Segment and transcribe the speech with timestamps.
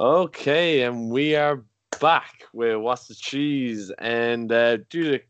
[0.00, 1.64] Okay, and we are
[2.00, 3.90] back with What's the Cheese.
[3.98, 5.20] And uh, due to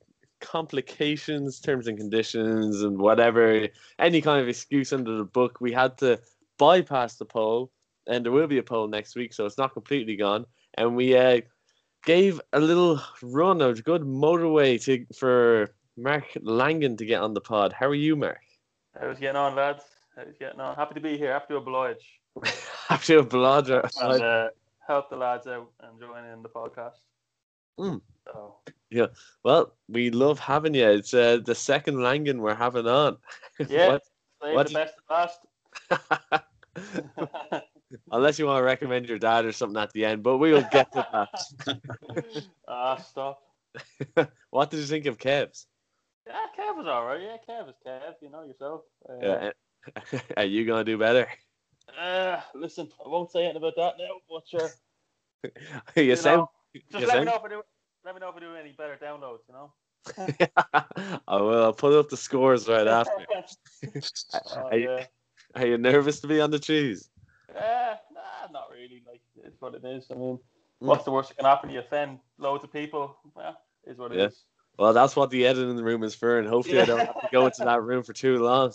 [0.43, 3.69] complications, terms and conditions, and whatever,
[3.99, 6.21] any kind of excuse under the book, we had to
[6.59, 7.71] bypass the poll.
[8.07, 10.45] And there will be a poll next week, so it's not completely gone.
[10.75, 11.41] And we uh,
[12.05, 17.41] gave a little run, a good motorway to for Mark Langan to get on the
[17.41, 17.73] pod.
[17.73, 18.43] How are you, Mark?
[19.01, 19.85] How's it getting on, lads?
[20.15, 20.77] How's it getting on?
[20.77, 21.33] Happy to be here.
[21.33, 22.21] Happy to oblige.
[23.05, 23.69] To oblige.
[23.71, 24.49] And uh,
[24.87, 26.97] help the lads out and join in the podcast.
[27.79, 28.01] Mm.
[28.27, 28.57] So,
[28.91, 29.07] Yeah,
[29.45, 30.89] Well, we love having you.
[30.89, 33.19] It's uh, the second Langan we're having on.
[33.69, 33.99] yeah,
[34.41, 35.41] What- the you- best to last.
[38.13, 40.93] Unless you want to recommend your dad or something at the end, but we'll get
[40.93, 41.81] to that.
[42.69, 43.43] ah, stop.
[44.51, 45.67] what did you think of Kev's?
[46.27, 47.21] Yeah, Kev was alright.
[47.23, 48.15] Yeah, Kev is Kev.
[48.21, 48.83] You know yourself.
[49.09, 49.51] Uh, Yeah.
[50.37, 51.27] Are you gonna do better?
[52.01, 54.15] Uh, listen, I won't say anything about that now.
[54.29, 54.71] But sure.
[55.97, 56.39] you you sound.
[56.39, 57.63] know, you just let sound- me know if I do.
[58.05, 59.41] Let me know if I do any better downloads.
[59.49, 59.73] You know.
[61.29, 61.65] I will.
[61.65, 63.13] I'll put up the scores right after.
[64.35, 65.05] Oh, Are you, yeah.
[65.55, 67.11] are you nervous to be on the cheese?
[67.55, 69.03] Uh, nah, not really.
[69.07, 70.07] Like, it's what it is.
[70.11, 70.39] I mean,
[70.83, 70.87] Mm.
[70.87, 71.71] what's the worst that can happen?
[71.71, 73.17] You offend loads of people.
[73.35, 74.27] Well, is what it Yeah.
[74.27, 74.45] is.
[74.79, 77.47] Well, that's what the editing room is for, and hopefully I don't have to go
[77.47, 78.73] into that room for too long.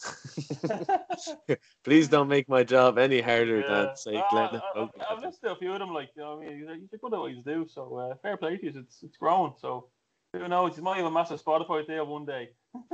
[1.86, 3.86] Please don't make my job any harder Yeah.
[3.86, 4.62] than say Nah, Glenn.
[4.76, 5.94] I, I, I've listened to a few of them.
[5.94, 7.66] Like, you know, what I mean, he's he's good at what he's do.
[7.70, 8.74] So uh, fair play to you.
[8.76, 9.54] It's it's growing.
[9.62, 9.88] So
[10.34, 10.76] who knows?
[10.76, 12.50] He might have a massive Spotify deal one day.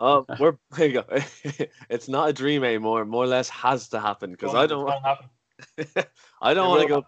[0.00, 1.04] Oh, we're there you go.
[1.88, 3.04] it's not a dream anymore.
[3.04, 4.84] More or less has to happen because I don't.
[4.84, 6.04] gonna happen.
[6.42, 7.06] I don't want to will go.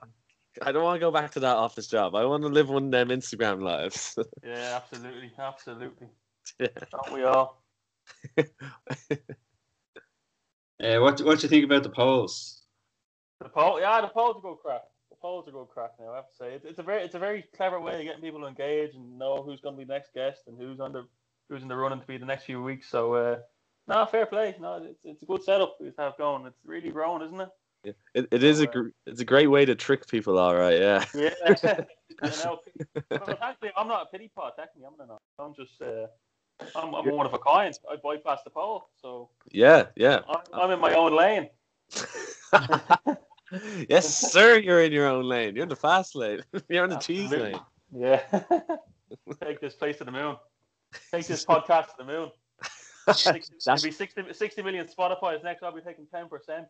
[0.62, 2.14] I don't want to go back to that office job.
[2.14, 4.18] I want to live one of them Instagram lives.
[4.44, 6.08] Yeah, absolutely, absolutely.
[6.58, 6.68] Yeah.
[6.90, 7.62] Don't we all?
[10.82, 12.62] Uh, what what do you think about the polls?
[13.40, 14.82] The poll, yeah, the polls are good crack.
[15.10, 16.12] The polls are good crack now.
[16.12, 18.22] I have to say, it's, it's a very, it's a very clever way of getting
[18.22, 20.92] people to engage and know who's going to be the next guest and who's on
[20.92, 21.06] the,
[21.48, 22.88] who's in the running to be the next few weeks.
[22.88, 23.38] So, uh,
[23.88, 24.56] no, fair play.
[24.58, 26.46] No, it's, it's a good setup we have going.
[26.46, 27.48] It's really growing, isn't it?
[27.84, 27.96] It,
[28.30, 30.38] it is a gr- it's a great way to trick people.
[30.38, 31.04] All right, yeah.
[31.14, 31.80] Yeah.
[32.44, 32.58] know,
[33.40, 34.54] actually, I'm not a pity pot.
[34.56, 35.22] Technically, I'm not.
[35.38, 36.06] I'm just, uh,
[36.76, 37.74] I'm, I'm one of a kind.
[37.90, 38.90] I bypass the pole.
[39.00, 40.20] so Yeah, yeah.
[40.28, 41.48] I'm, I'm in my own lane.
[43.88, 44.58] yes, sir.
[44.58, 45.54] You're in your own lane.
[45.54, 46.42] You're in the fast lane.
[46.68, 47.60] You're in the cheese lane.
[47.92, 48.20] Yeah.
[49.42, 50.36] Take this place to the moon.
[51.10, 52.30] Take this podcast to the moon.
[53.14, 55.62] Six- It'll be 60, 60 million Spotify's next.
[55.62, 56.66] I'll be taking 10%.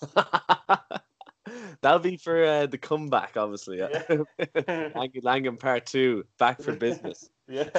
[1.82, 3.78] that'll be for uh, the comeback, obviously.
[3.78, 4.90] Yeah.
[5.22, 7.28] Langan Part Two, back for business.
[7.48, 7.70] Yeah.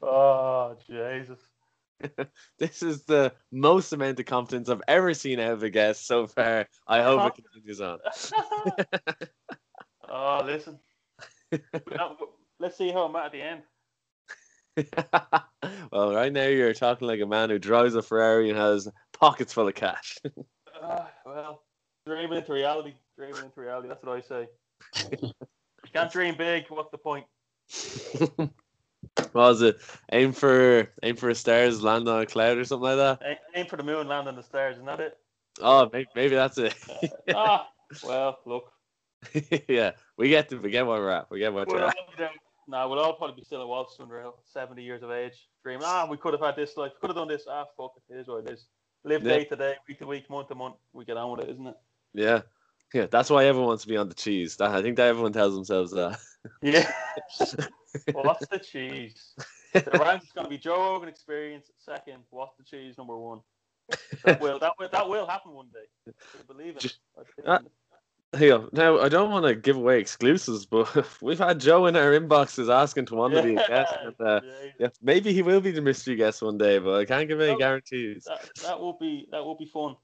[0.00, 1.40] Oh, Jesus.
[2.60, 6.28] this is the most amount of confidence I've ever seen out of a guest so
[6.28, 6.68] far.
[6.86, 7.98] I hope it continues on.
[10.08, 10.78] oh, listen.
[12.60, 13.62] Let's see how I'm at the end.
[15.90, 18.88] well, right now you're talking like a man who drives a Ferrari and has
[19.18, 20.18] pockets full of cash.
[20.82, 21.62] Ah, well,
[22.06, 22.94] dreaming into reality.
[23.16, 23.88] Dreaming into reality.
[23.88, 24.48] That's what I say.
[25.20, 25.32] you
[25.92, 26.64] can't dream big.
[26.68, 27.26] What's the point?
[28.36, 28.50] what
[29.34, 29.78] was it?
[30.12, 33.26] Aim for aim for a stars, land on a cloud, or something like that.
[33.26, 34.76] Aim, aim for the moon, land on the stars.
[34.76, 35.16] Isn't that it?
[35.60, 36.74] Oh, maybe, maybe that's it.
[37.34, 37.68] ah,
[38.04, 38.72] well, look.
[39.68, 41.30] yeah, we get to we get where we're at.
[41.30, 41.96] We get you're all at.
[42.68, 45.48] Nah, we'll all probably be still at Wall Street around 70 years of age.
[45.62, 47.46] Dreaming, ah, we could have had this life, We could have done this.
[47.48, 48.66] Ah, fuck it, it is what it is.
[49.06, 49.36] Live Yeah.
[49.38, 50.74] day to day, week to week, month to month.
[50.92, 51.76] We get on with it, isn't it?
[52.12, 52.42] Yeah,
[52.92, 53.06] yeah.
[53.06, 54.60] That's why everyone wants to be on the cheese.
[54.60, 56.18] I think that everyone tells themselves that.
[56.62, 56.90] Yeah.
[58.12, 59.32] Well, what's the cheese?
[59.72, 62.24] The rank is going to be Joe Rogan Experience second.
[62.28, 63.40] What's the cheese number one?
[64.24, 66.12] That will that will that will happen one day.
[66.38, 66.94] I believe it.
[67.46, 67.60] I
[68.38, 68.60] believe it.
[68.60, 71.96] Hey, yo, now I don't want to give away exclusives, but we've had Joe in
[71.96, 73.94] our inboxes asking to want to be a guest.
[74.02, 77.04] And, uh, Yeah, yeah, maybe he will be the mystery guest one day, but I
[77.04, 77.58] can't give any Oh.
[77.58, 78.24] guarantees.
[78.24, 79.96] that, that will be that will be fun.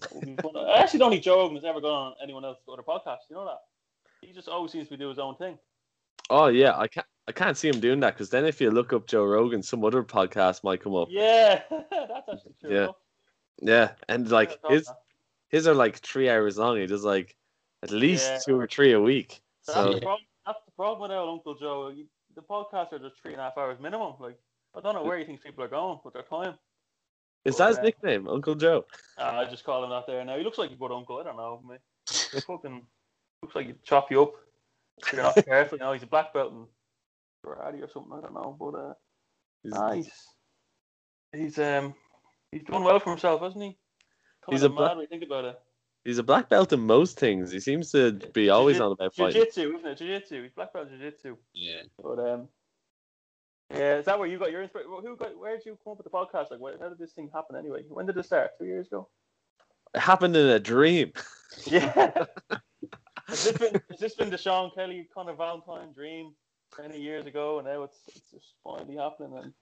[0.00, 0.56] That will be fun.
[0.56, 3.18] I actually don't think Joe Rogan has ever gone on anyone else's other podcast.
[3.30, 3.58] You know that?
[4.20, 5.58] He just always seems to do his own thing.
[6.30, 7.06] Oh yeah, I can't.
[7.26, 9.84] I can't see him doing that because then if you look up Joe Rogan, some
[9.84, 11.08] other podcast might come up.
[11.10, 12.74] Yeah, that's actually true.
[12.74, 12.88] Yeah.
[13.60, 14.96] Yeah, and like his that.
[15.48, 16.76] his are like three hours long.
[16.78, 17.34] He does like
[17.82, 18.38] at least Yeah.
[18.44, 19.40] two or three a week.
[19.66, 21.92] That's, So the problem, that's the problem with our Uncle Joe.
[22.34, 24.14] The podcasts are just three and a half hours minimum.
[24.18, 24.38] Like,
[24.76, 26.58] I don't know where you think people are going with their time.
[27.44, 27.82] is that his Yeah.
[27.84, 28.84] nickname, Uncle Joe?
[29.16, 30.36] Uh, I just call him that there now.
[30.36, 31.18] He looks like a good uncle.
[31.18, 31.60] I don't know.
[31.64, 31.78] Man.
[32.32, 32.86] He fucking
[33.42, 34.34] looks like he'd chop you up
[34.98, 35.78] if you're not careful.
[35.78, 36.66] You know, he's a black belt in
[37.44, 38.12] karate or something.
[38.12, 38.94] I don't know, but uh,
[39.62, 40.28] He's, nice.
[41.32, 41.94] He's um
[42.52, 43.78] he's done well for himself, hasn't he?
[44.44, 45.60] Kind He's a bla- mad when you think about it.
[46.08, 47.52] He's a black belt in most things.
[47.52, 49.34] He seems to be always on about fighting.
[49.34, 49.98] Jiu-jitsu, isn't it?
[49.98, 50.42] Jiu-jitsu.
[50.42, 51.36] He's black belt jiu-jitsu.
[51.52, 51.82] Yeah.
[52.02, 52.48] But um,
[53.70, 54.90] yeah, is that where you got your inspiration?
[54.90, 55.38] Who got?
[55.38, 56.50] Where did you come up with the podcast?
[56.50, 57.82] Like, where, how did this thing happen anyway?
[57.90, 58.52] When did it start?
[58.58, 59.06] Two years ago.
[59.94, 61.12] It happened in a dream.
[61.66, 62.12] Yeah.
[63.28, 66.34] has this been has this been the Sean Kelly Connor Valentine dream
[66.78, 69.52] many years ago, and now it's it's just finally happening and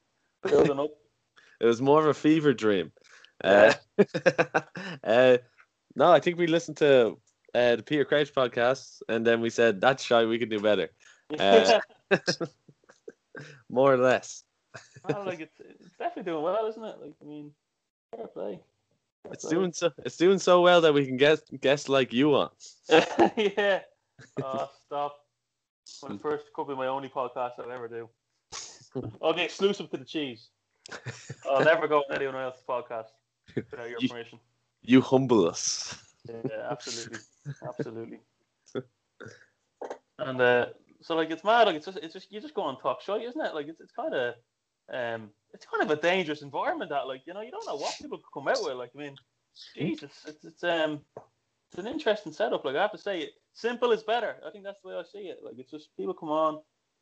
[0.45, 0.91] building up.
[1.61, 2.93] It was more of a fever dream.
[3.43, 3.73] Uh,
[5.05, 5.39] uh,
[5.97, 7.17] no, I think we listened to
[7.55, 10.25] uh, the Peter Crouch podcast, and then we said that's shy.
[10.25, 10.91] We could do better,
[11.39, 11.81] Uh,
[13.71, 14.45] more or less.
[15.09, 16.97] Well, like it's, it's definitely doing well, isn't it?
[17.01, 17.51] Like I mean,
[18.15, 18.61] fair play.
[19.23, 19.51] Fair It's play.
[19.55, 19.91] doing so.
[20.05, 22.51] It's doing so well that we can get guests like you on.
[23.37, 23.81] yeah.
[24.43, 25.17] Oh, stop.
[26.09, 28.09] My first could be my only podcast I'll ever do.
[29.23, 30.49] I'll be exclusive to the cheese.
[31.51, 33.07] I'll never go on anyone else's podcast
[33.55, 34.39] without your You- permission.
[34.87, 35.97] You humble us.
[36.29, 37.19] Yeah, absolutely,
[37.69, 38.21] absolutely.
[40.19, 40.67] And uh,
[41.03, 43.23] so like it's mad, like it's just it's just you just go and talk shit,
[43.23, 43.55] isn't it?
[43.55, 44.35] Like it's it's kind of
[44.93, 47.95] um it's kind of a dangerous environment that like you know you don't know what
[48.01, 48.77] people could come out with.
[48.77, 49.17] Like I mean,
[49.77, 51.01] Jesus, it's it's um
[51.71, 52.65] it's an interesting setup.
[52.65, 54.37] Like I have to say, simple is better.
[54.47, 55.39] I think that's the way I see it.
[55.43, 56.61] Like it's just people come on,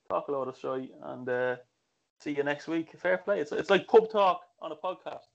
[0.08, 1.56] talk a lot of shit, and uh,
[2.20, 2.90] see you next week.
[2.98, 3.40] Fair play.
[3.40, 5.26] It's it's like pub talk on a podcast.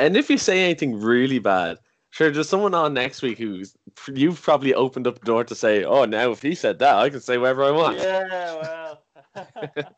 [0.00, 1.78] And if you say anything really bad,
[2.10, 3.76] sure, there's someone on next week who's
[4.12, 7.10] you've probably opened up the door to say, "Oh, now if he said that, I
[7.10, 9.02] can say whatever I want." Yeah, well.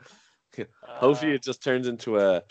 [0.86, 2.42] Hopefully, Uh, it just turns into a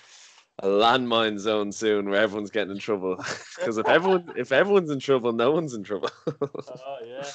[0.63, 3.15] a landmine zone soon where everyone's getting in trouble.
[3.57, 6.09] Because if everyone if everyone's in trouble, no one's in trouble.
[6.27, 7.27] Oh yeah.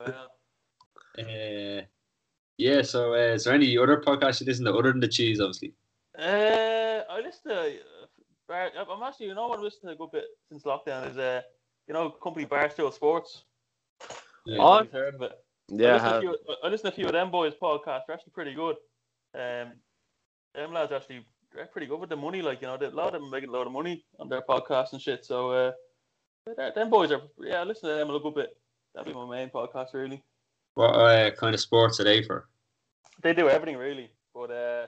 [0.00, 0.28] well,
[1.18, 1.82] Uh,
[2.58, 2.82] yeah.
[2.82, 5.40] So, uh, is there any other podcast you listen to other than the cheese?
[5.40, 5.74] Obviously.
[6.18, 7.78] uh, I listen to.
[8.50, 11.16] Bar- I'm actually, you know, what I'm listening to a good bit since lockdown is
[11.16, 11.40] uh,
[11.86, 13.44] you know, company Barstool Sports.
[14.44, 14.58] Yeah.
[14.58, 15.32] Oh, You've heard of it.
[15.32, 18.02] I yeah, listen, to a few, I listen to a few of them boys' podcasts.
[18.06, 18.74] They're actually pretty good.
[19.36, 19.72] Um,
[20.52, 21.24] them lads actually
[21.54, 22.42] they're pretty good with the money.
[22.42, 24.28] Like you know, they- a lot of them are making a lot of money on
[24.28, 25.24] their podcasts and shit.
[25.24, 25.72] So uh,
[26.74, 27.60] them boys are yeah.
[27.60, 28.56] I listen to them a little bit.
[28.94, 30.24] That'd be my main podcast really.
[30.74, 32.48] What uh, kind of sports are they for?
[33.22, 34.86] They do everything really, but uh,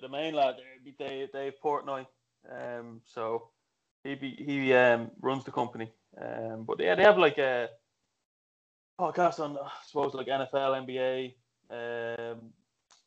[0.00, 2.06] the main lad they be Dave, Dave Portnoy.
[2.50, 3.48] Um, so
[4.04, 5.90] he be, he um runs the company.
[6.20, 7.68] Um, but yeah, they have like a
[9.00, 11.34] podcast on I suppose like NFL, NBA,
[11.70, 12.52] um,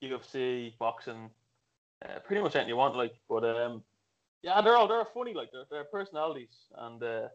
[0.03, 1.29] UFC, boxing,
[2.03, 2.95] uh, pretty much anything you want.
[2.95, 3.83] Like, but um,
[4.41, 5.33] yeah, they're all they're funny.
[5.33, 7.27] Like they're, they're personalities, and uh,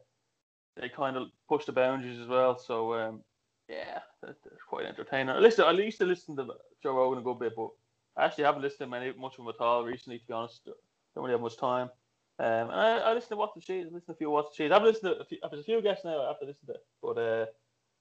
[0.76, 2.58] they kind of push the boundaries as well.
[2.58, 3.20] So um,
[3.68, 5.30] yeah, they're, they're quite entertaining.
[5.30, 6.48] I listen, I used to listen to
[6.82, 7.70] Joe Rogan a good bit, but
[8.16, 10.18] I actually haven't listened to many much of him at all recently.
[10.18, 10.68] To be honest,
[11.14, 11.90] don't really have much time.
[12.38, 13.86] Um, and I, I listen to What's the Cheese.
[13.90, 14.72] I listen to a few What's the Cheese.
[14.72, 17.18] I've listened to a few, there's a few guests now after listening to it, but
[17.18, 17.46] uh,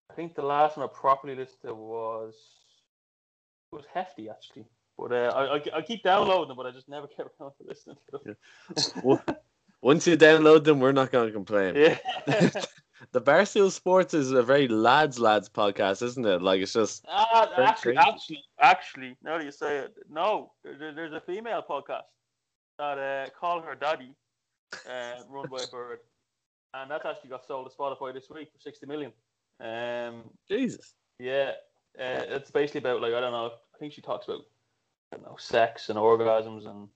[0.09, 2.35] I think the last one I properly listened to was
[3.71, 4.65] was Hefty actually.
[4.97, 7.67] But uh, I, I, I keep downloading them, but I just never get around to
[7.67, 8.35] listening to them.
[9.03, 9.21] Wo-
[9.81, 11.75] Once you download them, we're not going to complain.
[11.75, 11.97] Yeah.
[13.13, 16.41] The Barstool Sports is a very lads lads podcast, isn't it?
[16.41, 17.97] Like it's just Very actually, crazy.
[18.09, 22.01] actually, actually, now that you say it, no, there- there's a female podcast
[22.79, 24.15] that uh, call her daddy,
[24.89, 25.99] uh, run by a bird,
[26.73, 29.11] and that's actually got sold to Spotify this week for sixty million.
[29.61, 30.93] Um, Jesus.
[31.19, 31.51] yeah,
[31.99, 33.51] uh, it's basically about like I don't know.
[33.75, 34.41] I think she talks about
[35.11, 36.87] I don't know sex and orgasms and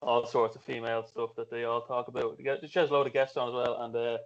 [0.00, 2.38] all sorts of female stuff that they all talk about.
[2.38, 4.18] She has a load of guests on as well, and uh,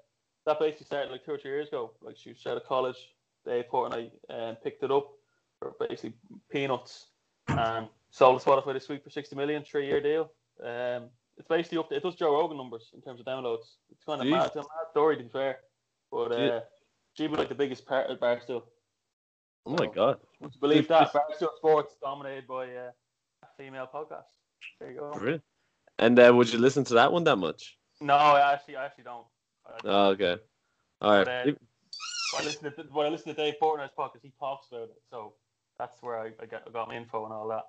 [0.46, 1.92] that basically started like two or three years ago.
[2.00, 2.96] Like she was out of college,
[3.44, 5.10] they Dave Portnoy um, picked it up
[5.58, 6.14] for basically
[6.50, 7.08] peanuts
[7.48, 10.30] and sold to Spotify this week for sixty million, three year deal.
[10.64, 11.88] Um, it's basically up.
[11.88, 13.76] To, it does Joe Rogan numbers in terms of downloads.
[13.90, 14.30] It's kind of Jeez.
[14.30, 14.46] mad.
[14.46, 15.58] It's a mad story to be fair,
[16.10, 16.60] but uh,
[17.14, 18.62] she was like the biggest part of Barstool.
[19.66, 20.18] Oh my god.
[20.40, 21.12] Would you believe that?
[21.12, 22.90] Barstool Sports dominated by uh,
[23.42, 24.24] a female podcast.
[24.80, 25.12] There you go.
[25.12, 25.42] Brilliant.
[25.98, 27.78] And uh, would you listen to that one that much?
[28.00, 29.26] No, I actually, I actually don't.
[29.66, 30.36] I, Oh, okay.
[31.00, 31.24] All right.
[31.24, 31.52] But, uh,
[32.32, 35.02] when I listen to when I listen to Dave Portnoy's podcast, he talks about it,
[35.10, 35.34] so
[35.78, 37.62] that's where I, I, got, I got my info and all that.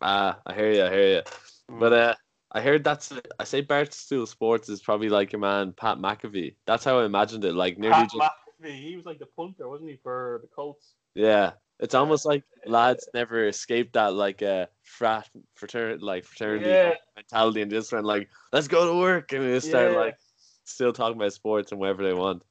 [0.00, 0.84] Ah, I hear you.
[0.84, 1.22] I hear you.
[1.70, 1.80] Mm.
[1.80, 2.14] But uh,
[2.54, 6.54] I heard that's I say Barstool Sports is probably like your man Pat McAfee.
[6.66, 7.54] That's how I imagined it.
[7.54, 8.30] Like nearly Pat just
[8.62, 10.94] McAfee, he was like the punter, wasn't he, for the Colts?
[11.14, 11.52] yeah.
[11.80, 16.94] It's almost like lads never escaped that like uh frat fraternity like fraternity Yeah.
[17.16, 19.98] mentality and just went like let's go to work and they just start Yeah.
[19.98, 20.16] like
[20.64, 22.44] still talking about sports and whatever they want.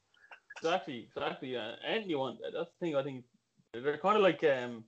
[0.57, 1.53] Exactly, exactly.
[1.53, 1.75] Yeah.
[1.87, 2.95] Anyone, that's the thing.
[2.97, 3.23] I think
[3.73, 4.83] they're kind of like um,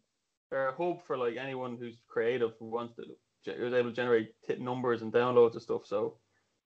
[0.52, 3.04] they're a hub for like anyone who's creative who wants to,
[3.46, 5.86] who's able to generate numbers and downloads and stuff.
[5.86, 6.18] So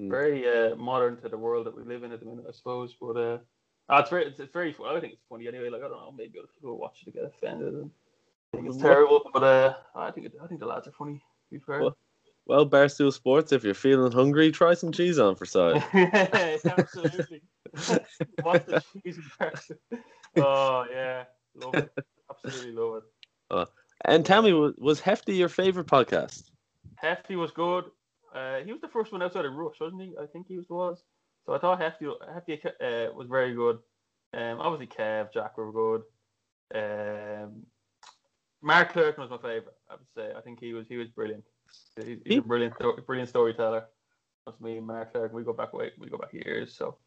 [0.01, 0.09] Mm.
[0.09, 2.95] very uh, modern to the world that we live in at the minute, I suppose.
[3.01, 3.37] But uh,
[3.89, 4.73] Oh, it's very, it's, it's very.
[4.87, 5.69] I think it's funny anyway.
[5.69, 7.91] Like I don't know, maybe other people watch it to get offended and
[8.53, 11.21] think it's terrible, but uh, I think it, I think the lads are funny.
[11.51, 11.81] Be fair.
[11.81, 11.97] Well-
[12.45, 15.83] Well, Barstool Sports, if you're feeling hungry, try some cheese on for side.
[16.65, 17.41] Absolutely.
[18.41, 19.19] What's the cheese?
[20.37, 21.91] Oh yeah, love it.
[22.29, 23.03] Absolutely love
[23.51, 23.67] it.
[24.05, 26.48] and tell me, was, was Hefty your favorite podcast?
[27.01, 27.85] Hefty was good.
[28.33, 30.13] Uh, he was the first one outside of Rush, wasn't he?
[30.21, 30.69] I think he was.
[30.69, 31.03] was.
[31.45, 33.79] So I thought Hefty, Hefty uh, was very good.
[34.33, 36.03] Um, obviously Kev, Jack were good.
[36.75, 37.63] Um,
[38.61, 39.77] Mark Clerkin was my favorite.
[39.89, 40.31] I would say.
[40.37, 41.43] I think he was he was brilliant.
[41.95, 42.75] He's, he's a brilliant
[43.05, 43.85] brilliant storyteller.
[44.45, 45.31] That's me and Mark Clerkin.
[45.31, 46.75] We go back way we go back years.
[46.75, 46.97] So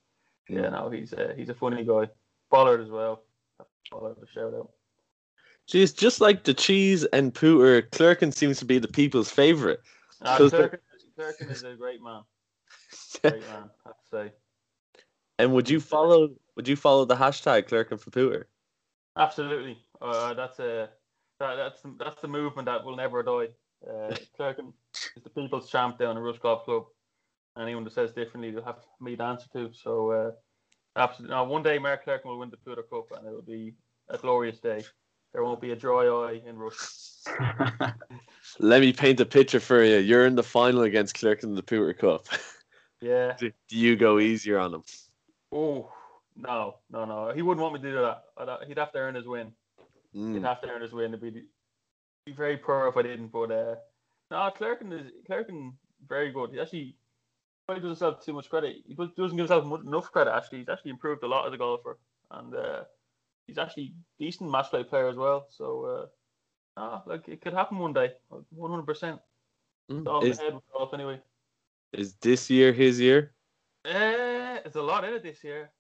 [0.49, 2.09] yeah, no, he's uh, he's a funny guy.
[2.51, 3.23] Bollard as well.
[3.91, 4.71] Bollard a shout out.
[5.69, 9.81] Geez, just like the cheese and Pooter, Clerkin seems to be the people's favorite.
[10.21, 10.79] There- Clerkin,
[11.19, 12.23] Clerkin is a great man.
[13.23, 14.33] Great man, I have to say.
[15.39, 16.31] and would you follow?
[16.57, 18.45] Would you follow the hashtag Clerkin for Pooter?
[19.17, 19.79] Absolutely.
[20.01, 20.89] Uh, that's a
[21.39, 23.49] that, that's that's the movement that will never die.
[23.87, 24.73] Uh, Clerkin
[25.17, 26.85] is the people's champ down in Rush Golf Club.
[27.59, 29.71] Anyone that says differently, they'll have me to answer to.
[29.75, 30.31] So, uh,
[30.97, 31.35] absolutely.
[31.35, 33.75] Now, one day, Mark Clerkin will win the Pooter Cup, and it will be
[34.09, 34.85] a glorious day.
[35.33, 36.77] There won't be a dry eye in Rush.
[38.59, 39.97] Let me paint a picture for you.
[39.99, 42.27] You're in the final against Clerkin in the Pooter Cup.
[43.05, 43.37] Yeah.
[43.37, 44.85] Do you go easier on him?
[45.51, 45.91] Oh
[46.37, 47.33] no, no, no.
[47.35, 48.23] He wouldn't want me to do that.
[48.39, 49.51] I'd, he'd have to earn his win.
[50.13, 50.45] He'd Mm.
[50.45, 51.13] have to earn his win.
[51.13, 51.43] It'd be,
[52.27, 53.33] be very poor if I didn't.
[53.33, 53.75] But uh,
[54.31, 55.73] no, Clerkin is Clerkin
[56.09, 56.51] very good.
[56.53, 56.95] He actually
[57.67, 58.77] probably doesn't himself too much credit.
[58.87, 60.33] He does- doesn't give himself enough credit.
[60.33, 61.99] Actually, he's actually improved a lot as a golfer,
[62.31, 62.83] and uh,
[63.47, 65.47] he's actually decent match play player as well.
[65.51, 66.07] So, uh,
[66.81, 69.21] no, like it could happen one day, one hundred percent.
[69.91, 70.07] Mm.
[70.07, 70.41] All Is,
[70.95, 71.21] anyway.
[71.93, 73.35] is this year his year?
[73.85, 75.71] Uh, it's a lot in it this year.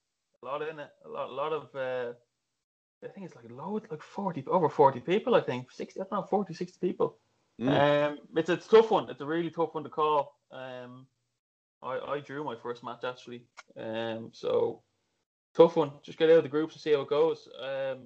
[0.42, 0.90] A lot in it.
[1.04, 1.74] A lot, a lot of.
[1.74, 2.12] Uh,
[3.04, 5.34] I think it's like loads, like forty, over forty people.
[5.34, 6.00] I think sixty.
[6.00, 7.18] I don't know, 40, 60 people.
[7.60, 8.08] Mm.
[8.08, 9.08] Um, it's a tough one.
[9.08, 10.36] It's a really tough one to call.
[10.50, 11.06] Um,
[11.82, 13.46] I, I drew my first match actually.
[13.76, 14.82] Um, so
[15.54, 15.92] tough one.
[16.02, 17.48] Just get out of the groups and see how it goes.
[17.60, 17.98] Um,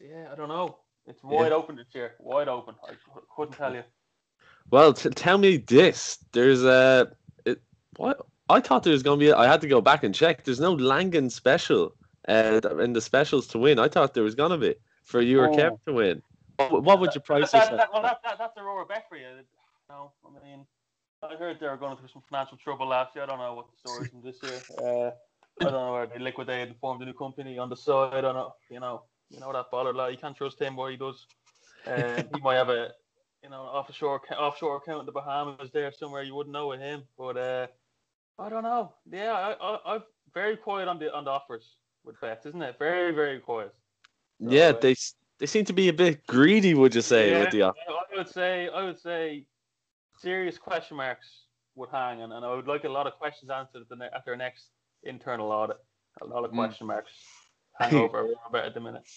[0.00, 0.78] yeah, I don't know.
[1.06, 1.56] It's wide Yeah.
[1.56, 2.14] open this year.
[2.18, 2.74] Wide open.
[2.88, 2.92] I
[3.34, 3.82] couldn't tell you.
[4.70, 6.18] Well, t- tell me this.
[6.32, 7.12] There's a.
[7.44, 7.60] It,
[7.96, 8.24] what?
[8.48, 9.32] I thought there was going to be.
[9.32, 10.44] I had to go back and check.
[10.44, 11.94] There's no Langan special
[12.28, 13.78] uh, in the specials to win.
[13.78, 15.56] I thought there was going to be for you or Oh.
[15.56, 16.22] Kev to win.
[16.56, 17.78] What, what would you price That, yourself?
[17.80, 19.26] that, well, that, that, that's Aurora bet for you.
[19.88, 20.64] No, I mean,
[21.22, 23.24] I heard they were going through some financial trouble last year.
[23.24, 24.60] I don't know what the story is from this year.
[24.78, 25.10] Uh,
[25.66, 28.14] I don't know where they liquidated and formed a new company on the side.
[28.14, 28.54] I don't know.
[28.70, 30.12] You know, you know that baller lad.
[30.12, 30.76] You can't trust him.
[30.76, 31.26] What he does.
[31.86, 32.90] Um, he might have a,
[33.42, 36.22] you know, offshore offshore account in the Bahamas there somewhere.
[36.22, 37.02] You wouldn't know with him.
[37.16, 37.66] But uh,
[38.38, 38.92] I don't know.
[39.10, 40.02] Yeah, I, I, I'm
[40.34, 42.78] very quiet on the on the offers with bets, isn't it?
[42.78, 43.74] Very very quiet.
[44.40, 44.94] yeah, uh, they
[45.38, 46.74] they seem to be a bit greedy.
[46.74, 47.76] Would you say with the Yeah, off?
[47.88, 49.46] I would say I would say
[50.18, 53.82] serious question marks would hang, and, and I would like a lot of questions answered
[53.82, 54.68] at, the ne- at their next
[55.04, 55.76] internal audit.
[56.20, 56.56] A lot of Mm.
[56.56, 57.10] question marks
[57.80, 59.08] hang over a little bit at the minute.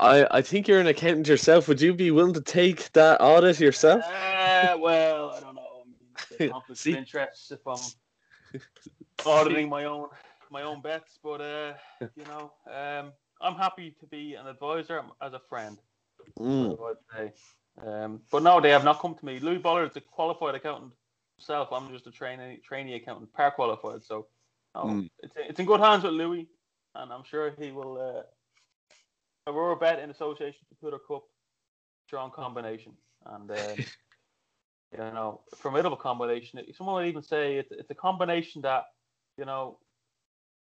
[0.00, 1.68] I I think you're an accountant yourself.
[1.68, 4.02] Would you be willing to take that audit yourself?
[4.04, 5.84] Uh, well, I don't know.
[6.40, 8.60] I mean, conflict of interest if I'm
[9.26, 10.08] auditing my own
[10.50, 15.32] my own bets, but uh, you know, um, I'm happy to be an advisor as
[15.32, 15.78] a friend.
[16.38, 16.78] Mm.
[17.84, 19.38] Um, but no, they have not come to me.
[19.40, 20.92] Louis Bollard is a qualified accountant
[21.36, 21.72] himself.
[21.72, 24.04] I'm just a trainee trainee accountant, par qualified.
[24.04, 24.26] So
[24.74, 25.10] no, Mm.
[25.22, 26.48] it's it's in good hands with Louis,
[26.94, 28.00] and I'm sure he will.
[28.00, 28.22] Uh,
[29.50, 31.24] Aurora bet in association to Pooter Cup,
[32.06, 32.92] strong combination,
[33.26, 33.56] and um,
[34.92, 36.60] you know, formidable combination.
[36.76, 38.84] Someone would even say it's it's a combination that
[39.38, 39.78] you know,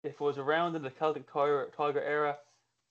[0.03, 2.37] if it was around in the Celtic Tiger Tiger era,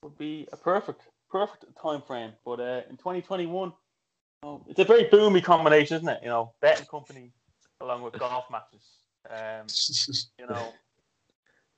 [0.02, 2.32] would be a perfect perfect time frame.
[2.44, 3.72] But uh, in 2021,
[4.44, 6.20] oh, it's a very boomy combination, isn't it?
[6.22, 7.32] You know, betting company
[7.80, 8.82] along with golf matches.
[9.28, 9.66] Um,
[10.38, 10.72] you know,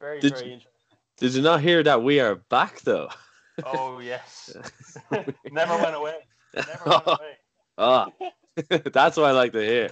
[0.04, 0.70] very Did very you- interesting.
[1.18, 3.08] Did you not hear that we are back though?
[3.64, 4.50] Oh yes,
[5.52, 6.18] never went away.
[6.54, 7.38] Never went away.
[7.78, 8.08] Ah,
[8.92, 9.90] that's what I like to hear.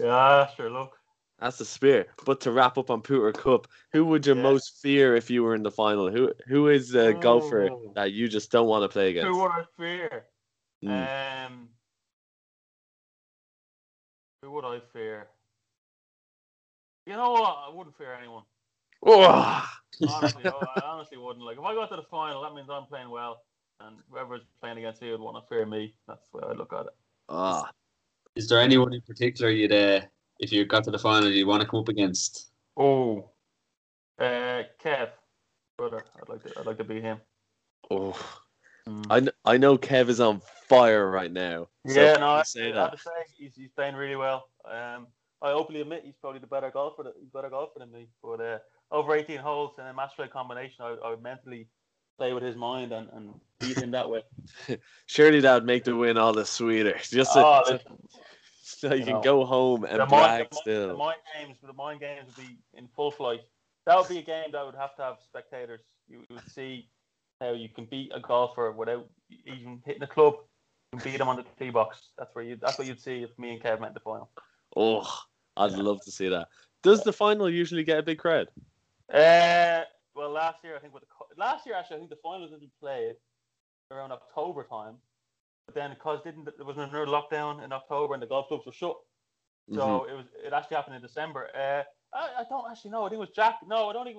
[0.00, 0.70] yeah, sure.
[0.70, 0.96] Look,
[1.38, 2.08] That's the spirit.
[2.24, 4.42] But to wrap up on Pooter Cup, who would you Yeah.
[4.42, 6.10] most fear if you were in the final?
[6.10, 7.92] Who who is a golfer Oh.
[7.94, 9.28] that you just don't want to play against?
[9.28, 10.26] who would I fear?
[10.84, 11.46] Mm.
[11.46, 11.68] Um,
[14.42, 15.28] who would I fear?
[17.06, 17.56] You know what?
[17.68, 18.44] I wouldn't fear anyone.
[19.04, 19.68] Oh,
[20.08, 21.44] Honestly, I I honestly wouldn't.
[21.44, 23.42] Like if I got to the final, that means I'm playing well,
[23.80, 25.94] and whoever's playing against me would want to fear me.
[26.06, 26.94] That's the way I look at it.
[27.28, 27.70] ah.
[28.34, 30.00] Is there anyone in particular you'd uh,
[30.38, 32.50] if you got to the final, you want to come up against?
[32.76, 33.28] Oh,
[34.18, 35.10] uh, Kev,
[35.76, 36.04] brother.
[36.20, 36.58] I'd like to.
[36.60, 37.18] I'd like to beat him.
[37.90, 38.16] Oh,
[38.88, 39.06] Mm.
[39.10, 41.68] I, kn- I know Kev is on fire right now.
[41.84, 42.80] Yeah, can no, I, say I that.
[42.80, 44.48] have to say he's, he's playing really well.
[44.64, 45.06] Um,
[45.42, 47.04] I openly admit he's probably the better golfer.
[47.20, 48.08] He's better golfer than me.
[48.22, 48.58] But uh,
[48.92, 51.66] over 18 holes in a match play combination, I, I would mentally
[52.16, 54.22] play with his mind and, and beat him that way.
[55.06, 56.96] Surely that would make the win all the sweeter.
[57.02, 57.98] Just oh, so, listen,
[58.62, 60.88] so you you can know, go home and the, brag mind, the, still.
[60.88, 63.40] the mind games, the mind games would be in full flight.
[63.86, 65.80] That would be a game that would have to have spectators.
[66.08, 66.88] You would see
[67.40, 69.08] how you can beat a golfer without
[69.44, 70.34] even hitting a club.
[70.92, 72.10] You can beat him on the tee box.
[72.16, 72.56] That's where you.
[72.60, 74.30] That's what you'd see if me and Kev met in the final.
[74.76, 75.08] Oh,
[75.56, 75.78] I'd Yeah.
[75.78, 76.48] love to see that.
[76.82, 78.48] Does the final usually get a big crowd?
[79.12, 79.82] Uh,
[80.14, 82.72] well, last year I think with the last year actually I think the finals didn't
[82.80, 83.14] play
[83.90, 84.96] around October time,
[85.66, 88.72] but then because didn't there was another lockdown in October and the golf clubs were
[88.72, 88.96] shut,
[89.72, 90.10] so Mhm.
[90.10, 91.50] it was it actually happened in December.
[91.54, 91.84] Uh,
[92.16, 93.04] I, I don't actually know.
[93.04, 93.60] I think it was Jack.
[93.66, 94.18] No, I don't think.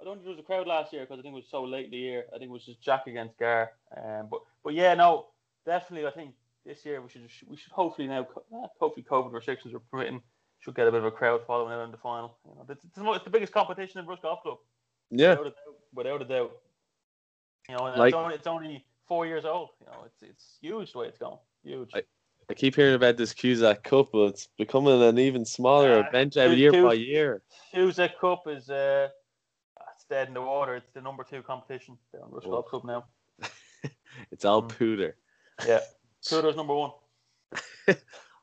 [0.00, 1.62] I don't think there was a crowd last year because I think it was so
[1.62, 2.26] late in the year.
[2.30, 3.72] I think it was just Jack against Gar.
[3.96, 5.28] Um, but but yeah, no,
[5.64, 6.08] definitely.
[6.08, 6.34] I think
[6.64, 10.20] this year we should we should hopefully now uh, hopefully COVID restrictions are permitting
[10.62, 12.36] should get a bit of a crowd following out in the final.
[12.48, 14.58] You know, it's, it's, the mo- it's the biggest competition in Rush Golf Club
[15.10, 15.76] Yeah, without a doubt.
[15.94, 16.52] Without a doubt.
[17.68, 19.70] You know, Like- it's, only, it's only four years old.
[19.80, 21.38] You know, it's it's huge the way it's going.
[21.64, 21.90] Huge.
[21.94, 22.02] I-
[22.50, 26.36] I keep hearing about this Cusack Cup, but it's becoming an even smaller Uh, event
[26.36, 27.42] every year Cu- by year.
[27.72, 29.08] Cusack Cup is uh,
[29.94, 30.74] it's dead in the water.
[30.74, 32.44] It's the number two competition down Rush.
[32.44, 33.04] Golf Club now.
[34.32, 34.68] It's all Mm.
[34.76, 35.12] pooter.
[35.66, 35.80] Yeah,
[36.28, 36.90] Kudo's number one.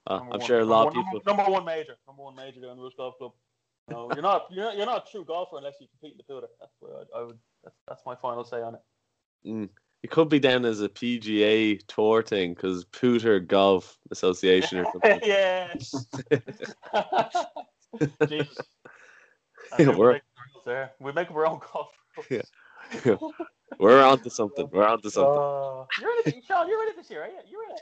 [0.10, 0.42] Uh, I'm one.
[0.42, 1.22] sure a lot of people.
[1.26, 1.96] Number, number one major.
[2.08, 3.34] Number one major down Rush Golf Club.
[3.90, 4.48] No, you're not.
[4.50, 6.48] You're not, you're not a true golfer unless you compete in the Kudo.
[6.60, 7.38] That's what I, I would.
[7.64, 8.82] That's, that's my final say on it.
[9.46, 9.70] Mm,
[10.02, 15.20] it could be down as a PGA tour thing because Pooter Golf Association or something.
[15.24, 15.94] yes.
[18.28, 18.58] Jesus.
[19.78, 20.20] Yeah, we're,
[20.66, 20.92] there.
[21.00, 21.90] We make our own golf.
[22.18, 22.44] rules.
[23.06, 23.16] Yeah.
[23.80, 24.68] We're onto something.
[24.72, 25.32] We're onto something.
[25.32, 26.68] Uh, you're in it, Sean.
[26.68, 27.40] You're in it this year, you?
[27.48, 27.82] You're in it.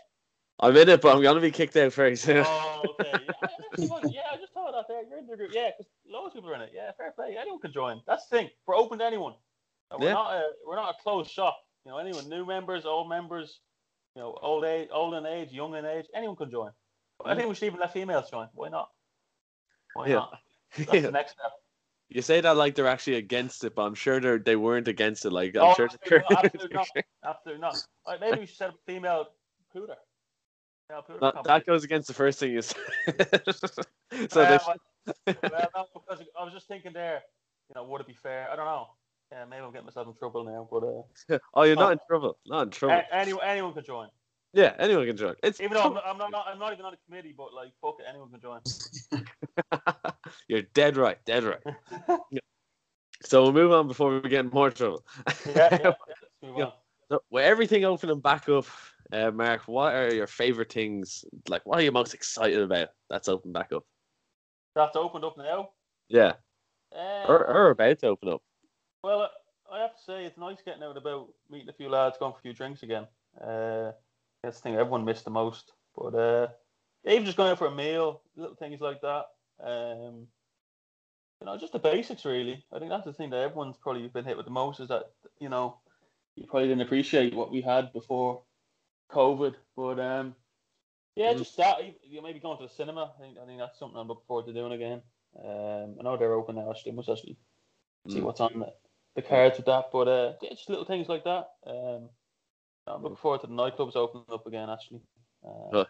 [0.59, 2.43] I'm in it, but I'm gonna be kicked out very soon.
[2.47, 3.11] Oh, okay.
[3.11, 5.03] Yeah, I never thought- yeah, I just thought that there.
[5.07, 5.51] You're in the group.
[5.53, 6.71] Yeah, because loads of people are in it.
[6.73, 7.37] Yeah, fair play.
[7.39, 8.01] Anyone can join.
[8.07, 8.49] That's the thing.
[8.65, 9.35] We're open to anyone.
[9.97, 10.13] We're Yeah.
[10.13, 11.57] not a we're not a closed shop.
[11.85, 13.59] You know, anyone new members, old members,
[14.15, 16.71] you know, old age, old in age, young in age, anyone can join.
[17.23, 18.47] I think we should even let females join.
[18.53, 18.89] Why not?
[19.93, 20.15] Why Yeah.
[20.15, 20.39] not?
[20.77, 21.51] That's the next step.
[22.09, 25.25] You say that like they're actually against it, but I'm sure they they weren't against
[25.25, 25.31] it.
[25.31, 25.85] Like I'm Oh, sure.
[25.85, 26.87] absolutely not, absolutely not.
[27.23, 27.75] Absolutely not.
[28.05, 29.27] All right, maybe we should set up a female
[29.75, 29.95] pooter.
[30.89, 32.77] That, that goes against the first thing you said.
[34.29, 34.75] so they, well,
[35.25, 37.21] well, no, because I was just thinking there,
[37.69, 38.47] you know, would it be fair?
[38.51, 38.87] I don't know.
[39.31, 41.79] Yeah, maybe I'm getting myself in trouble now, but uh, oh, you're Oh.
[41.81, 42.37] not in trouble.
[42.45, 42.95] Not in trouble.
[42.95, 44.07] a- anyone, anyone can join.
[44.53, 45.35] yeah, anyone can join.
[45.43, 47.71] It's Even though I'm not, I'm not, I'm not even on a committee, but like,
[47.81, 48.61] fuck it, anyone can join.
[50.47, 51.17] you're dead right.
[51.25, 51.59] Dead right.
[53.23, 55.03] So we'll move on before we get in more trouble.
[55.45, 55.69] Yeah, yeah.
[55.71, 56.71] yeah, let's move on.
[57.09, 58.65] So, with everything opening back up,
[59.11, 61.23] uh, Mark, what are your favorite things?
[61.47, 63.83] Like, what are you most excited about that's open back up?
[64.75, 65.69] That's opened up now.
[66.09, 66.33] Yeah,
[66.95, 68.41] Uh, or, or about to open up.
[69.03, 69.29] Well,
[69.71, 72.39] I have to say it's nice getting out about, meeting a few lads, going for
[72.39, 73.07] a few drinks again.
[73.41, 73.91] Uh,
[74.43, 75.73] that's the thing everyone missed the most.
[75.95, 76.47] But uh,
[77.05, 79.25] even just going out for a meal, little things like that.
[79.63, 80.27] Um,
[81.41, 82.63] you know, just the basics really.
[82.71, 85.11] I think that's the thing that everyone's probably been hit with the most is that
[85.39, 85.77] you know
[86.35, 88.41] you probably didn't appreciate what we had before
[89.11, 89.55] COVID.
[89.75, 90.35] But um,
[91.15, 91.39] yeah, Mm.
[91.39, 91.77] just that.
[92.03, 93.13] You maybe going to the cinema.
[93.17, 95.01] I think, I think that's something I'm looking forward to doing again.
[95.43, 96.69] Um, I know they're open now.
[96.71, 97.37] Actually, I must actually
[98.07, 98.23] see Mm.
[98.23, 98.73] what's on the,
[99.15, 99.85] the cards with that.
[99.91, 101.49] But uh, yeah, just little things like that.
[101.65, 102.09] Um,
[102.87, 104.69] I'm looking forward to the nightclubs opening up again.
[104.69, 105.01] Actually,
[105.45, 105.83] uh,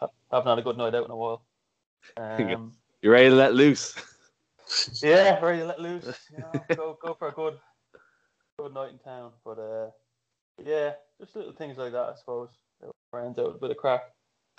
[0.00, 0.08] huh.
[0.32, 1.42] haven't had a good night out in a while.
[2.16, 3.94] Um, You ready to let loose?
[5.02, 6.06] yeah, ready to let loose.
[6.32, 7.54] You know, go go for a good
[8.58, 9.32] good night in town.
[9.44, 9.90] But uh,
[10.64, 12.50] yeah, just little things like that, I suppose.
[13.10, 14.02] Friends out with a crack.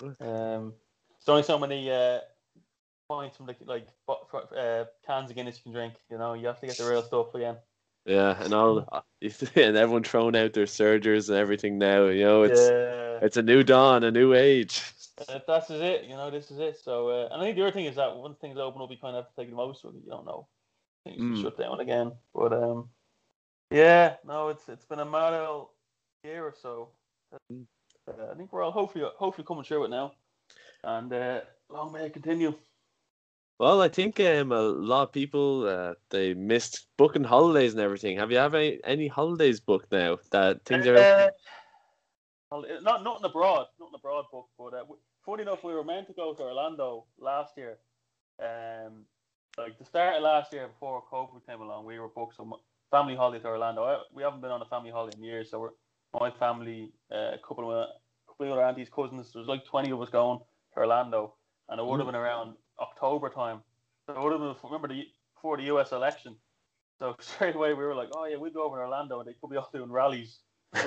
[0.02, 2.20] Um, there's only so many uh,
[3.08, 5.94] points from the like uh, cans of Guinness you can drink.
[6.10, 7.56] You know, you have to get the real stuff again.
[8.06, 8.88] Yeah, and all,
[9.56, 12.08] and everyone throwing out their surgers and everything now.
[12.08, 14.84] You know, it's yeah, it's a new dawn, a new age.
[15.30, 16.06] Uh, that's is it.
[16.06, 16.78] You know, this is it.
[16.78, 18.98] So, uh, and I think the other thing is that once things open up, you
[18.98, 20.02] kind of have to take the most of it.
[20.04, 20.48] You don't know
[21.04, 21.42] things Mm.
[21.42, 22.12] shut down again.
[22.34, 22.90] But um,
[23.70, 25.70] yeah, no, it's it's been a mad old
[26.24, 26.90] year or so.
[27.34, 30.14] Uh, I think we're all hopefully hopefully coming through it now,
[30.84, 32.54] and uh, long may it continue.
[33.60, 38.18] Well, I think um, a lot of people uh, they missed booking holidays and everything.
[38.18, 40.18] Have you have any, any holidays booked now?
[40.32, 41.30] That things are Uh,
[42.52, 44.50] well, it- not nothing abroad, nothing abroad book.
[44.58, 44.84] But uh,
[45.26, 47.78] funny enough, we were meant to go to Orlando last year,
[48.40, 49.06] Um,
[49.58, 52.56] like the start of last year before COVID came along, we were booked some
[52.90, 53.84] family holiday to Orlando.
[53.84, 55.70] I, we haven't been on a family holiday in years, so we're
[56.20, 57.88] my family, uh, a couple of a
[58.28, 59.32] couple of other aunties, cousins.
[59.34, 60.40] There's like twenty of us going
[60.74, 61.36] to Orlando,
[61.70, 63.62] and it would have been around October time.
[64.06, 65.92] So it would have been remember the before the U.S.
[65.92, 66.36] election.
[67.00, 69.34] So straight away we were like, oh yeah, we'd go over to Orlando, and they
[69.40, 70.40] could be all doing rallies.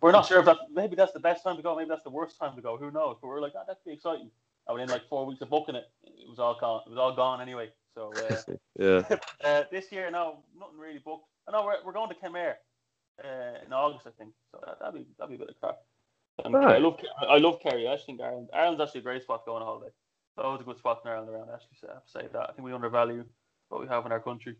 [0.00, 2.10] we're not sure if that maybe that's the best time to go, maybe that's the
[2.10, 2.76] worst time to go.
[2.76, 3.16] Who knows?
[3.20, 4.30] But we are like, oh, that'd be exciting.
[4.68, 6.82] And in like four weeks of booking it, it was all gone.
[6.86, 7.70] It was all gone anyway.
[7.94, 8.36] So uh,
[8.78, 9.16] yeah.
[9.44, 11.26] uh, this year, no, nothing really booked.
[11.48, 12.54] I know we're, we're going to Kenmare
[13.24, 14.32] uh, in August, I think.
[14.52, 15.78] So that, that'd be that'd be a bit of crap.
[16.44, 16.76] And Right.
[16.76, 16.98] I love
[17.28, 17.88] I love Kerry.
[17.88, 19.92] I think Ireland Ireland's actually a great spot to go on a holiday.
[20.36, 21.48] Loads of good spots in Ireland around.
[21.52, 22.50] Actually, so I have to say that.
[22.50, 23.24] I think we undervalue
[23.68, 24.56] what we have in our country.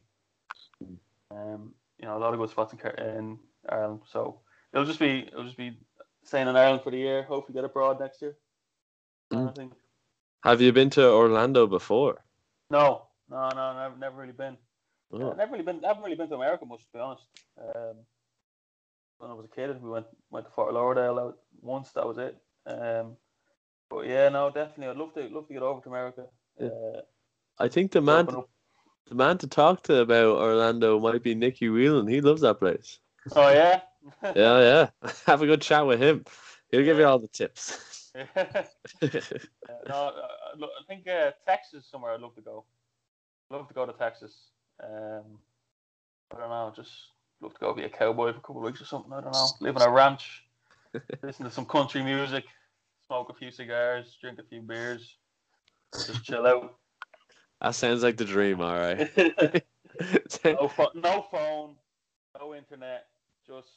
[1.31, 3.39] Um, you know, a lot of good spots in, in
[3.69, 4.01] Ireland.
[4.07, 4.41] So
[4.73, 5.77] it'll just be it'll just be
[6.25, 7.23] staying in Ireland for the year.
[7.25, 8.37] Hopefully, get abroad next year.
[9.33, 9.51] Mm.
[9.51, 9.73] I think
[10.45, 12.25] Have you been to Orlando before?
[12.71, 14.57] no, no, no, never, never really been.
[15.13, 15.31] Oh.
[15.31, 15.85] I've never really been.
[15.85, 17.23] I haven't really been to America much, to be honest.
[17.61, 17.97] Um,
[19.19, 21.93] when I was a kid, we went went to Fort Lauderdale once.
[21.93, 22.37] That was it.
[22.67, 23.17] Um,
[23.89, 26.25] but yeah, no, definitely, I'd love to love to get over to America.
[26.61, 26.69] Yeah.
[26.69, 27.01] Uh,
[27.59, 28.27] I think the man,
[29.07, 32.07] the man to talk to about Orlando might be Nicky Whelan.
[32.07, 32.99] He loves that place.
[33.35, 33.81] Oh yeah.
[34.37, 35.11] Yeah, yeah.
[35.27, 36.25] Have a good chat with him.
[36.71, 38.13] He'll give you all the tips.
[39.03, 42.65] Yeah, no, uh, I think uh, Texas is somewhere I'd love to go.
[43.51, 44.33] Love to go to Texas.
[44.83, 45.39] Um,
[46.35, 46.93] I don't know, just
[47.41, 49.13] love to go be a cowboy for a couple of weeks or something.
[49.13, 50.45] I don't know, live on a ranch,
[51.23, 52.45] listen to some country music,
[53.07, 55.17] smoke a few cigars, drink a few beers,
[56.07, 56.75] just chill out.
[57.61, 59.11] that sounds like the dream, all right.
[60.45, 61.75] no, pho- no phone,
[62.39, 63.07] no internet,
[63.47, 63.69] just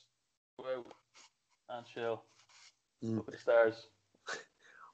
[0.58, 0.86] go out
[1.70, 2.24] and chill.
[3.04, 3.18] Mm.
[3.18, 3.88] Look at the stars.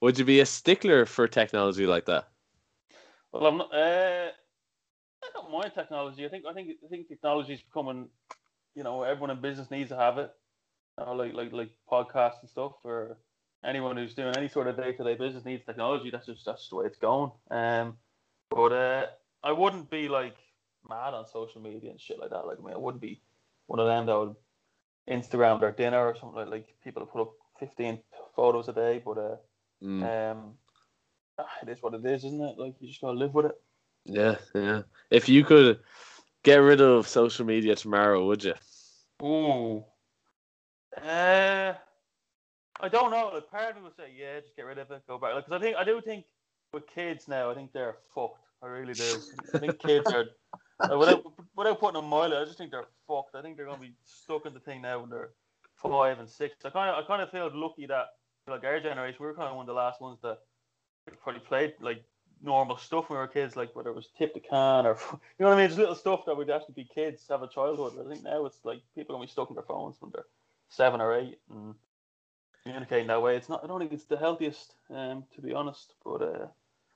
[0.01, 2.27] Would you be a stickler for technology like that?
[3.31, 3.73] Well, I'm not.
[3.73, 4.29] Uh,
[5.23, 6.25] I don't mind technology.
[6.25, 8.09] I think I think I think technology is becoming.
[8.75, 10.31] You know, everyone in business needs to have it.
[10.99, 13.17] You know, like like like podcasts and stuff, or
[13.63, 16.09] anyone who's doing any sort of day to day business needs technology.
[16.11, 17.31] That's just that's just the way it's going.
[17.51, 17.97] Um,
[18.49, 19.05] but uh,
[19.43, 20.35] I wouldn't be like
[20.87, 22.45] mad on social media and shit like that.
[22.45, 23.21] Like I mean, I wouldn't be
[23.67, 24.35] one of them that would
[25.09, 27.99] Instagram their dinner or something like like people put up fifteen
[28.35, 29.01] photos a day.
[29.03, 29.35] But uh,
[29.83, 30.31] Mm.
[30.31, 30.53] um,
[31.37, 32.57] ah, it is what it is, isn't it?
[32.57, 33.61] Like you just gotta live with it.
[34.05, 34.83] Yeah, yeah.
[35.11, 35.79] If you could
[36.45, 38.53] get rid of social media tomorrow, would you?
[39.21, 39.83] Ooh.
[40.95, 41.73] Uh,
[42.79, 43.31] I don't know.
[43.33, 45.35] Like, part of me would say, yeah, just get rid of it, go back.
[45.35, 46.25] Because I think I do think
[46.71, 48.45] with kids now, I think they're fucked.
[48.61, 49.17] I really do.
[49.53, 50.25] I think kids are
[50.91, 51.23] uh, without
[51.57, 53.35] without putting them mildly, I just think they're fucked.
[53.35, 55.31] I think they're gonna be stuck in the thing now when they're
[55.81, 56.55] five and six.
[56.63, 58.05] I kind of I kind of feel lucky that
[58.47, 60.39] like our generation, we were kind of one of the last ones that
[61.21, 62.03] probably played like
[62.41, 65.19] normal stuff when we were kids, like whether it was tip the can or you
[65.39, 67.93] know what I mean, just little stuff that would actually be kids have a childhood.
[67.99, 70.25] I think now it's like people are gonna be stuck in their phones when they're
[70.69, 71.75] seven or eight and
[72.63, 73.35] communicating that way.
[73.37, 73.63] It's not.
[73.63, 75.93] I don't think it's the healthiest, um, to be honest.
[76.03, 76.47] But uh,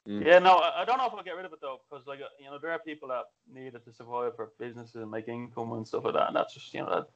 [0.08, 0.26] Mm.
[0.26, 2.20] yeah, no, I, I don't know if I'll get rid of it though, because like
[2.22, 5.28] uh, you know there are people that need it to survive for businesses and make
[5.28, 7.10] income and stuff like that, and that's just you know that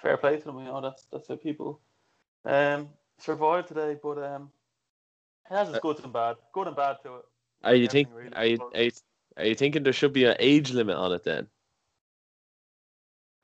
[0.00, 0.58] fair play to them.
[0.58, 1.80] You know that's that's how people
[2.44, 3.96] um survive today.
[4.00, 4.50] But um,
[5.50, 7.24] it has its good and bad, good and bad to it.
[7.64, 8.08] Are you think?
[8.12, 8.90] really, Are you, are you
[9.36, 11.46] are you thinking there should be an age limit on it then?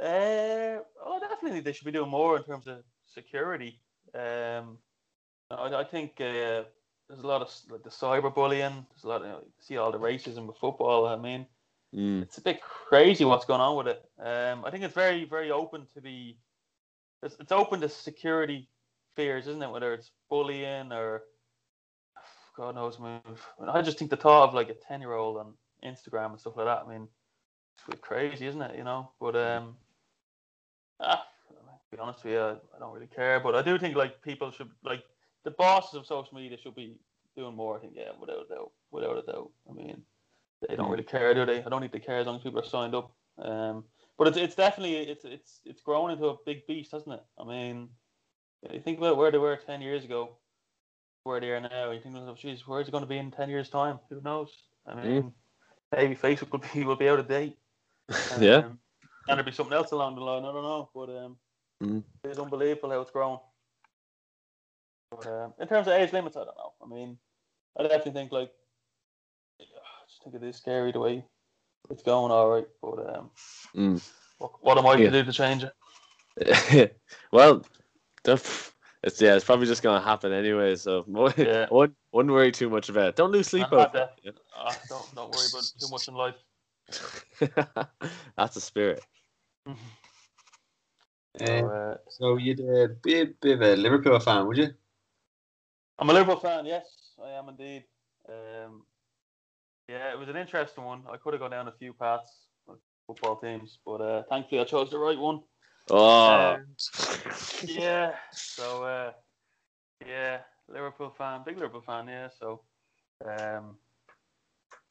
[0.00, 3.80] Uh, oh, definitely they should be doing more in terms of security.
[4.14, 4.78] Um,
[5.50, 6.64] I, I think uh,
[7.08, 8.84] there's a lot of like the cyberbullying.
[8.90, 11.06] There's a lot of you know, you see all the racism with football.
[11.06, 11.46] I mean,
[11.94, 12.22] Mm.
[12.22, 14.02] it's a bit crazy what's going on with it.
[14.18, 16.36] Um, I think it's very very open to be.
[17.22, 18.68] It's, it's open to security
[19.14, 19.70] fears, isn't it?
[19.70, 21.22] Whether it's bullying or
[22.56, 23.20] God knows, I mean,
[23.68, 26.56] I just think the thought of like a ten year old on Instagram and stuff
[26.56, 26.84] like that.
[26.86, 27.08] I mean,
[27.76, 28.76] it's a bit crazy, isn't it?
[28.76, 29.76] You know, but um,
[31.00, 33.40] ah, to be honest with you, I don't really care.
[33.40, 35.02] But I do think like people should like
[35.44, 36.96] the bosses of social media should be
[37.36, 37.76] doing more.
[37.76, 39.50] I think yeah, without a doubt, without a doubt.
[39.68, 40.02] I mean,
[40.66, 40.92] they don't Mm.
[40.92, 41.62] really care, do they?
[41.62, 43.12] I don't think they care as long as people are signed up.
[43.38, 43.84] Um,
[44.16, 47.24] but it's it's definitely it's it's it's grown into a big beast, hasn't it?
[47.38, 47.88] I mean,
[48.72, 50.36] you think about where they were ten years ago,
[51.24, 51.90] where they are now.
[51.90, 53.98] You think, oh, geez, where's it going to be in ten years' time?
[54.10, 54.50] Who knows?
[54.86, 55.32] I mean,
[55.90, 57.56] maybe Facebook will be will be out of date.
[58.40, 58.58] yeah.
[58.58, 58.78] Um,
[59.26, 60.44] and there'll be something else along the line.
[60.44, 61.36] I don't know, but um,
[61.82, 62.02] Mm.
[62.22, 63.38] it's unbelievable how it's grown.
[65.10, 66.72] But um, in terms of age limits, I don't know.
[66.82, 67.18] I mean,
[67.78, 68.52] I definitely think like,
[69.60, 69.64] I
[70.08, 71.24] just think it is scary the way
[71.90, 72.30] it's going.
[72.30, 73.30] All right, but um,
[73.74, 74.00] Mm.
[74.38, 75.10] what, what am I Yeah.
[75.10, 76.96] to do to change it?
[77.32, 77.62] well,
[78.24, 78.36] the
[79.04, 80.76] It's yeah, it's probably just gonna happen anyway.
[80.76, 81.04] So
[81.36, 81.66] Yeah.
[81.70, 83.16] wouldn't, wouldn't worry too much about it.
[83.16, 84.34] Don't lose sleep I'm over it.
[84.56, 86.36] Ah, don't don't worry about too much in life.
[88.36, 89.04] That's a spirit.
[91.36, 94.68] So, Uh, uh, so you'd uh, be a bit of a Liverpool fan, would you?
[95.98, 96.64] I'm a Liverpool fan.
[96.64, 96.86] Yes,
[97.22, 97.84] I am indeed.
[98.28, 98.84] Um,
[99.88, 101.02] yeah, it was an interesting one.
[101.12, 104.64] I could have gone down a few paths with football teams, but uh, thankfully I
[104.64, 105.40] chose the right one.
[105.90, 106.66] Oh, Um,
[107.66, 108.12] yeah.
[108.32, 109.12] So uh,
[110.06, 112.08] yeah, Liverpool fan, big Liverpool fan.
[112.08, 112.28] Yeah.
[112.38, 112.62] So
[113.24, 113.76] um,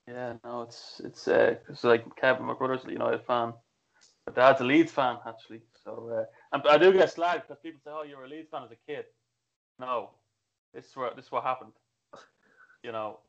[0.07, 3.53] yeah, no, it's it's uh, it's like Kevin, my a United fan.
[4.27, 5.61] My dad's a Leeds fan actually.
[5.83, 8.49] So uh, and I do get slagged because people say, "Oh, you were a Leeds
[8.49, 9.05] fan as a kid."
[9.79, 10.11] No,
[10.73, 11.73] this is what this is what happened.
[12.83, 13.19] You know,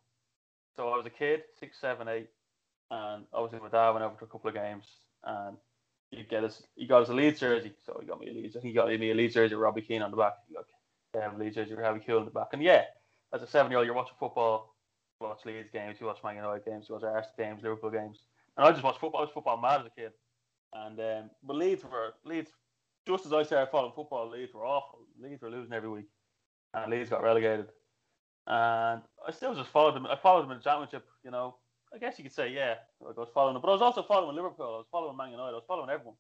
[0.77, 2.29] so I was a kid, six, seven, eight,
[2.91, 4.87] and obviously my dad went over to a couple of games,
[5.23, 5.57] and
[6.17, 8.57] he get us, he got us a Leeds jersey, so he got me a Leeds,
[8.63, 10.35] he got me a Leeds jersey Robbie Keane on the back.
[10.49, 12.83] He got um, Leeds jersey Robbie Keane on the back, and yeah,
[13.33, 14.75] as a seven-year-old, you're watching football,
[15.21, 18.19] you watch Leeds games, you watch Man United games, you watch Arsenal games, Liverpool games,
[18.57, 19.21] and I just watched football.
[19.21, 20.13] I was football mad as a kid,
[20.73, 22.51] and um, but Leeds were Leeds.
[23.07, 25.01] Just as I started following football, Leeds were awful.
[25.21, 26.07] Leeds were losing every week,
[26.73, 27.67] and Leeds got relegated.
[28.47, 30.07] And I still just followed them.
[30.07, 31.07] I followed them in the championship.
[31.23, 31.57] You know,
[31.95, 33.63] I guess you could say, yeah, like I was following them.
[33.63, 34.67] But I was also following Liverpool.
[34.67, 35.53] I was following Man United.
[35.53, 36.17] I was following everyone.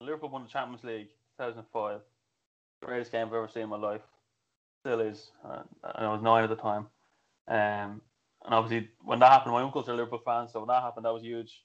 [0.00, 1.08] Liverpool won the Champions League
[1.38, 2.00] 2005.
[2.82, 4.00] Greatest game I've ever seen in my life.
[4.80, 5.30] Still is.
[5.48, 5.62] Uh,
[5.94, 6.88] and I was nine at the time.
[7.46, 8.00] Um,
[8.44, 10.52] and obviously, when that happened, my uncles are Liverpool fans.
[10.52, 11.62] So when that happened, that was huge.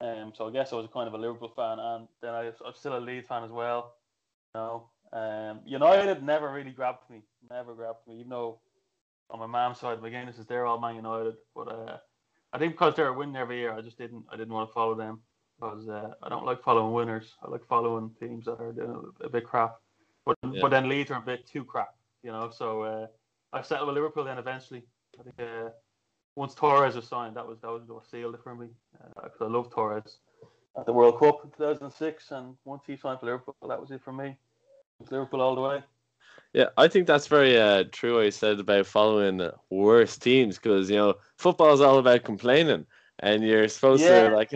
[0.00, 1.78] Um, so I guess I was kind of a Liverpool fan.
[1.78, 3.94] And then I, I'm still a Leeds fan as well.
[4.54, 7.22] You know, um, United never really grabbed me.
[7.48, 8.58] Never grabbed me, even though
[9.30, 11.34] on my mom's side, my Guinness is they're all Man United.
[11.54, 11.96] But uh,
[12.56, 14.94] I think because they're winning every year, I just didn't I didn't want to follow
[14.94, 15.20] them
[15.60, 17.34] because uh, I don't like following winners.
[17.42, 19.76] I like following teams that are doing a, a bit crap.
[20.24, 20.62] But Yeah.
[20.62, 22.48] but then Leeds are a bit too crap, you know.
[22.48, 23.06] So uh,
[23.52, 24.84] I settled with Liverpool then eventually.
[25.20, 25.68] I think uh,
[26.34, 28.68] once Torres was signed, that was that was what sealed it for me
[29.22, 30.16] because I love Torres
[30.78, 34.00] at the World Cup in 2006, and once he signed for Liverpool, that was it
[34.02, 34.28] for me.
[34.28, 35.82] It was Liverpool all the way.
[36.56, 38.14] Yeah, I think that's very uh, true.
[38.16, 42.86] What you said about following worse teams because you know football is all about complaining,
[43.18, 44.30] and you're supposed Yeah.
[44.30, 44.50] to like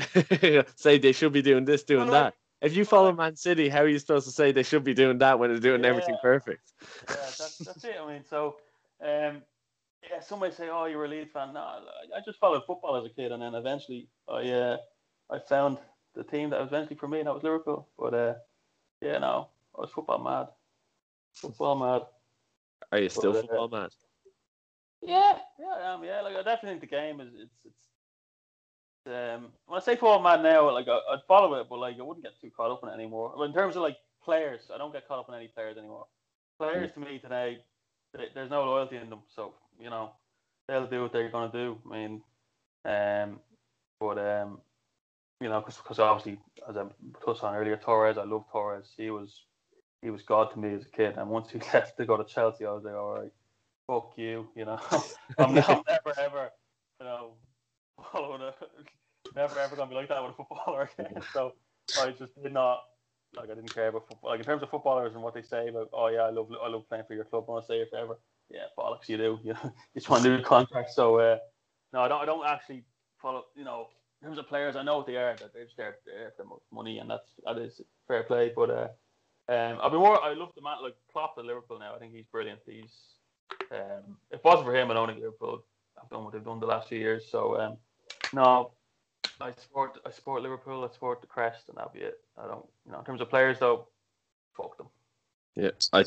[0.76, 2.34] say they should be doing this, doing Well, like- that.
[2.62, 5.18] If you follow Man City, how are you supposed to say they should be doing
[5.18, 6.72] that when they're doing everything perfect?
[7.08, 7.96] yeah, that's, that's it.
[8.02, 8.56] I mean, so
[9.02, 9.42] um,
[10.10, 13.04] yeah, somebody say, "Oh, you're a Leeds fan." No, I- I just followed football as
[13.04, 14.76] a kid, and then eventually, I uh,
[15.30, 15.78] I found
[16.14, 17.88] the team that was eventually for me, and that was Liverpool.
[17.98, 18.34] But uh,
[19.02, 20.48] yeah, no, I was football mad.
[21.34, 22.02] Football mad.
[22.92, 23.90] Are you still Well, uh, football mad?
[25.02, 26.04] Yeah, yeah, I am.
[26.04, 27.76] Yeah, like I definitely think the game is it's it's.
[29.06, 32.02] Um, when I say football mad now, like I, I'd follow it, but like I
[32.02, 33.32] wouldn't get too caught up in it anymore.
[33.36, 36.06] But in terms of like players, I don't get caught up in any players anymore.
[36.58, 37.60] Players to me today,
[38.14, 39.20] th- there's no loyalty in them.
[39.34, 40.10] So you know,
[40.68, 41.78] they'll do what they're gonna do.
[41.90, 42.22] I mean,
[42.84, 43.40] um,
[43.98, 44.60] but um,
[45.40, 46.38] you know, because obviously,
[46.68, 46.84] as I
[47.24, 48.92] touched on earlier, Torres, I love Torres.
[48.96, 49.44] He was
[50.02, 52.24] he was God to me as a kid, and once he left to go to
[52.24, 53.32] Chelsea, I was like, all right,
[53.86, 54.80] fuck you, you know.
[55.38, 55.84] I'm, never
[56.18, 56.50] ever,
[57.00, 57.32] you know,
[58.12, 58.54] following a,
[59.34, 61.22] never ever gonna be like that with a footballer again.
[61.32, 61.52] So
[62.00, 62.80] I just did not.
[63.36, 64.30] Like I didn't care about football.
[64.30, 66.68] Like in terms of footballers and what they say about, oh yeah, I love I
[66.68, 67.44] love playing for your club.
[67.46, 68.18] I want to stay here forever.
[68.50, 69.38] Yeah, bollocks, you do.
[69.44, 70.90] You know, you just want to do a contract.
[70.90, 71.38] So uh,
[71.92, 72.22] no, I don't.
[72.22, 72.82] I don't actually
[73.22, 73.44] follow.
[73.54, 73.86] You know,
[74.20, 75.36] in terms of players, I know what they are.
[75.36, 78.52] That they're just there, there for the most money, and that's that is fair play.
[78.54, 78.88] But uh,
[79.50, 80.22] um, I've been more.
[80.22, 81.94] I love the man like Klopp at Liverpool now.
[81.94, 82.60] I think he's brilliant.
[82.66, 82.92] He's
[83.72, 85.64] um, if it wasn't for him, I don't think Liverpool
[85.98, 87.24] have done what they've done the last few years.
[87.30, 87.76] So um,
[88.32, 88.70] no,
[89.40, 90.84] I support I support Liverpool.
[90.88, 92.18] I support the crest, and that'll be it.
[92.38, 93.88] I don't, you know, in terms of players though,
[94.56, 94.86] fuck them.
[95.56, 96.04] Yeah, I,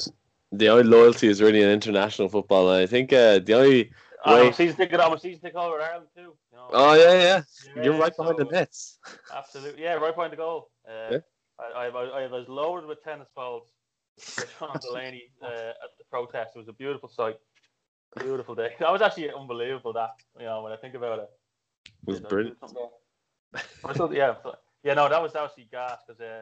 [0.54, 2.72] the only loyalty is really in international football.
[2.72, 3.92] And I think uh, the only
[4.26, 4.56] I'm a Wait.
[4.56, 5.00] season ticket.
[5.02, 6.22] I'm a season ticket holder Ireland too.
[6.52, 7.42] You know, oh yeah yeah,
[7.84, 9.00] you're Yeah, right behind so- the nets.
[9.36, 10.70] Absolutely, yeah, right behind the goal.
[10.88, 11.18] Uh, Yeah.
[11.60, 13.68] I, I, I was loaded with tennis balls.
[14.60, 16.52] Sean Delaney uh, at the protest.
[16.56, 17.38] It was a beautiful sight,
[18.20, 18.76] beautiful day.
[18.80, 19.94] That was actually unbelievable.
[19.94, 21.30] That you know when I think about it,
[21.86, 22.60] It was Yeah, brilliant.
[22.60, 22.88] something
[23.86, 24.36] I thought- yeah,
[24.84, 26.42] yeah, no, that was actually gas because uh,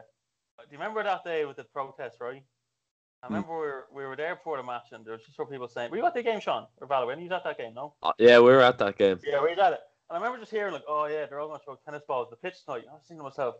[0.60, 2.42] do you remember that day with the protest, right?
[3.22, 3.34] I Hmm.
[3.34, 5.52] remember we were, we were there before the match and there was just sort of
[5.52, 7.06] people saying, "Were you at the game, Sean or Valor?
[7.06, 9.18] When you was at that game, no?" Uh, yeah, we were at that game.
[9.24, 9.80] Yeah, we were at it.
[10.10, 12.28] And I remember just hearing like, "Oh yeah, they're all going to throw tennis balls
[12.32, 13.54] at the pitch tonight." I was thinking to myself,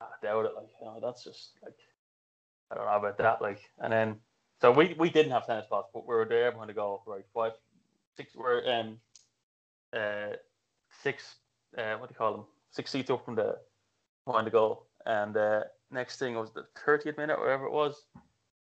[0.00, 0.52] "I doubt it.
[0.56, 1.76] Like, you know, that's just like,
[2.70, 3.42] I don't know about that.
[3.42, 4.16] Like, and then
[4.60, 7.24] so we we didn't have tennis balls, but we were there behind the goal, right?
[7.34, 7.52] Five,
[8.16, 8.98] six, we're um,
[9.92, 10.36] uh,
[11.02, 11.36] six,
[11.76, 12.44] uh, what do you call them?
[12.70, 13.58] Six seats up from the
[14.26, 18.06] behind the goal, and uh, next thing was the 30th minute, wherever it was.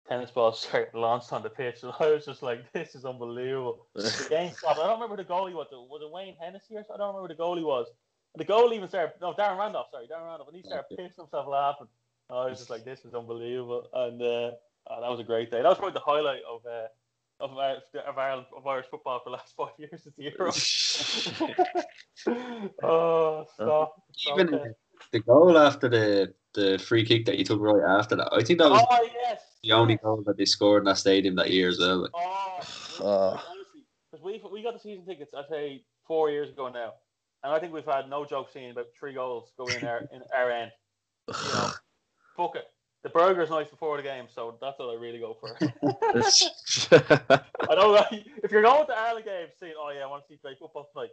[0.08, 3.88] tennis balls started launched on the pitch, and I was just like, "This is unbelievable."
[3.96, 4.80] the game stopped.
[4.80, 5.68] I don't remember the goalie was.
[5.72, 6.96] Was it Wayne Hennessy or so?
[6.96, 7.88] I don't remember the goalie was.
[8.34, 9.14] And the goal even started.
[9.22, 9.88] No, Darren Randolph.
[9.92, 10.48] Sorry, Darren Randolph.
[10.48, 11.88] And he started pissing himself laughing.
[12.30, 14.52] I was just like, "This is unbelievable." And uh,
[14.90, 15.62] oh, that was a great day.
[15.62, 16.66] That was probably the highlight of.
[16.66, 16.88] Uh,
[17.40, 20.52] of, of, Ireland, of Irish football for the last five years is the Euro.
[22.84, 24.02] oh, stop.
[24.40, 24.74] Even
[25.12, 28.60] the goal after the the free kick that you took right after that, I think
[28.60, 29.42] that was oh, yes.
[29.64, 32.04] the only goal that they scored in that stadium that year as well.
[32.04, 32.12] Like.
[32.14, 32.60] Oh,
[33.50, 36.94] honestly, because we we got the season tickets, I'd say four years ago now,
[37.44, 40.22] and I think we've had no joke seeing about three goals go in our in
[40.36, 40.72] our end.
[41.28, 41.70] You know,
[42.38, 42.66] fuck it
[43.04, 45.58] the burger's nice before the game, so that's what I really go for.
[45.62, 47.42] I
[47.76, 48.06] don't know
[48.42, 50.90] if you're going to Ireland games saying, "Oh yeah, I want to see great football
[50.94, 51.10] tonight,"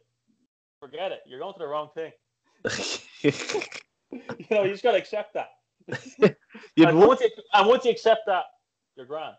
[0.78, 1.20] forget it.
[1.26, 2.12] You're going to the wrong thing.
[3.22, 3.32] you
[4.50, 5.50] know, you just got to accept that.
[6.76, 8.44] and, once you, and once you accept that,
[8.96, 9.34] you're grand.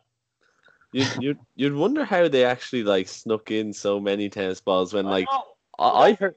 [0.92, 5.06] You'd, you'd you'd wonder how they actually like snuck in so many tennis balls when
[5.06, 5.28] like
[5.80, 6.36] I, I heard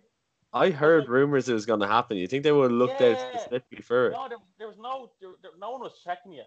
[0.54, 2.16] I heard rumors it was going to happen.
[2.16, 3.08] You think they would have looked yeah.
[3.08, 4.12] out specifically for it?
[4.12, 6.44] No, there, there was no, there, there, no one was checking you.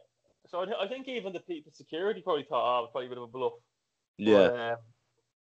[0.47, 3.09] So I, I think even the, people security probably thought, oh, it was probably a
[3.09, 3.53] bit of a bluff.
[4.17, 4.47] Yeah.
[4.47, 4.77] But, um,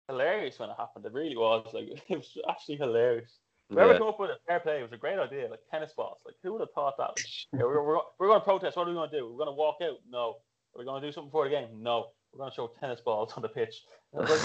[0.08, 1.04] hilarious when it happened.
[1.04, 1.66] It really was.
[1.72, 3.38] Like it was actually hilarious.
[3.70, 3.98] Whoever yeah.
[3.98, 4.80] came up with it, fair play.
[4.80, 5.48] It was a great idea.
[5.48, 6.18] Like tennis balls.
[6.24, 7.22] Like who would have thought that?
[7.52, 8.76] yeah, we're, we're, we're going to protest.
[8.76, 9.30] What are we going to do?
[9.30, 9.98] We're going to walk out?
[10.08, 10.36] No.
[10.74, 11.68] We're we going to do something for the game?
[11.80, 12.06] No.
[12.32, 13.82] We're going to show tennis balls on the pitch.
[14.14, 14.40] Like,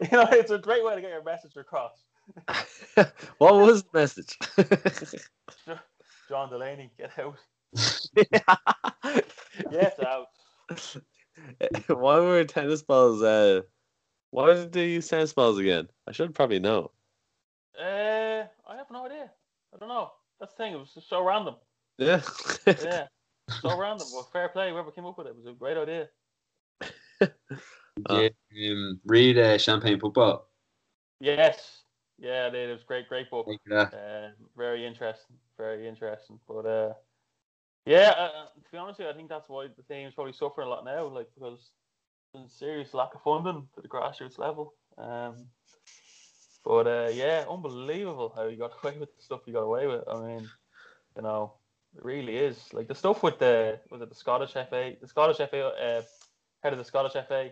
[0.02, 2.04] you know, it's a great way to get your message across.
[3.38, 4.38] what was the message?
[6.28, 7.38] John Delaney, get out.
[9.70, 10.26] get out.
[11.86, 13.22] Why were tennis balls?
[13.22, 13.62] Uh,
[14.30, 15.88] why did they use tennis balls again?
[16.06, 16.90] I should probably know.
[17.78, 19.30] Uh, I have no idea.
[19.74, 20.10] I don't know.
[20.40, 20.74] That's the thing.
[20.74, 21.56] It was just so random.
[21.96, 22.20] Yeah.
[22.66, 23.06] yeah.
[23.62, 24.06] So random.
[24.12, 24.70] Well, fair play.
[24.70, 26.08] Whoever came up with it, it was a great idea.
[28.10, 28.28] yeah,
[28.70, 30.48] um, read uh, Champagne Football.
[31.20, 31.82] Yes,
[32.18, 33.46] yeah, it was great, great book.
[33.92, 36.38] Uh, very interesting, very interesting.
[36.48, 36.92] But uh,
[37.86, 40.32] yeah, uh, uh, to be honest with you, I think that's why the team's probably
[40.32, 41.70] suffering a lot now, like because
[42.34, 44.74] there's serious lack of funding to the grassroots level.
[44.98, 45.46] Um,
[46.64, 50.02] but uh, yeah, unbelievable how you got away with the stuff you got away with.
[50.08, 50.48] I mean,
[51.16, 51.54] you know,
[51.96, 55.36] it really is like the stuff with the was it the Scottish FA, the Scottish
[55.36, 56.02] FA uh,
[56.62, 57.50] head of the Scottish FA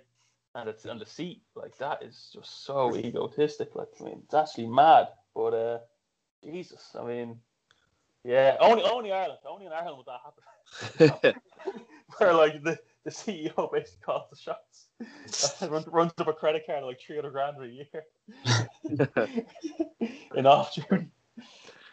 [0.56, 1.42] and it's on the seat.
[1.54, 3.74] Like that is just so egotistic.
[3.74, 5.08] Like I mean, it's actually mad.
[5.34, 5.78] But uh,
[6.42, 7.38] Jesus, I mean,
[8.24, 11.40] yeah, only only Ireland, only in Ireland would that happen.
[12.18, 16.84] Where like the, the CEO basically calls the shots, runs, runs up a credit card
[16.84, 18.04] like three hundred grand a year
[20.34, 21.08] in off duty.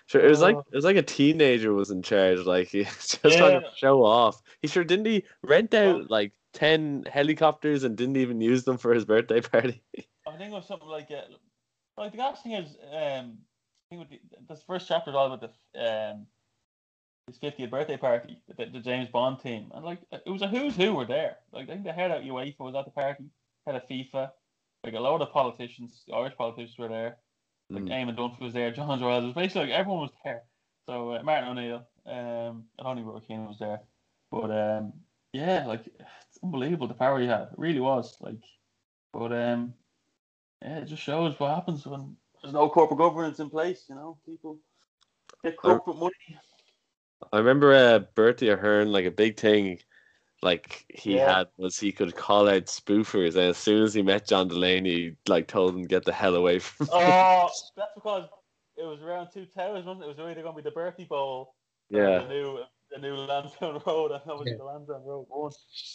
[0.06, 2.40] Sure, it was like it was like a teenager was in charge.
[2.40, 3.38] Like he just yeah.
[3.38, 4.42] trying to show off.
[4.62, 8.94] He sure didn't he rent out like ten helicopters and didn't even use them for
[8.94, 9.82] his birthday party.
[10.28, 11.22] I think it was something like uh,
[11.98, 13.38] like the last thing is um
[13.92, 14.10] I think
[14.48, 16.28] the first chapter is all about the um
[17.28, 20.76] his 50th birthday party, the, the James Bond team, and like it was a who's
[20.76, 21.38] who were there.
[21.52, 23.26] Like I think the head of UEFA was at the party,
[23.66, 24.30] head of FIFA,
[24.84, 27.18] like a lot of politicians, the Irish politicians were there.
[27.70, 27.92] Like mm.
[27.92, 30.44] Eamon Dunphy was there, John Royal was basically like everyone was there.
[30.90, 33.80] So uh, Martin O'Neill, um, and Honey Keane was there,
[34.30, 34.92] but um,
[35.32, 35.86] yeah, like
[36.44, 37.44] unbelievable the power he had.
[37.44, 38.18] It really was.
[38.20, 38.36] Like,
[39.12, 39.74] but um,
[40.62, 43.86] yeah, it just shows what happens when there's no corporate governance in place.
[43.90, 44.60] You know, people
[45.44, 46.14] get corporate money.
[47.32, 49.80] I remember uh, Bertie Ahern, like a big thing,
[50.42, 51.38] like he yeah.
[51.38, 55.16] had was he could call out spoofers, and as soon as he met John Delaney,
[55.28, 56.90] like told him get the hell away from.
[56.92, 58.28] Oh, that's because
[58.78, 60.06] it was around 2000, wasn't it?
[60.06, 61.56] It was really going to be the Bertie Bowl.
[61.90, 62.20] Yeah.
[62.20, 62.60] The new
[62.94, 64.58] the new Lansdowne Road, and obviously yeah.
[64.58, 65.52] the Lansdowne Road one.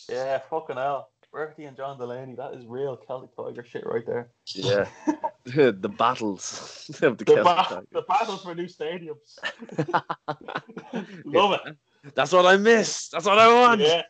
[0.09, 1.11] Yeah, fucking hell.
[1.33, 4.31] Bertie and John Delaney, that is real Celtic Tiger shit right there.
[4.47, 4.87] Yeah.
[5.45, 9.39] the battles of the, the, ba- the battles for new stadiums.
[11.25, 11.77] Love it.
[12.15, 13.09] That's what I miss.
[13.09, 13.81] That's what I want.
[13.81, 14.03] Yeah.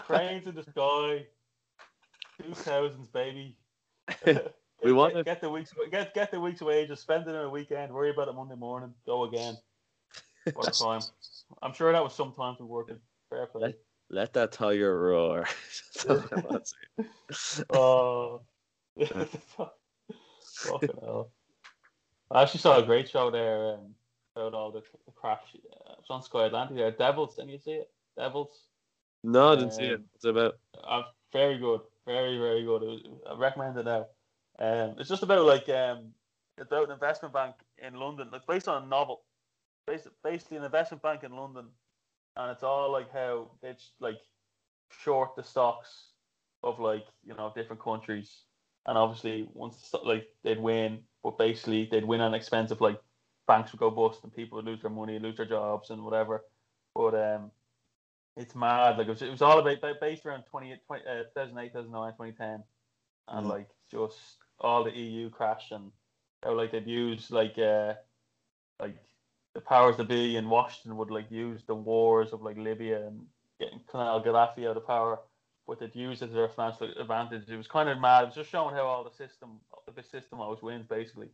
[0.00, 1.26] Cranes in the sky.
[2.42, 3.56] Two thousands, baby.
[4.82, 7.50] we want get, get, the weeks get get the week's wages, spend it on a
[7.50, 9.56] weekend, worry about it Monday morning, go again.
[10.54, 11.00] What a time.
[11.62, 12.98] I'm sure that was some time for working.
[13.28, 13.60] Fair play.
[13.60, 13.74] Let,
[14.10, 15.46] let that tiger roar.
[17.74, 18.40] oh.
[20.54, 21.30] Fucking hell.
[22.30, 23.94] I actually saw a great show there um,
[24.36, 24.82] about all the,
[25.14, 25.40] crash.
[25.54, 26.90] Uh, it was on Sky Atlantic there.
[26.90, 27.90] Devils, didn't you see it?
[28.16, 28.66] Devils.
[29.22, 29.94] No, I didn't um, see it.
[29.94, 30.58] Um, What's it about?
[30.86, 31.80] Uh, very good.
[32.06, 32.82] Very, very good.
[32.82, 34.06] Was, I recommend it now.
[34.58, 36.12] Um, it's just about like um,
[36.58, 38.28] about an investment bank in London.
[38.32, 39.22] It's based on a novel
[40.22, 41.66] basically an investment bank in London,
[42.36, 44.18] and it's all like how it's like
[44.90, 46.12] short the stocks
[46.62, 48.44] of like you know different countries,
[48.86, 53.00] and obviously once like they'd win, but basically they'd win on expense of like
[53.46, 56.42] banks would go bust and people would lose their money, lose their jobs and whatever.
[56.94, 57.50] But um,
[58.36, 58.98] it's mad.
[58.98, 62.12] Like it was, it was all about ba- based around 20, 20 uh, 2008, 2009,
[62.14, 62.64] 2010,
[63.28, 63.48] and Mm.
[63.48, 65.92] like just all the EU crash and
[66.42, 67.94] how like they'd use like uh
[68.80, 68.96] like
[69.54, 73.20] the powers that be in Washington would like use the wars of like Libya and
[73.58, 75.18] getting Colonel Gaddafi out of power,
[75.66, 77.48] but they'd use it to their financial advantage.
[77.48, 78.22] It was kind of mad.
[78.22, 79.60] It was just showing how all the system,
[79.94, 81.28] the system always wins basically.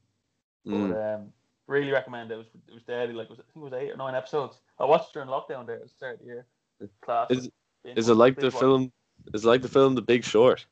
[0.67, 0.93] Mm.
[0.93, 1.33] But um,
[1.67, 2.35] really recommend it.
[2.35, 3.15] It was it was deadly.
[3.15, 4.59] Like was, I think it was eight or nine episodes.
[4.81, 6.47] I watched it during lockdown there start of the year.
[7.03, 7.31] Class.
[7.31, 7.51] Is-
[7.85, 8.61] Is it like the one.
[8.61, 8.93] film?
[9.33, 10.67] Is it like the film The Big Short?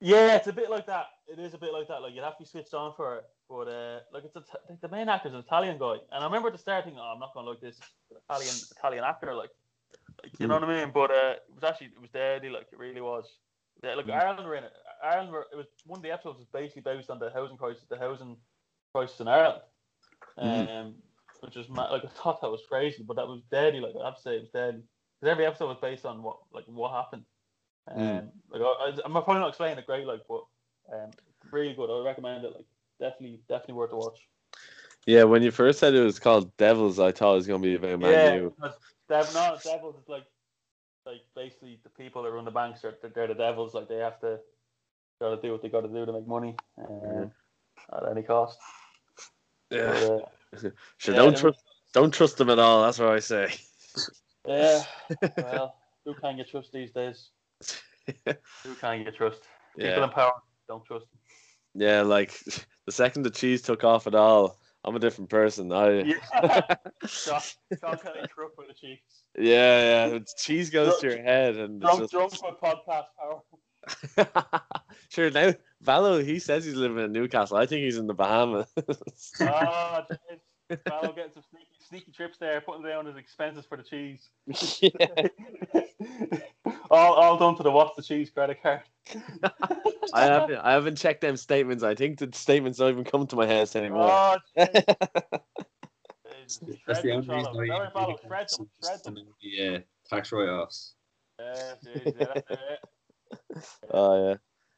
[0.00, 1.06] Yeah, it's a bit like that.
[1.28, 2.00] It is a bit like that.
[2.02, 3.24] Like you'd have to be switched on for it.
[3.48, 6.24] But uh, like it's a t- like the main actor's an Italian guy, and I
[6.24, 7.78] remember at the start thinking, "Oh, I'm not gonna like this
[8.10, 9.50] Italian Italian actor." Like,
[10.22, 10.90] like you know what I mean?
[10.92, 12.48] But uh, it was actually it was deadly.
[12.48, 13.26] Like it really was.
[13.82, 14.22] Yeah, like Mm.
[14.22, 14.72] Ireland were in it.
[15.02, 15.46] Ireland were.
[15.52, 18.36] It was one of the episodes was basically based on the housing crisis, the housing
[18.94, 19.62] crisis in Ireland.
[20.38, 20.94] Um, Mm.
[21.40, 23.80] which was ma- like I thought that was crazy, but that was deadly.
[23.80, 24.82] Like I have to say, it was deadly
[25.20, 27.24] because every episode was based on what like what happened.
[27.90, 28.30] Um, Mm.
[28.50, 30.44] like I, I'm probably not explaining it great, like, but
[30.92, 31.10] um,
[31.50, 31.90] really good.
[31.90, 32.52] I would recommend it.
[32.54, 32.66] Like,
[33.00, 34.28] definitely, definitely worth a watch.
[35.06, 37.68] Yeah, when you first said it was called Devils, I thought it was going to
[37.68, 38.54] be about Man yeah, U.
[39.08, 40.24] Dev, no, Devils is like,
[41.06, 43.74] like basically the people that run the banks are they're the Devils.
[43.74, 44.38] Like they have to,
[45.20, 47.30] got to do what they got to do to make money, um,
[47.92, 48.58] at any cost.
[49.70, 49.98] Yeah,
[50.52, 51.14] But, uh, sure.
[51.14, 51.62] yeah, don't trust,
[51.92, 52.82] don't trust them at all.
[52.82, 53.54] That's what I say.
[54.46, 54.82] yeah,
[55.36, 57.30] well, who can you trust these days?
[58.64, 59.42] Who can you trust?
[59.76, 60.32] People yeah, in power
[60.68, 61.06] don't trust.
[61.10, 61.82] Them.
[61.82, 62.02] yeah.
[62.02, 62.32] Like
[62.86, 65.72] the second the cheese took off at all, I'm a different person.
[65.72, 66.74] I Yeah,
[67.06, 67.40] Sean,
[67.80, 69.22] Sean Kelly crook with the cheeks.
[69.38, 70.18] yeah, yeah.
[70.38, 73.42] Cheese goes to your head, and Drunk, drunk with podcast power.
[75.08, 75.54] sure now.
[75.84, 77.56] Valo, he says he's living in Newcastle.
[77.56, 78.68] I think he's in the Bahamas.
[79.40, 80.02] Oh,
[80.70, 80.78] jeez.
[80.88, 84.30] Fallow getting some sneaky, sneaky trips there, putting down his expenses for the cheese.
[84.80, 85.26] yeah.
[86.90, 88.82] all, all done to the what's the cheese credit card.
[90.14, 91.82] I haven't I haven't checked them statements.
[91.82, 94.10] I think the statements don't even come to my house anymore.
[94.10, 94.36] Oh.
[96.86, 97.56] That's the only reason Shallow.
[97.56, 99.14] why you Don't follow, really shred them, shred them.
[99.14, 100.94] know the uh, tax write-offs.
[101.38, 103.80] Yeah, jeez, yeah, that's it.
[103.92, 104.34] oh yeah.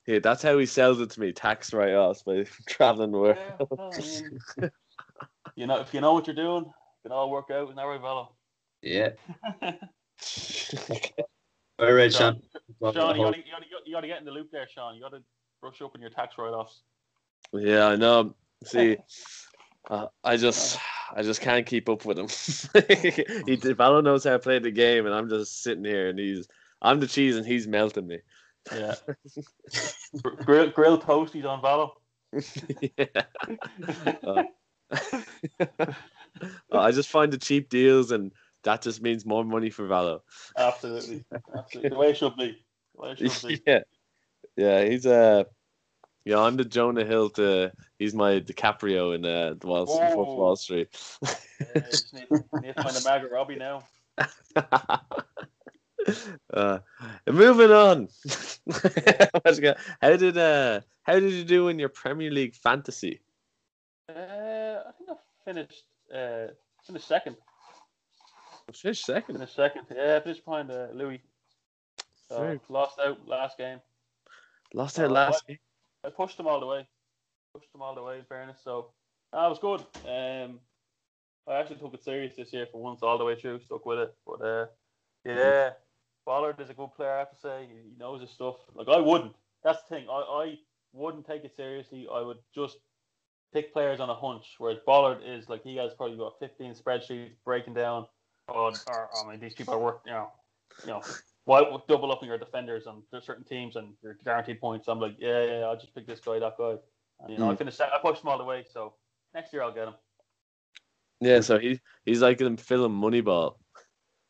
[0.06, 1.32] Yeah, that's how he sells it to me.
[1.32, 3.36] Tax write offs by traveling the world.
[3.38, 4.70] Yeah, well, I mean,
[5.56, 7.64] you know, if you know what you're doing, it can all work out.
[7.64, 8.28] Isn't that right, Valo?
[8.82, 9.10] Yeah.
[11.78, 12.40] All right, Sean,
[12.80, 12.94] Sean.
[12.94, 14.94] Sean, you gotta, you, gotta, you gotta get in the loop there, Sean.
[14.94, 15.22] You gotta
[15.60, 16.82] brush up on your tax write-offs.
[17.52, 18.34] yeah, I know.
[18.64, 18.98] See,
[19.90, 20.78] uh, I just
[21.14, 22.26] I just can't keep up with him.
[22.28, 26.46] he Valo knows how to play the game, and I'm just sitting here, and he's
[26.82, 28.18] I'm the cheese, and he's melting me.
[28.72, 28.94] Yeah.
[30.22, 31.92] Gr- grill, grill toasties on Valo.
[32.96, 33.22] yeah.
[34.22, 34.44] Uh,
[36.72, 38.32] I just find the cheap deals, and
[38.64, 40.20] that just means more money for Valo.
[40.56, 41.24] Absolutely.
[41.56, 41.90] Absolutely.
[41.90, 42.64] The way it should be.
[42.94, 43.62] The way it should be.
[43.66, 43.80] yeah,
[44.56, 44.84] yeah.
[44.84, 45.44] He's uh,
[46.24, 46.38] yeah.
[46.40, 50.36] I'm the Jonah Hill to he's my DiCaprio in uh, the Wall, Oh.
[50.36, 50.88] Wall Street.
[51.22, 53.84] Yeah, just need, need to find a Margot Robbie now.
[56.52, 56.78] uh,
[57.26, 58.08] moving on.
[60.00, 63.20] how did uh how did you do in your Premier League fantasy?
[64.08, 65.84] Uh, I think I finished
[66.14, 66.46] uh,
[66.84, 67.36] finished second.
[68.72, 69.34] Finished second.
[69.34, 69.82] Finished second.
[69.94, 71.20] Yeah, I finished behind uh, Louis.
[72.28, 73.80] So lost out last game.
[74.74, 75.46] Lost out last what?
[75.46, 75.58] game.
[76.04, 76.86] I pushed them all the way.
[77.54, 78.58] Pushed them all the way, in fairness.
[78.64, 78.88] So
[79.32, 79.80] that was good.
[80.06, 80.60] Um,
[81.46, 83.60] I actually took it serious this year for once, all the way through.
[83.60, 84.14] Stuck with it.
[84.26, 84.66] But uh,
[85.24, 85.70] yeah,
[86.24, 87.12] Ballard is a good player.
[87.12, 88.56] I have to say, he he knows his stuff.
[88.74, 89.34] Like I wouldn't.
[89.62, 90.06] That's the thing.
[90.10, 90.58] I, I
[90.92, 92.06] wouldn't take it seriously.
[92.12, 92.78] I would just
[93.52, 94.54] pick players on a hunch.
[94.58, 98.06] Whereas Ballard is like he has probably got 15 spreadsheets breaking down.
[98.48, 100.28] Oh, or, I mean, these people are working, You know,
[100.84, 101.02] you know.
[101.44, 104.86] Why double up on your defenders on certain teams and your guaranteed points?
[104.88, 106.76] I'm like, yeah, yeah, I'll just pick this guy, that guy.
[107.20, 107.58] And, you know, I Mm.
[107.58, 107.80] finished.
[107.80, 108.64] I pushed him all the way.
[108.72, 108.94] So
[109.34, 109.94] next year I'll get him.
[111.20, 113.56] Yeah, so he he's like in film Moneyball.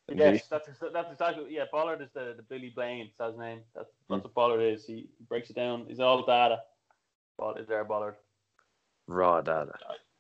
[0.09, 1.47] And he- Yes, that's that's exactly.
[1.55, 3.11] Yeah, Ballard is the, the Billy Beane.
[3.19, 3.61] That's his name.
[3.75, 4.85] That's that's what Ballard is.
[4.85, 5.87] He, he breaks it down.
[5.89, 6.61] He's all data.
[7.39, 8.17] Ball is there, Ballard.
[9.07, 9.73] Raw data.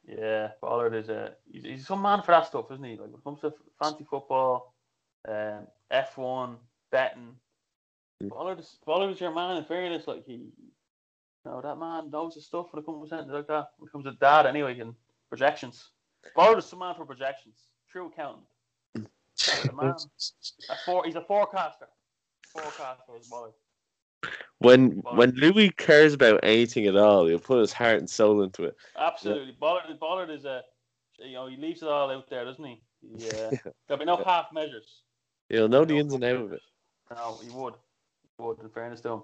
[0.07, 2.93] Yeah, Ballard is a he's, he's some man for that stuff, isn't he?
[2.93, 4.74] Like when it comes to fancy football,
[5.28, 6.57] um, F one
[6.91, 7.37] betting,
[8.22, 8.28] Mm.
[8.30, 9.57] Ballard is Ballard is your man.
[9.57, 10.51] In fairness, like he, you
[11.45, 13.70] know, that man knows his stuff when it comes to something like that.
[13.78, 14.95] When it comes to data, anyway, and
[15.28, 15.91] projections.
[16.37, 17.57] Ballard is some man for projections.
[17.91, 18.45] True accountant.
[18.95, 19.95] The man,
[20.70, 21.89] a for, he's a forecaster.
[22.53, 23.55] forecaster is bothered.
[24.59, 28.64] When when Louis cares about anything at all, he'll put his heart and soul into
[28.64, 28.77] it.
[28.97, 29.99] Absolutely, Bollard.
[29.99, 30.62] Bollard is a,
[31.18, 32.81] you know, he leaves it all out there, doesn't he?
[33.05, 33.51] Uh, yeah.
[33.89, 35.03] There'll be no half measures.
[35.49, 36.61] He'll know the ins and outs of it.
[37.11, 37.75] No, he would.
[38.39, 38.61] He would.
[38.61, 39.23] In fairness to him.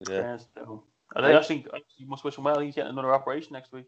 [0.00, 0.20] In Yeah.
[0.20, 0.80] fairness to him.
[1.16, 1.66] I think,
[1.96, 2.58] you must wish him well.
[2.58, 3.86] He's getting another operation next week.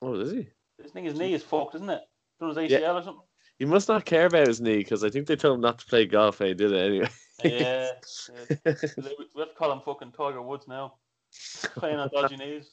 [0.00, 0.48] Oh, is he?
[0.78, 2.02] This thing, his knee is fucked, isn't it?
[2.40, 3.22] Done his ACL or something.
[3.58, 5.86] He must not care about his knee because I think they told him not to
[5.86, 6.38] play golf.
[6.38, 7.08] He did it anyway.
[7.42, 7.90] Yeah.
[8.32, 8.56] yeah.
[8.64, 10.94] We have to call him fucking Tiger Woods now.
[11.76, 12.70] Playing on dodgy knees.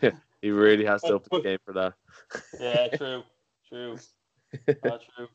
[0.42, 1.94] he really has to up the game for that.
[2.60, 3.22] Yeah, true,
[3.68, 3.98] true,
[4.84, 5.28] ah, true,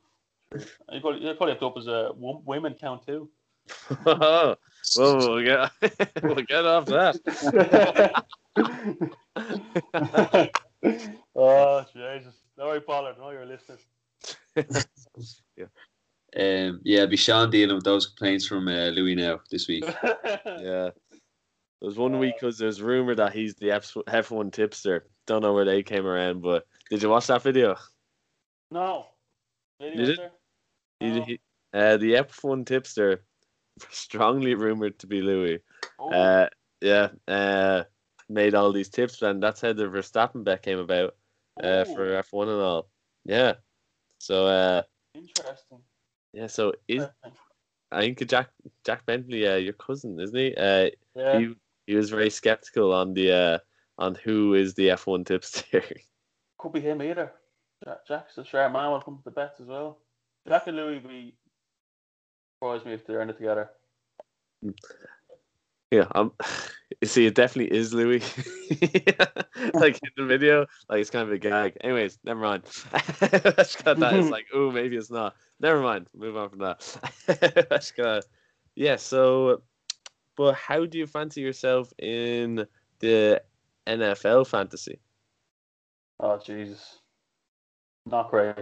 [0.52, 0.62] true.
[0.92, 3.30] You probably, you probably have to up his uh, wo- women count too.
[4.04, 4.56] Whoa,
[4.96, 5.72] we'll get
[6.24, 8.24] we'll get off that.
[11.36, 12.36] oh Jesus!
[12.56, 13.18] Sorry, Pollard.
[13.20, 13.46] No, you're
[15.18, 15.70] listening.
[16.38, 19.84] Um, yeah, be Sean dealing with those complaints from uh, Louis now this week.
[20.46, 20.90] Yeah.
[21.82, 25.08] There was one week because there's rumor that he's the F F1 tipster.
[25.26, 27.78] Don't know where they came around, but did you watch that video?
[28.70, 29.06] No.
[29.80, 30.32] Video, Did it?
[31.02, 31.24] No.
[31.24, 31.40] he,
[31.74, 33.24] uh, the F1 tipster,
[33.92, 35.60] strongly rumored to be Louis.
[36.00, 36.50] Oh, Uh,
[36.82, 37.84] yeah, uh,
[38.28, 41.16] made all these tips, and that's how the Verstappen bet came about
[41.64, 42.90] uh, ooh, for F1 and all.
[43.24, 43.54] Yeah.
[44.20, 44.84] So, uh,
[45.16, 45.80] interesting.
[46.34, 47.06] yeah, so is.
[47.92, 48.50] I think Jack
[48.86, 50.54] Jack Bentley, uh, your cousin, isn't he?
[50.56, 51.40] Uh, Yeah.
[51.40, 51.56] he
[51.88, 53.60] he was very skeptical on the uh
[53.98, 55.82] on who is the F1 tipster.
[56.60, 57.34] Could be him either.
[57.84, 58.92] Jack, Jack's a sharp man.
[58.92, 59.98] Will come to the bets as well.
[60.48, 61.34] Jack and Louis be
[62.60, 63.70] surprise me if they're in it together.
[65.92, 66.32] Yeah, you
[67.08, 68.22] see, it definitely is Louis.
[69.74, 71.78] like in the video, like it's kind of a gag.
[71.82, 72.64] Anyways, never mind.
[73.22, 74.14] Let's cut that.
[74.14, 75.36] It's like, oh, maybe it's not.
[75.60, 76.08] Never mind.
[76.16, 78.26] Move on from that.
[78.76, 78.96] Yeah.
[78.96, 79.62] So,
[80.38, 82.66] but how do you fancy yourself in
[83.00, 83.42] the
[83.88, 85.00] NFL fantasy?
[86.20, 87.00] Oh Jesus,
[88.06, 88.56] not great.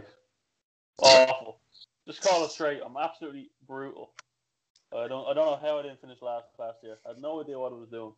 [1.00, 1.60] Awful.
[2.08, 2.80] Just call it straight.
[2.84, 4.12] I'm absolutely brutal.
[4.94, 5.28] I don't.
[5.28, 6.98] I don't know how I didn't finish last class year.
[7.06, 8.14] I had no idea what I was doing.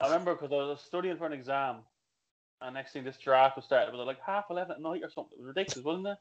[0.00, 1.76] I remember because I was studying for an exam,
[2.60, 3.92] and next thing this draft was started.
[3.92, 5.38] It was like half eleven at night or something.
[5.38, 6.18] It was ridiculous, wasn't it?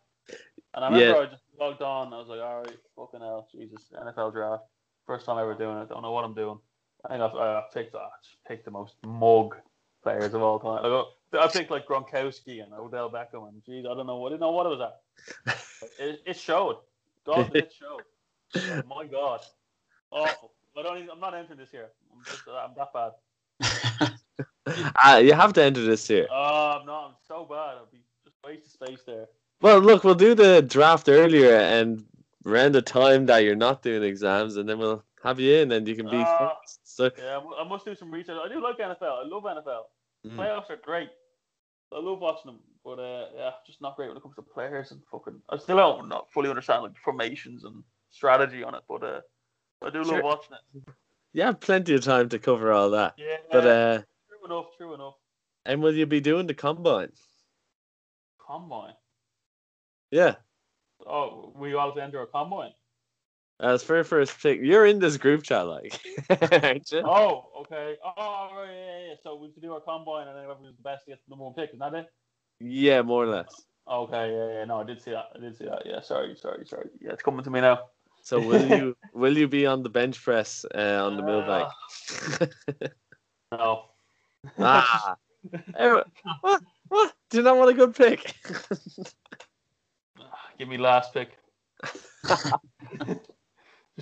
[0.73, 1.27] And I remember Yeah.
[1.27, 2.13] I just logged on.
[2.13, 4.63] I was like, all right, fucking hell, Jesus, NFL draft.
[5.05, 5.89] First time ever doing it.
[5.89, 6.59] Don't know what I'm doing.
[7.05, 7.95] I think I've, I picked.
[7.95, 8.07] I
[8.47, 9.55] picked the most mug
[10.03, 10.83] players of all time.
[10.83, 11.05] Like,
[11.41, 14.25] I picked like Gronkowski and Odell Beckham and geez, I don't know.
[14.25, 15.55] I didn't know what it was at.
[15.97, 16.77] It, it showed.
[17.25, 18.03] God, it showed.
[18.55, 19.41] Oh, my God,
[20.11, 20.51] awful.
[20.77, 20.97] I don't.
[20.97, 21.89] Even, I'm not entering this here.
[22.11, 22.43] I'm just.
[22.47, 24.11] I'm that bad.
[25.01, 26.27] Ah, you have to enter this here.
[26.31, 27.05] Oh, I'm not.
[27.07, 27.77] I'm so bad.
[27.77, 29.27] I'll be just wasting space there.
[29.61, 32.05] Well, look, we'll do the draft earlier and
[32.45, 35.87] around the time that you're not doing exams, and then we'll have you in, and
[35.87, 36.23] you can be.
[36.23, 36.79] Focused.
[36.83, 38.37] So, Yeah, I I must do some research.
[38.43, 39.25] I do like NFL.
[39.25, 39.83] I love NFL.
[40.27, 40.35] Mm.
[40.35, 41.09] Playoffs are great.
[41.91, 44.91] I love watching them, but uh, yeah, just not great when it comes to players
[44.91, 45.41] and fucking.
[45.49, 49.21] I still don't not fully understand like formations and strategy on it, but uh,
[49.81, 50.23] I do love Sure.
[50.23, 50.83] watching it.
[51.33, 53.13] you have plenty of time to cover all that.
[53.17, 55.15] Yeah, But uh, true enough, true enough.
[55.65, 57.11] and will you be doing the combine?
[58.45, 58.93] Combine.
[60.11, 60.35] Yeah,
[61.05, 62.73] Oh, we all have to enter a combine.
[63.59, 65.99] as for first pick, you're in this group chat, like,
[66.63, 67.01] aren't you?
[67.05, 67.95] Oh, okay.
[68.03, 69.13] Oh, right, yeah, yeah.
[69.23, 71.53] So we to do our combine, and then whoever's the best gets the number one
[71.53, 71.69] pick.
[71.69, 72.07] Isn't that it?
[72.59, 73.65] Yeah, more or less.
[73.87, 74.65] Okay, yeah, yeah.
[74.65, 75.25] No, I did see that.
[75.35, 75.83] I did see that.
[75.85, 76.89] Yeah, sorry, sorry, sorry.
[76.99, 77.79] Yeah, it's coming to me now.
[78.29, 81.71] So will you will you be on the bench press uh, on the millbank?
[83.51, 83.85] No.
[84.59, 85.15] ah,
[85.75, 86.01] Eh,
[86.41, 86.61] what?
[86.89, 87.13] What?
[87.31, 88.35] Do you not want a good pick?
[90.59, 91.29] Give me last pick.
[92.27, 92.59] Just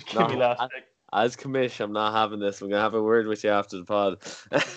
[0.04, 0.84] give No, me last I- pick.
[1.10, 2.60] As commish, I'm not having this.
[2.60, 4.18] We're gonna have a word with you after the pod.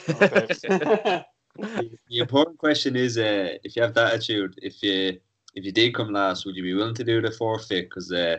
[0.09, 1.25] Okay.
[2.07, 5.19] the important question is, uh, if you have that attitude, if you
[5.55, 7.89] if you did come last, would you be willing to do the forfeit?
[7.89, 8.37] Because uh,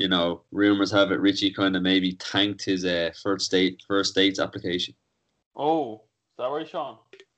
[0.00, 4.10] you know, rumors have it Richie kind of maybe tanked his uh, first state first
[4.10, 4.94] states application.
[5.56, 6.00] oh, is
[6.38, 6.96] that right, Sean?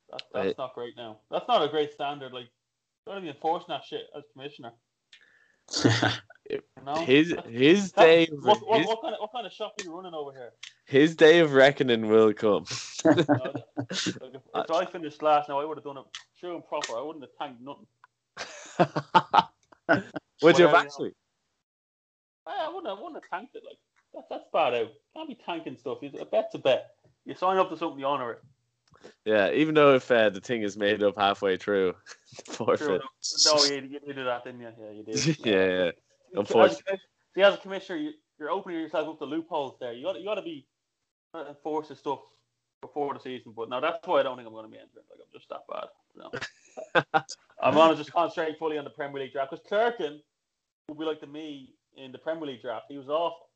[0.08, 1.18] That's, that's not great now.
[1.28, 2.32] That's not a great standard.
[2.32, 2.46] Like,
[3.04, 4.70] don't be enforcing that shit as commissioner.
[6.50, 6.96] You know?
[6.96, 9.74] his his That- day what, of, what, his, what kind of what kind of shop
[9.80, 10.52] are you running over here?
[10.84, 12.66] his day of reckoning will come.
[13.04, 13.14] Uh,
[14.20, 16.04] like if, if I finished last now, I would have done it
[16.38, 16.96] true and proper.
[16.96, 17.86] I wouldn't have tanked nothing.
[20.42, 21.12] Would you have Well, actually?
[22.46, 22.88] I, I wouldn't.
[22.88, 23.62] I wouldn't have tanked it.
[23.64, 23.78] Like
[24.14, 24.92] that, that's bad out.
[25.14, 25.98] Can't be tanking stuff.
[26.02, 26.90] You, a bet's a bet.
[27.24, 28.42] You sign up to something, you honor it.
[29.24, 31.94] Yeah, even though if uh, the thing is made up halfway through,
[32.44, 32.88] True forfeit.
[32.88, 33.02] enough.
[33.46, 34.72] No, you, you did that, didn't you?
[34.80, 35.38] Yeah, you did.
[35.44, 35.84] yeah, yeah.
[35.84, 35.92] As
[36.34, 36.82] Unfortunately.
[36.88, 37.00] commis-
[37.34, 39.92] See, as a commissioner, you, you're opening yourself up to loopholes there.
[39.92, 40.66] You got you got to be
[41.32, 42.20] trying to enforce the stuff
[42.80, 43.52] before the season.
[43.56, 45.06] But now that's why I don't think I'm going to be entering.
[45.10, 45.88] Like I'm just that bad.
[47.14, 47.22] Know?
[47.62, 50.18] I'm going to just concentrate fully on the Premier League draft because Clerkin
[50.88, 52.86] will be like the me in the Premier League draft.
[52.88, 53.48] He was awful,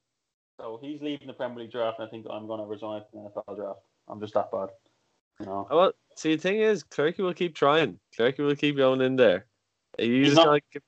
[0.61, 3.23] so he's leaving the Premier League draft, and I think I'm going to resign from
[3.25, 3.81] the NFL draft.
[4.09, 4.69] I'm just that bad.
[5.41, 5.67] You know?
[5.71, 7.99] Oh, well, see, the thing is, Clerky will keep trying.
[8.19, 9.47] Clerky will keep going in there.
[9.99, 10.83] You He's just not- give-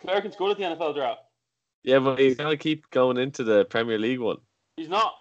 [0.00, 1.20] Clerkin's good at the NFL draft.
[1.82, 4.38] yeah, but he's gonna keep going into the Premier League one.
[4.76, 5.14] He's not.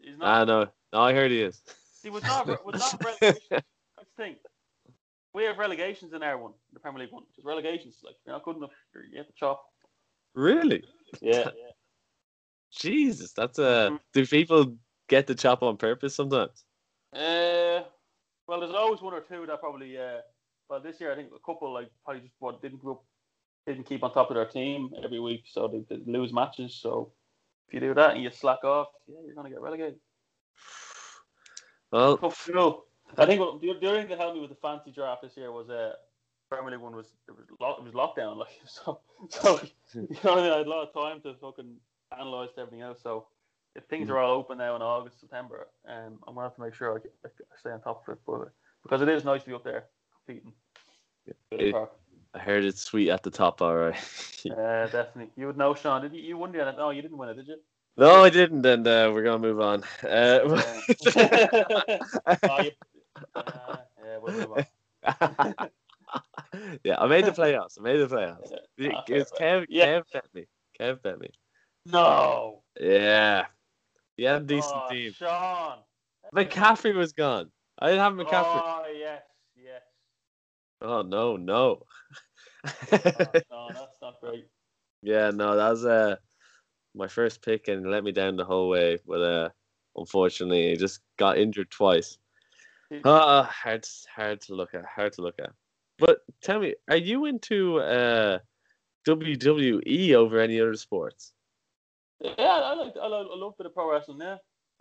[0.00, 0.28] He's not.
[0.28, 0.68] I know.
[0.92, 1.60] No, I heard he is.
[1.94, 3.64] See, with not with not relegation, that's
[4.16, 4.36] the thing.
[5.34, 7.24] We have relegations in our one, the Premier League one.
[7.34, 7.96] Just relegations.
[8.04, 9.64] Like you're not good enough, you're, you have to chop.
[10.34, 10.84] really?
[11.20, 11.50] Yeah.
[12.70, 13.98] Jesus, that's a.
[14.12, 14.76] Do people
[15.08, 16.64] get the chop on purpose sometimes?
[17.12, 17.82] Uh,
[18.46, 19.96] well, there's always one or two that probably.
[19.96, 20.18] Uh,
[20.68, 23.00] well, this year I think a couple like probably just what didn't go,
[23.66, 26.74] didn't keep on top of their team every week, so they, they lose matches.
[26.74, 27.12] So
[27.68, 29.96] if you do that and you slack off, yeah, you're gonna get relegated.
[31.90, 32.18] Well.
[33.16, 35.38] I think what, the, the only thing that helped me with the fancy draft this
[35.38, 35.92] year was uh,
[36.48, 39.60] Premier League one was it was it was lockdown like so so
[39.94, 41.74] you know what I mean I had a lot of time to fucking
[42.18, 43.00] analyze everything else.
[43.02, 43.26] So
[43.76, 46.74] if things are all open now in August September, um, I'm gonna have to make
[46.74, 46.96] sure I,
[47.26, 48.50] I stay on top of it, but
[48.82, 49.84] because it is nice to be up there
[50.26, 50.52] competing.
[51.52, 51.74] It-
[52.34, 53.96] I heard it's sweet at the top, all right.
[54.50, 55.30] Uh, definitely.
[55.36, 56.02] You would know, Sean.
[56.02, 56.22] Did you?
[56.22, 57.56] You won the oh you didn't win it, did you?
[57.96, 59.82] no, I didn't, and uh, we're gonna move on.
[60.02, 60.82] Uh, Oh,
[62.62, 62.70] you-
[63.34, 64.64] uh, yeah, we'll move
[65.04, 65.54] on.
[66.84, 67.78] yeah, I made the playoffs.
[67.78, 68.52] I made the playoffs.
[68.78, 69.86] It was Kev, Yeah.
[69.86, 70.46] Kev bet me.
[70.80, 71.30] Kev bet me.
[71.86, 72.62] No.
[72.80, 73.46] Yeah.
[74.16, 75.12] He had a decent oh, team.
[75.12, 75.78] Sean.
[76.34, 77.50] McCaffrey was gone.
[77.78, 78.62] I didn't have McCaffrey.
[78.64, 79.22] Oh yes,
[79.56, 79.82] yes.
[80.82, 81.82] Oh, no, no.
[82.64, 84.46] Oh, no, that's not great.
[85.02, 86.16] yeah, no, that was uh,
[86.94, 88.98] my first pick and let me down the whole way.
[89.06, 89.48] But uh,
[89.96, 92.18] unfortunately, he just got injured twice.
[93.04, 94.84] Uh, hard, hard to look at.
[94.84, 95.50] Hard to look at.
[95.98, 98.38] But tell me, are you into uh,
[99.06, 101.32] WWE over any other sports?
[102.20, 102.94] Yeah, I like.
[103.00, 104.18] I love, I love a bit of pro wrestling.
[104.20, 104.36] Yeah,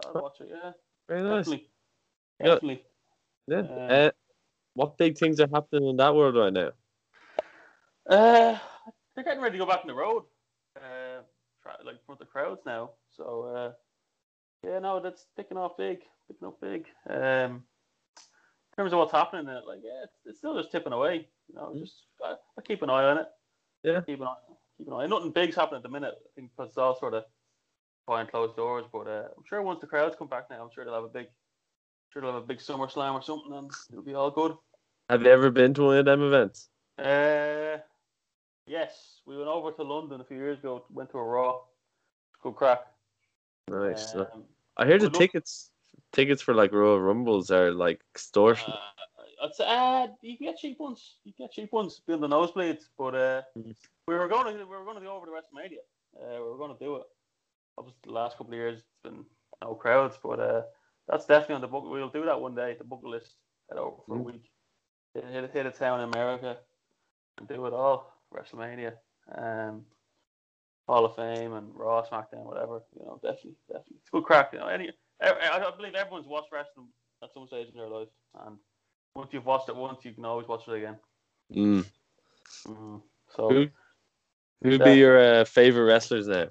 [0.05, 0.49] I'll watch it.
[0.51, 0.71] Yeah,
[1.07, 1.45] Very nice.
[1.45, 1.69] definitely,
[2.39, 2.45] Yeah.
[2.47, 2.83] definitely.
[3.47, 3.57] Yeah.
[3.59, 4.11] Uh, Uh,
[4.73, 6.71] what big things are happening in that world right now?
[8.09, 8.57] Uh,
[9.15, 10.23] they're getting ready to go back on the road.
[10.75, 11.21] Uh,
[11.63, 12.91] try, like for the crowds now.
[13.15, 13.71] So uh,
[14.67, 16.85] yeah, no, that's picking off big, picking up big.
[17.09, 17.63] Um,
[18.77, 21.27] in terms of what's happening, in it, like yeah, it's, it's still just tipping away.
[21.49, 21.79] You know, Mm.
[21.79, 23.27] just uh, I keep an eye on it.
[23.83, 24.01] Yeah.
[24.01, 24.35] keep an eye,
[24.77, 25.07] keep an eye.
[25.07, 26.13] Nothing big's happening at the minute.
[26.15, 27.25] I think because it's all sort of
[28.05, 28.85] behind closed doors.
[28.91, 31.07] But uh, I'm sure once the crowds come back now, I'm sure they'll have a
[31.09, 31.27] big,
[32.13, 34.55] sure they'll have a big summer slam or something, and it'll be all good.
[35.09, 36.69] Have you ever been to one of them events?
[36.99, 37.77] Uh,
[38.67, 40.85] yes, we went over to London a few years ago.
[40.91, 41.61] Went to a Raw.
[42.43, 42.81] Good crack.
[43.69, 44.13] Nice.
[44.13, 44.43] Um,
[44.77, 45.71] I hear the tickets
[46.13, 48.73] tickets for like Royal Rumbles are like extortion.
[48.73, 51.17] uh, uh, you can get cheap ones.
[51.23, 52.89] You can get cheap ones, being the nosebleeds.
[52.97, 53.75] But uh, Mhm.
[54.07, 55.79] we were going to we were going to go over to WrestleMania.
[56.19, 57.03] Uh, we were going to do it.
[57.77, 59.25] Obviously, the last couple of years it's been
[59.61, 60.63] no crowds, but uh,
[61.07, 61.83] that's definitely on the book.
[61.85, 62.75] We'll do that one day.
[62.77, 63.35] The bucket list.
[63.69, 64.23] Head over for a Mhm.
[64.23, 64.51] week.
[65.13, 66.57] Hit, hit, hit a town in America
[67.37, 68.13] and do it all.
[68.33, 68.97] WrestleMania,
[69.35, 69.85] um,
[70.87, 72.81] Hall of Fame, and Raw, SmackDown, whatever.
[72.97, 74.53] You know, definitely, definitely, it's good crack.
[74.53, 74.91] You know, any,
[75.21, 76.87] I, I believe everyone's watched wrestling
[77.23, 78.09] at some stage in their life,
[78.45, 78.57] and
[79.15, 80.97] once you've watched it once, you can always watch it again.
[81.53, 81.85] Mm.
[82.67, 83.01] Mm.
[83.35, 83.67] So, Who
[84.63, 86.47] who'd be your uh, favorite wrestlers now?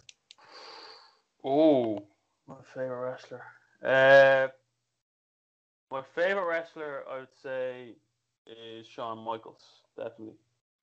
[1.44, 2.02] oh,
[2.46, 3.42] my favorite wrestler.
[3.84, 4.48] Uh,
[5.90, 7.94] my favorite wrestler, I would say,
[8.46, 9.62] is Shawn Michaels.
[9.96, 10.34] Definitely,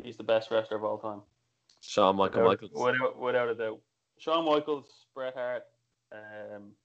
[0.01, 1.21] he's the best wrestler of all time.
[1.81, 2.71] Shawn Michael without, Michaels.
[2.73, 3.79] Without, without a doubt.
[4.19, 5.63] Shawn Michaels, Bret Hart,
[6.13, 6.82] um, be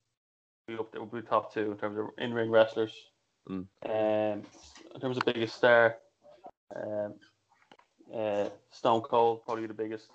[0.76, 2.92] up there, would be top two in terms of in ring wrestlers.
[3.48, 3.66] Mm.
[3.86, 4.42] Um,
[4.94, 5.96] in terms of biggest star,
[6.74, 7.14] um,
[8.14, 10.08] uh, Stone Cold probably the biggest,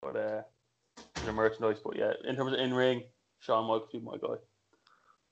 [0.00, 0.42] but uh,
[1.24, 1.78] the merchandise.
[1.84, 3.02] But yeah, in terms of in ring,
[3.40, 4.36] Shawn Michaels would be my guy.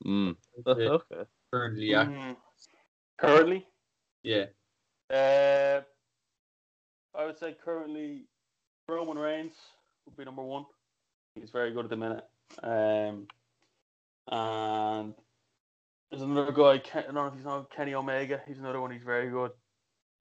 [0.05, 0.37] Mm.
[0.66, 1.24] Okay.
[1.53, 2.05] Currently, yeah.
[2.05, 2.37] Mm.
[3.18, 3.66] Currently,
[4.22, 4.47] Yeah.
[5.11, 5.81] uh,
[7.14, 8.27] I would say currently
[8.89, 9.55] Roman Reigns
[10.05, 10.66] would be number one.
[11.35, 12.24] He's very good at the minute.
[12.62, 13.27] Um,
[14.29, 15.14] and
[16.11, 16.79] there's another guy.
[16.79, 18.41] Ken, I don't know if he's known Kenny Omega.
[18.47, 18.91] He's another one.
[18.91, 19.51] He's very good.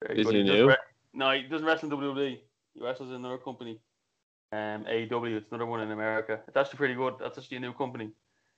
[0.05, 0.35] Very Is good.
[0.35, 0.67] he doesn't new?
[0.69, 0.75] re-
[1.13, 2.39] no, he doesn't wrestle in WWE.
[2.73, 3.79] He wrestles in another company.
[4.51, 5.37] Um, AEW.
[5.37, 6.39] It's another one in America.
[6.47, 7.15] It's actually pretty good.
[7.19, 8.11] That's actually a new company.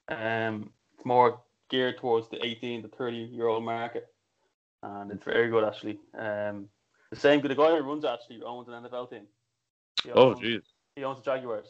[0.10, 4.08] Um, it's more geared towards the 18 to 30 year old market,
[4.84, 6.00] and it's very good actually.
[6.18, 6.70] Um,
[7.12, 9.24] the same the guy who runs actually owns an NFL team.
[10.04, 10.62] He Oh owns- jeez.
[10.96, 11.68] he owns the Jaguars.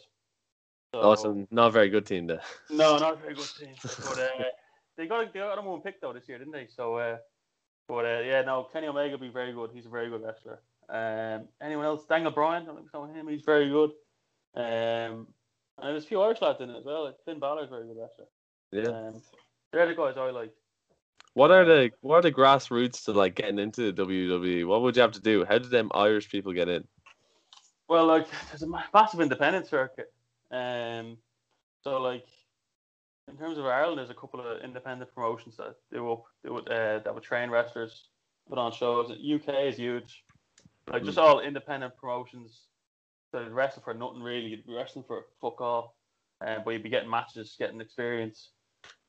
[1.01, 1.47] So, Awesome.
[1.51, 2.41] Not a very good team there.
[2.71, 3.75] No, not a very good team.
[3.83, 4.43] But uh,
[4.97, 6.67] they got they got a one pick though this year, didn't they?
[6.67, 7.17] So, uh,
[7.87, 9.69] but uh, yeah, no, Kenny Omega will be very good.
[9.73, 10.59] He's a very good wrestler.
[10.89, 12.05] Um, anyone else?
[12.05, 13.27] Daniel Bryan, I don't know him.
[13.27, 13.91] He's very good.
[14.55, 15.27] Um,
[15.77, 17.05] and there's a few Irish lads in it as well.
[17.05, 18.25] Like Finn Balor's very good wrestler.
[18.71, 19.09] Yeah.
[19.09, 19.21] Um,
[19.71, 20.51] they're the guys I like.
[21.33, 24.65] What are the what are the grassroots to like getting into the WWE?
[24.65, 25.45] What would you have to do?
[25.45, 26.83] How did them Irish people get in?
[27.87, 30.11] Well, like there's a massive independent circuit.
[30.51, 31.17] Um,
[31.83, 32.25] so like
[33.27, 36.69] in terms of Ireland, there's a couple of independent promotions that do up do would
[36.69, 38.09] uh, that would train wrestlers,
[38.49, 39.11] put on shows.
[39.11, 40.23] UK is huge,
[40.89, 42.63] like just all independent promotions
[43.33, 44.47] that wrestle for nothing really.
[44.47, 45.97] You'd be wrestling for fuck all,
[46.45, 48.51] uh, but you'd be getting matches, getting experience,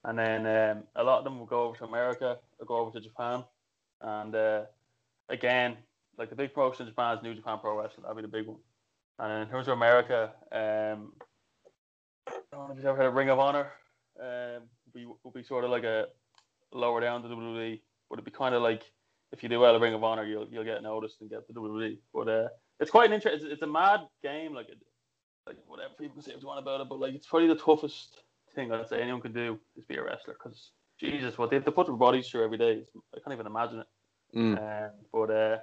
[0.05, 2.91] and then um, a lot of them will go over to America, or go over
[2.91, 3.45] to Japan,
[4.01, 4.63] and uh,
[5.29, 5.77] again,
[6.19, 8.03] like the big promotion in Japan is New Japan Pro Wrestling.
[8.03, 8.59] That'd be the big one.
[9.21, 11.13] And in terms of America, um,
[12.59, 13.73] don't know if you've ever heard of Ring of Honor.
[14.21, 16.07] Um, would be would be sort of like a
[16.73, 17.81] lower down to WWE.
[18.11, 18.83] Would it be kind of like
[19.33, 21.55] if you do well at Ring of Honor, you'll you'll get noticed and get the
[21.55, 21.99] WWE.
[22.13, 22.49] But uh,
[22.81, 23.43] it's quite an interesting.
[23.43, 24.79] It's, it's a mad game, like it,
[25.47, 26.89] like whatever people say what you want about it.
[26.89, 28.23] But like it's probably the toughest
[28.55, 31.65] thing I'd say anyone can do is be a wrestler because Jesus, what they have
[31.65, 32.85] to put their bodies through every day.
[33.15, 33.87] I can't even imagine it.
[34.37, 34.59] Mm.
[34.59, 35.59] Um, but uh,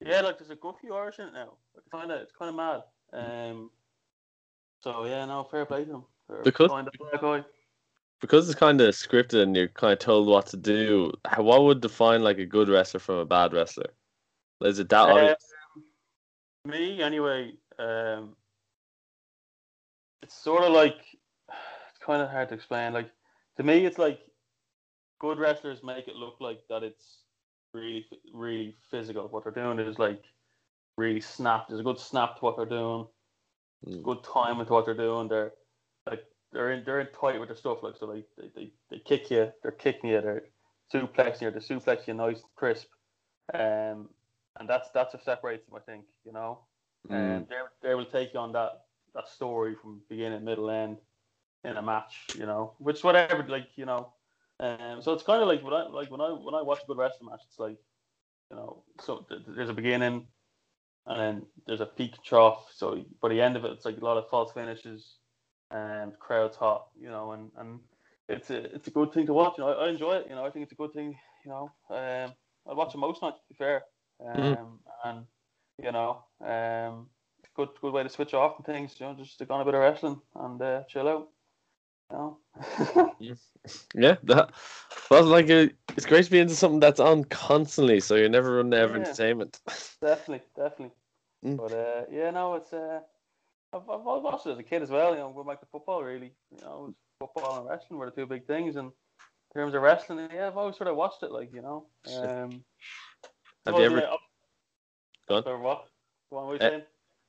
[0.00, 1.54] yeah, like there's a good few Irish in it now.
[1.76, 2.82] I find it, it's kind of mad.
[3.12, 3.70] Um,
[4.80, 6.04] so yeah, no, fair play to them.
[6.44, 7.44] Because- kind of black eye.
[8.20, 11.12] Because it's kind of scripted and you're kind of told what to do.
[11.24, 13.90] How, what would define like a good wrestler from a bad wrestler?
[14.60, 15.36] Is it that obvious?
[16.66, 17.52] Um, me anyway.
[17.78, 18.34] Um,
[20.22, 20.96] it's sort of like
[21.48, 22.92] it's kind of hard to explain.
[22.92, 23.10] Like
[23.56, 24.18] to me, it's like
[25.20, 27.22] good wrestlers make it look like that it's
[27.74, 29.28] really, really physical.
[29.28, 30.22] What they're doing is like
[30.96, 31.68] really snap.
[31.68, 33.06] There's a good snap to what they're doing.
[33.86, 34.02] Mm.
[34.02, 35.28] Good time with what they're doing.
[35.28, 35.52] They're
[36.10, 37.82] like they're in they're in tight with their stuff.
[37.82, 39.52] Like so, like they, they, they kick you.
[39.62, 40.20] They're kicking you.
[40.20, 40.44] They're
[40.92, 41.50] suplexing you.
[41.50, 42.88] They're suplexing you nice and crisp.
[43.52, 44.08] Um,
[44.58, 45.76] and that's that's what separates them.
[45.76, 46.60] I think you know.
[47.08, 47.36] Mm.
[47.36, 48.82] And they they will take you on that
[49.14, 50.98] that story from beginning, middle, end
[51.64, 52.26] in a match.
[52.34, 54.12] You know, which whatever like you know.
[54.60, 56.86] Um, so it's kind of like when I like when I when I watch a
[56.86, 57.76] good wrestling match, it's like
[58.50, 60.26] you know, so th- th- there's a beginning,
[61.06, 62.66] and then there's a peak trough.
[62.74, 65.16] So by the end of it, it's like a lot of false finishes,
[65.70, 66.86] and crowds hot.
[67.00, 67.80] You know, and and
[68.28, 69.58] it's a it's a good thing to watch.
[69.58, 70.26] You know, I, I enjoy it.
[70.28, 71.16] You know, I think it's a good thing.
[71.44, 72.32] You know, um,
[72.68, 73.38] I watch it most nights.
[73.40, 73.82] To be fair,
[74.24, 75.04] um, Mhm.
[75.04, 75.26] and
[75.82, 77.06] you know, um,
[77.54, 78.98] good good way to switch off and things.
[79.00, 81.28] You know, just stick on a bit of wrestling and uh, chill out.
[82.10, 82.38] You know.
[83.94, 84.50] Yeah, that
[85.10, 88.56] well, like uh it's great to be into something that's on constantly, so you're never
[88.56, 89.14] running out of Yeah.
[89.14, 89.60] entertainment.
[90.00, 90.94] definitely, definitely.
[91.44, 91.58] Mm.
[91.58, 93.00] But uh, yeah, no, it's uh,
[93.72, 95.12] I've, I've I've watched it as a kid as well.
[95.12, 96.32] You know, going back to football, really.
[96.50, 98.76] You know, football and wrestling were the two big things.
[98.76, 98.90] And
[99.54, 101.30] in terms of wrestling, yeah, I've always sort of watched it.
[101.30, 102.64] Like you know, um,
[103.66, 104.16] Have you ever yeah,
[105.28, 105.62] Go on.
[105.62, 105.88] What?
[106.30, 106.80] Go on, what were you Uh,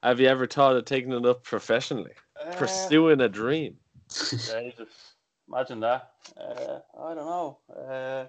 [0.08, 3.78] have you ever thought of taking it up professionally, Uh, pursuing a dream?
[4.10, 5.16] Jesus,
[5.48, 6.12] imagine that.
[6.38, 7.60] Uh, I don't know.
[7.70, 8.28] Uh,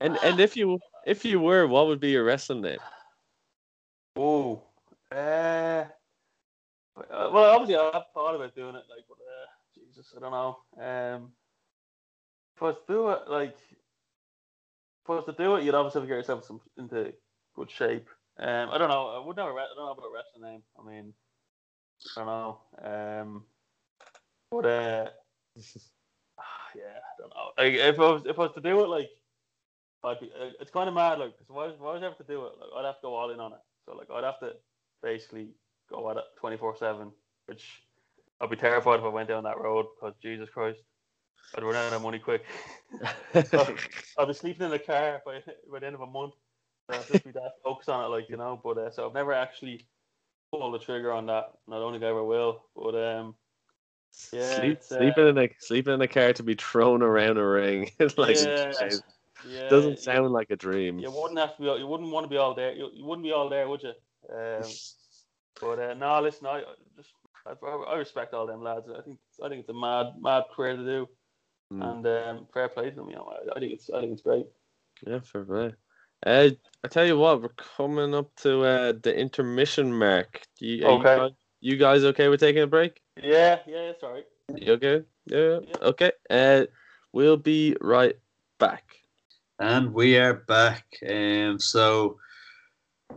[0.00, 2.78] And and if you if you were, what would be your wrestling name?
[4.16, 4.62] Oh,
[5.10, 5.84] uh,
[6.96, 10.58] well, obviously I've thought about doing it, like, but uh, Jesus, I don't know.
[10.82, 11.32] Um,
[12.56, 13.56] if I was to do it, like,
[14.90, 17.14] if I was to do it, you'd obviously have to get yourself some, into
[17.56, 18.08] good shape.
[18.38, 19.08] Um, I don't know.
[19.08, 19.52] I would never.
[19.52, 20.62] I don't know about a wrestling name.
[20.78, 21.14] I mean,
[22.16, 22.60] I don't know.
[22.82, 23.46] Um,
[24.50, 25.10] but uh,
[26.76, 27.52] yeah, I don't know.
[27.58, 29.10] Like, if I was if I was to do it, like,
[30.04, 30.32] I'd be.
[30.32, 32.52] uh, It's kind of mad, like, because why, was, if I ever to do it,
[32.60, 33.60] like, I'd have to go all in on it.
[33.86, 34.54] So like, I'd have to
[35.02, 35.54] basically
[35.90, 37.12] go at it twenty four seven,
[37.46, 37.82] which
[38.40, 40.80] I'd be terrified if I went down that road because Jesus Christ,
[41.56, 42.44] I'd run out of money quick.
[43.34, 46.34] I'd be sleeping in the car by by the end of a month.
[46.90, 48.60] I'd just be that focused on it, like you know.
[48.62, 49.86] But uh, so I've never actually
[50.52, 52.62] pulled the trigger on that, and I don't think I ever will.
[52.76, 53.34] But um,
[54.32, 57.46] Yeah, Sleep, uh, sleeping in a sleeping in a car to be thrown around a
[57.46, 57.90] ring.
[57.98, 58.64] It's like Yeah.
[58.80, 59.02] it
[59.46, 60.98] yeah, doesn't sound like a dream.
[60.98, 61.80] You wouldn't have to be.
[61.80, 62.72] You wouldn't want to be all there.
[62.72, 63.92] You, you wouldn't be all there, would you?
[64.34, 64.62] Um,
[65.60, 66.62] but uh, no, listen, I I
[66.96, 67.10] just
[67.46, 68.86] I, I respect all them lads.
[68.88, 71.08] I think I think it's a mad mad career to do,
[71.72, 71.82] Mm.
[71.82, 73.08] and um, fair play to them.
[73.08, 74.46] You know, I, I think it's I think it's great.
[75.06, 75.74] Yeah, fair play.
[76.26, 76.50] Uh,
[76.84, 80.42] I tell you what, we're coming up to uh, the intermission mark.
[80.58, 81.16] Do you, are you Okay.
[81.16, 81.30] guys-
[81.60, 83.00] You, guys okay with taking a break?
[83.22, 84.26] Yeah, yeah, it's alright.
[84.54, 85.02] You okay?
[85.26, 85.60] Yeah.
[85.66, 85.76] Yeah.
[85.90, 86.12] Okay.
[86.28, 86.64] Uh,
[87.12, 88.16] we'll be right
[88.58, 88.84] back.
[89.58, 90.84] And we are back.
[91.08, 92.18] Um, so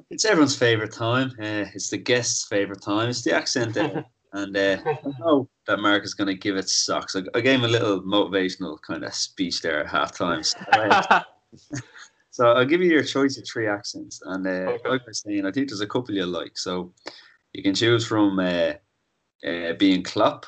[0.09, 1.31] it's everyone's favorite time.
[1.39, 3.09] Uh, it's the guest's favorite time.
[3.09, 3.77] It's the accent
[4.33, 7.15] And uh, I know that Mark is going to give it socks.
[7.15, 10.45] I, I gave him a little motivational kind of speech there at halftime.
[10.45, 11.79] So, uh,
[12.29, 14.21] so I'll give you your choice of three accents.
[14.25, 14.89] And uh, Okay.
[14.89, 16.57] like I was saying, I think there's a couple you like.
[16.57, 16.93] So
[17.53, 18.73] you can choose from uh,
[19.47, 20.45] uh, being Klopp,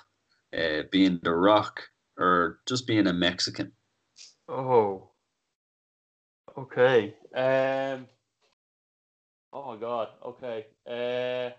[0.55, 1.81] uh, being The Rock,
[2.17, 3.71] or just being a Mexican.
[4.47, 5.09] Oh.
[6.57, 7.15] Okay.
[7.33, 8.07] Um.
[9.51, 10.09] Oh my God.
[10.25, 10.65] Okay.
[10.85, 11.49] Uh.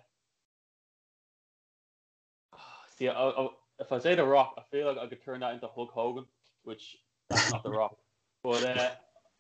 [2.97, 5.55] See, I, I, if I say the Rock, I feel like I could turn that
[5.55, 6.27] into Hulk Hogan,
[6.65, 7.97] which that's not the Rock.
[8.43, 8.91] But uh,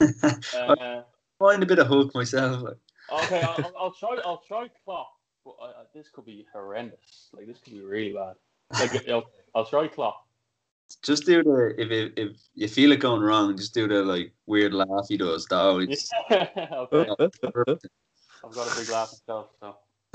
[0.56, 1.02] uh,
[1.38, 2.62] Find a bit of Hulk myself.
[3.10, 4.18] okay, I'll, I'll- I'll try.
[4.24, 5.12] I'll try Klopp.
[5.44, 7.28] But uh, this could be horrendous.
[7.32, 8.34] Like this could be really bad.
[8.78, 9.24] Like I'll,
[9.54, 10.26] I'll try Klopp.
[11.02, 14.32] Just do the if it, if you feel it going wrong, just do the like
[14.46, 15.46] weird laugh he does.
[15.46, 17.06] That always okay.
[18.44, 19.76] I've got a big laugh myself, so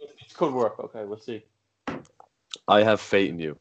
[0.00, 0.78] it could work.
[0.78, 1.44] Okay, we'll see.
[2.66, 3.58] I have faith in you.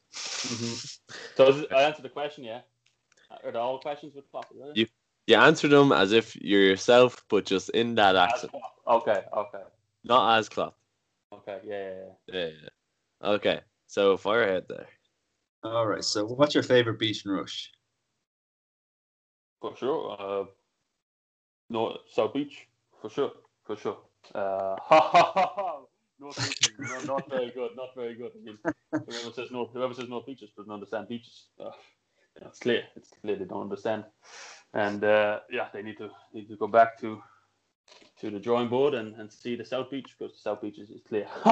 [1.36, 2.62] So is it, I answered the question, yeah?
[3.44, 4.46] Are there all questions with Klopp?
[4.52, 4.78] is?
[4.78, 4.88] You-
[5.28, 9.02] You answer them as if you're yourself, but just in that As accent, Klopp.
[9.02, 9.64] Okay, okay,
[10.06, 10.78] not as Klopp.
[11.34, 11.94] okay, yeah, yeah,
[12.34, 12.40] yeah.
[12.40, 13.30] Yeah, yeah.
[13.36, 14.88] Okay, so fire ahead there.
[15.64, 16.04] All right.
[16.04, 17.72] So, what's your favorite beach in Rush?
[19.60, 20.16] for sure.
[20.20, 20.46] Uh,
[21.70, 22.68] no, South Beach,
[23.02, 23.32] for sure,
[23.68, 23.98] for sure.
[24.34, 24.76] Uh,
[26.20, 28.32] North Beaches, no, not very good, not very good.
[28.36, 28.58] I mean,
[28.92, 31.46] whoever says North, whoever says North Beaches doesn't understand beaches.
[31.60, 31.70] Uh,
[32.42, 34.06] it's clear, it's clear they don't understand,
[34.74, 37.22] and uh, yeah, they need to need to go back to
[38.20, 40.90] to the drawing board and, and see the South Beach because the South Beach is,
[40.90, 41.28] is clear.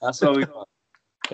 [0.00, 0.68] That's what we got.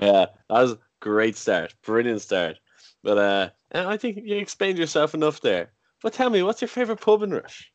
[0.01, 2.59] Yeah, that was a great start, brilliant start.
[3.03, 5.73] But uh, I think you explained yourself enough there.
[6.03, 7.73] But tell me, what's your favorite pub in Rush?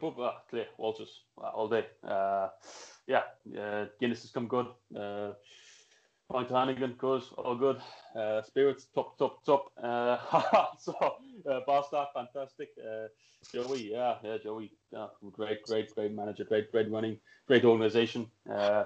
[0.00, 1.86] Pub, uh, clear, Walters, uh, all day.
[2.02, 2.48] Uh,
[3.06, 3.22] yeah,
[3.58, 4.66] uh, Guinness has come good.
[4.96, 5.32] Uh,
[6.32, 7.80] Pint Hannigan, good, all good.
[8.16, 9.70] Uh, spirits, top, top, top.
[9.82, 10.16] Uh,
[10.78, 10.94] so,
[11.48, 12.70] uh, Bostock, fantastic.
[12.80, 13.08] Uh,
[13.52, 18.26] Joey, yeah, yeah, Joey, yeah, great, great, great manager, great, great running, great organization.
[18.50, 18.84] Uh,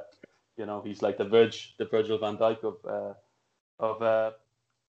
[0.57, 3.15] you know, he's like the Virg, the Virgil van Dijk of uh,
[3.79, 4.33] of uh,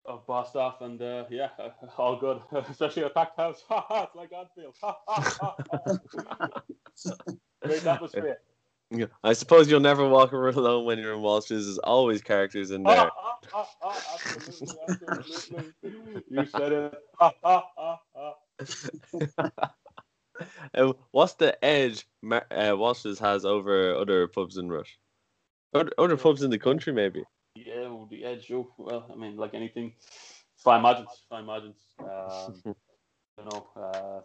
[0.07, 1.51] of Bostock, and uh, yeah,
[1.99, 2.41] all good,
[2.71, 3.63] especially a packed house.
[3.71, 4.75] it's like Anfield.
[7.63, 8.39] great atmosphere.
[8.91, 11.67] Yeah, I suppose you'll never walk around alone when you're in Walsh's.
[11.67, 12.97] There's always characters in there.
[12.97, 13.11] Ah,
[13.53, 15.73] ah, ah, ah, absolutely, absolutely.
[16.31, 16.95] You said it.
[21.11, 24.97] What's the edge uh, Walsh's has over other pubs in Rush?
[25.75, 27.25] Other, other pubs in the country, maybe.
[27.57, 28.51] Yeah, well, the edge.
[28.53, 29.95] Oh, well, I mean, like anything,
[30.59, 31.79] fine margins, fine margins.
[32.03, 32.63] Um,
[33.39, 34.23] you know, uh,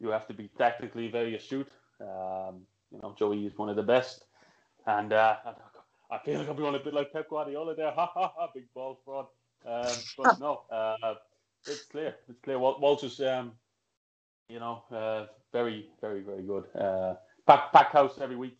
[0.00, 1.70] you have to be tactically very astute.
[2.00, 4.26] Um, you know, Joey is one of the best,
[4.86, 5.36] and uh,
[6.10, 7.92] I feel like I'm going a bit like Pep Guardiola there.
[7.96, 8.48] Ha ha ha!
[8.54, 9.26] Big ball fraud.
[9.66, 11.14] Um, but no, uh,
[11.66, 12.16] it's clear.
[12.28, 12.58] It's clear.
[12.58, 13.52] Wal- Walters, um,
[14.48, 16.64] you know, uh, very, very, very good.
[16.76, 17.14] Uh,
[17.46, 18.58] pack, pack house every week,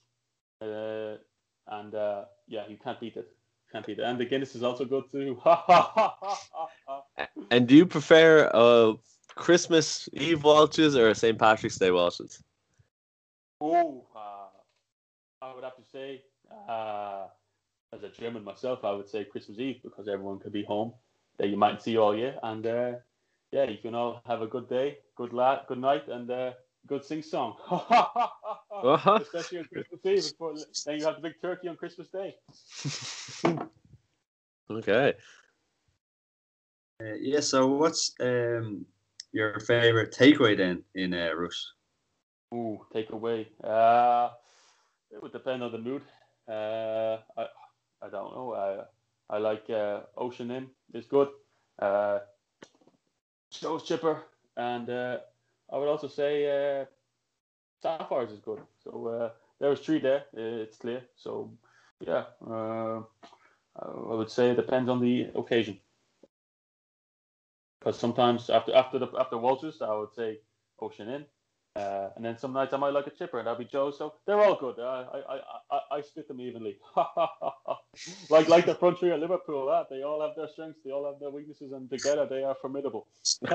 [0.62, 1.16] uh,
[1.68, 3.28] and uh, yeah, you can't beat it.
[3.72, 4.00] Can't it.
[4.00, 5.40] And the Guinness is also good too.
[7.50, 8.94] And do you prefer uh,
[9.34, 11.38] Christmas Eve Walsh's or a St.
[11.38, 12.42] Patrick's Day Walsh's?
[13.60, 14.48] Oh, uh,
[15.44, 16.22] I would have to say,
[16.68, 17.26] uh,
[17.92, 20.92] as a German myself, I would say Christmas Eve because everyone could be home
[21.38, 22.92] that you might see all year, and uh,
[23.52, 26.52] yeah, you can all have a good day, good la- good night, and uh,
[26.87, 27.57] good sing song.
[28.83, 29.18] Uh-huh.
[29.20, 30.55] Especially on Christmas Eve, before,
[30.87, 32.35] then you have the big turkey on Christmas Day.
[34.70, 35.14] okay.
[37.01, 37.41] Uh, yeah.
[37.41, 38.85] So, what's um
[39.33, 41.64] your favorite takeaway then in uh, Rush?
[42.55, 43.49] Ooh, take away.
[43.62, 44.30] Uh,
[45.11, 46.03] it would depend on the mood.
[46.49, 47.47] Uh, I,
[48.03, 48.55] I don't know.
[49.30, 50.68] I, I like uh, Ocean Inn.
[50.93, 51.28] It's good.
[51.78, 52.18] Uh,
[53.51, 54.22] Joe's Chipper,
[54.57, 55.18] and uh,
[55.72, 56.86] I would also say uh,
[57.82, 58.60] Sapphires is good.
[58.84, 60.26] So uh, there was three there.
[60.36, 61.02] uh, It's clear.
[61.16, 61.52] So
[62.00, 62.26] yeah,
[63.76, 65.80] I would say it depends on the occasion.
[67.80, 70.40] Because sometimes after after the after Walters, I would say
[70.80, 71.26] Ocean Inn.
[71.76, 73.92] Uh, and then some nights I might like a chipper, and that'll be Joe.
[73.92, 74.78] So they're all good.
[74.78, 76.78] Uh, I, I, I, I split them evenly.
[78.30, 79.70] like like the front three at Liverpool.
[79.70, 82.56] Uh, they all have their strengths, they all have their weaknesses, and together they are
[82.60, 83.08] formidable.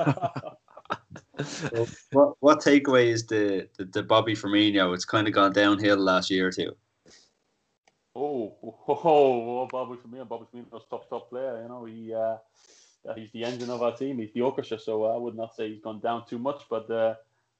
[2.12, 4.94] What what takeaway is the, the the Bobby Firmino?
[4.94, 6.72] It's kind of gone downhill the last year or two.
[8.16, 11.62] oh, oh, oh, oh, Bobby me, Bobby Firmino's top top player.
[11.62, 12.38] You know, he uh,
[13.14, 14.18] he's the engine of our team.
[14.18, 14.78] He's the orchestra.
[14.80, 17.14] So I would not say he's gone down too much, but uh,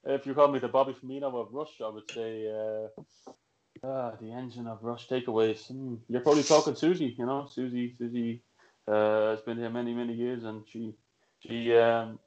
[0.04, 4.32] if you call me the Bobby Firmino of Rush, I would say uh, uh, the
[4.32, 5.68] engine of Rush takeaways.
[5.68, 7.14] Hmm, you're probably talking Susie.
[7.16, 7.94] You know, Susie.
[7.96, 8.42] Susie
[8.88, 10.94] uh, has been here many many years, and she
[11.40, 12.18] she um,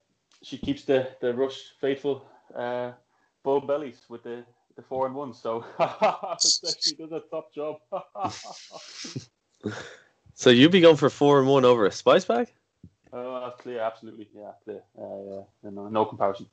[0.42, 2.26] she keeps the the Rush faithful
[2.56, 2.92] uh,
[3.44, 4.44] bellies with the
[4.76, 5.34] the four and one.
[5.34, 7.78] So I would say she does a top job.
[10.34, 12.52] So you'd be going for four and one over a spice bag?
[13.14, 14.82] Oh, that's clear, absolutely, yeah, clear.
[14.98, 16.48] Uh, yeah, no, no comparison.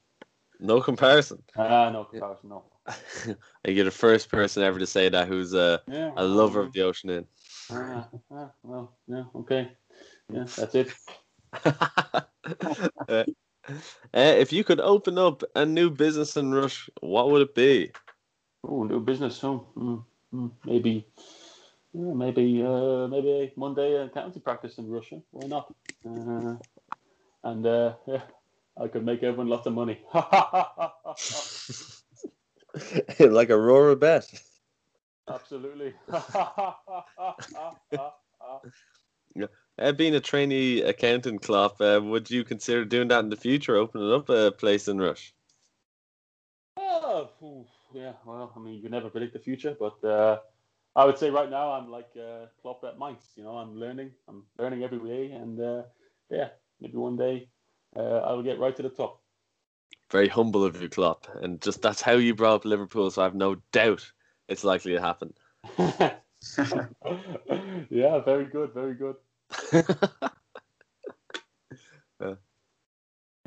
[0.61, 1.43] No comparison.
[1.57, 2.64] Ah, no comparison, no.
[3.66, 6.82] You're the first person ever to say that who's a, Yeah, a lover of the
[6.82, 7.26] ocean in.
[7.70, 9.70] Ah, ah, well, yeah, okay,
[10.30, 10.93] yeah, that's it.
[14.18, 17.92] Uh, if you could open up a new business in Rush, what would it be?
[18.64, 20.04] Oh, new business, so mm,
[20.34, 21.06] mm, maybe,
[21.92, 25.22] yeah, maybe, uh, maybe a Monday accounting practice in Russia.
[25.30, 25.72] Why not?
[26.04, 26.56] Uh,
[27.44, 28.22] and uh, yeah,
[28.76, 30.00] I could make everyone lots of money.
[33.20, 34.28] like Aurora Bet.
[35.28, 35.94] Absolutely.
[39.78, 43.76] Uh, being a trainee accountant, Klopp, uh, would you consider doing that in the future,
[43.76, 45.32] opening up a place in Rush?
[46.76, 48.12] Oh, yeah.
[48.24, 50.38] Well, I mean, you can never predict the future, but uh,
[50.96, 53.22] I would say right now I'm like uh, Klopp at Mainz.
[53.36, 54.10] You know, I'm learning.
[54.26, 55.82] I'm learning every day, and uh,
[56.28, 56.48] yeah,
[56.80, 57.48] maybe one day
[57.96, 59.20] uh, I will get right to the top.
[60.10, 63.10] Very humble of you, Klopp, and just that's how you brought up Liverpool.
[63.10, 64.10] So I have no doubt
[64.48, 65.34] it's likely to happen.
[67.90, 69.16] yeah, very good, very good.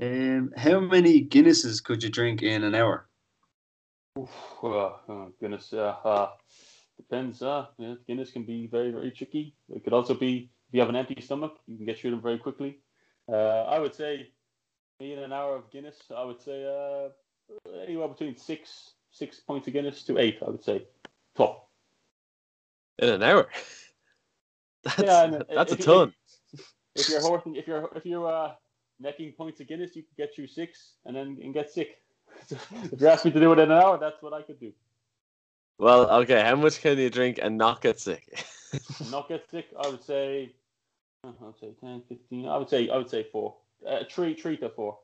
[0.02, 3.08] Um, how many Guinnesses could you drink in an hour?
[4.18, 4.30] Oof,
[4.64, 6.30] uh, oh, goodness, uh, uh,
[6.98, 7.44] depends.
[7.44, 9.54] Uh, yeah, Guinness can be very, very tricky.
[9.70, 12.22] It could also be if you have an empty stomach, you can get through them
[12.22, 12.80] very quickly.
[13.32, 14.32] Uh, I would say,
[15.00, 17.10] in an hour of Guinness, I would say uh,
[17.86, 20.40] anywhere between six six points of Guinness to eight.
[20.46, 20.88] I would say
[21.36, 21.70] top.
[22.98, 23.50] in an hour.
[24.84, 26.14] That's, Yeah, and that's a if you- ton.
[26.96, 28.52] If you're horsing, if you're if you're uh,
[29.00, 32.00] necking points of Guinness, you can get through six and then and get sick.
[32.50, 34.74] if you ask me to do it in an hour, that's what I could do.
[35.80, 36.42] Well, okay.
[36.42, 38.44] How much can you drink and not get sick?
[39.10, 40.54] not get sick, I would say,
[41.24, 43.56] uh, I would say 10, 15, I would say, I would say four,
[43.88, 45.00] uh, three, three to four.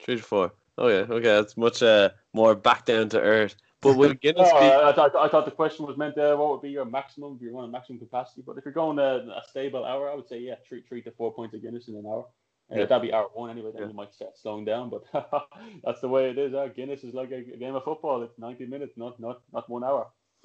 [0.00, 0.52] Three to four.
[0.78, 1.22] Okay, okay.
[1.22, 3.56] That's much uh, more back down to earth.
[3.80, 4.50] But would No, Guinness?
[4.52, 7.42] I, thought, I thought the question was meant uh, what would be your maximum if
[7.42, 8.42] you're going to maximum capacity.
[8.44, 11.10] But if you're going a, a stable hour, I would say yeah, three, three to
[11.12, 12.26] four points of Guinness in an hour.
[12.70, 13.70] Uh, That'd be hour one anyway.
[13.72, 13.88] Then Yeah.
[13.88, 15.04] you might start slowing down, but
[15.84, 16.52] that's the way it is.
[16.52, 18.22] Uh, Guinness is like a, a game of football.
[18.22, 20.08] It's 90 minutes, not not not one hour.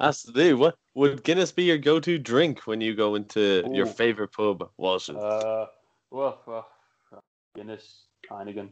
[0.00, 0.58] That's the thing.
[0.58, 5.16] What would Guinness be your go-to drink when you go into your favorite pub, Walsh's?
[5.16, 5.66] Uh,
[6.10, 6.66] well, well,
[7.12, 7.20] uh,
[7.54, 8.68] Guinness, Heineken,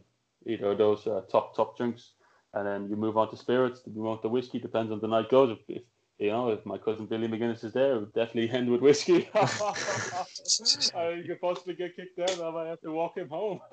[0.47, 2.13] either of those uh, top top drinks,
[2.55, 3.83] and then you move on to spirits.
[3.87, 4.59] You move on to whiskey.
[4.59, 5.57] Depends on the night goes.
[5.69, 5.83] If,
[6.19, 9.13] you know, if my cousin Billy McGinnis is there, it would definitely end with whiskey.
[9.35, 12.41] you could possibly get kicked out.
[12.41, 13.61] I might have to walk him home.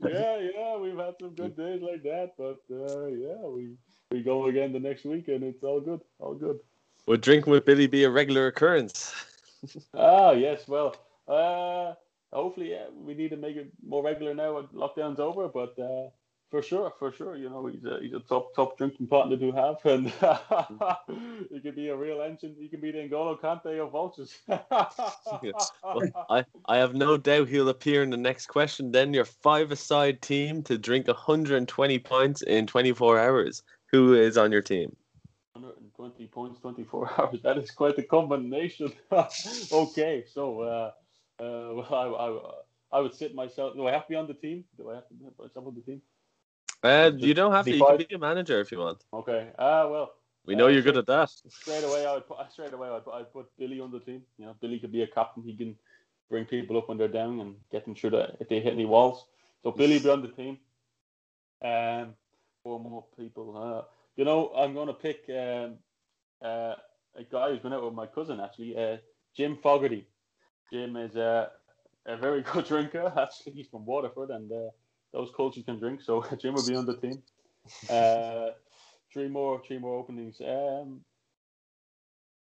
[0.00, 3.76] yeah, yeah, we've had some good days like that, but uh, yeah, we
[4.10, 6.58] we go again the next week, and it's all good, all good.
[7.06, 9.14] Would drinking with Billy be a regular occurrence?
[9.94, 10.66] Ah, yes.
[10.68, 10.94] Well,
[11.28, 11.94] uh,
[12.32, 14.54] hopefully, yeah, we need to make it more regular now.
[14.54, 16.08] when Lockdown's over, but uh,
[16.52, 19.52] for sure, for sure, you know, he's a he's a top top drinking partner to
[19.52, 20.06] have, and
[21.50, 22.54] he can be a real engine.
[22.58, 24.36] He can be the N'Golo Kante of vultures.
[25.82, 28.92] Well, I, I have no doubt he'll appear in the next question.
[28.92, 33.62] Then your five-a-side team to drink 120 pints in 24 hours.
[33.90, 34.94] Who is on your team?
[35.54, 37.42] 120 points, 24 hours.
[37.42, 38.92] That is quite a combination.
[39.72, 40.90] okay, so uh,
[41.40, 41.44] uh,
[41.76, 43.74] well, I, I I would sit myself.
[43.74, 44.64] Do I have to be on the team?
[44.76, 46.02] Do I have to put myself on the team?
[46.82, 47.70] Uh, you don't have to.
[47.70, 49.04] be You can be a manager if you want.
[49.12, 49.50] Okay.
[49.58, 50.12] Ah, well.
[50.44, 51.30] We know Uh, you're good at that.
[51.48, 54.22] straight away I would put straight away I'd put, I'd put Billy on the team.
[54.38, 55.42] You know, Billy could be a captain.
[55.42, 55.76] He can
[56.28, 58.84] bring people up when they're down and get them through the if they hit any
[58.84, 59.26] walls.
[59.62, 60.58] So Billy be on the team.
[61.64, 62.14] Um,
[62.62, 63.56] four more people.
[63.56, 63.82] Uh,
[64.16, 65.78] you know, I'm to pick um,
[66.44, 66.74] uh,
[67.16, 68.96] a guy who's been out with my cousin actually, uh,
[69.36, 70.06] Jim Fogarty.
[70.72, 71.48] Jim is uh,
[72.06, 73.12] a very good drinker.
[73.16, 74.70] Actually, he's from Waterford, and uh,
[75.12, 76.00] those cultures can drink.
[76.00, 77.22] So Jim will be on the team.
[77.88, 78.50] Uh,
[79.12, 80.40] three more, three more openings.
[80.40, 81.00] Um,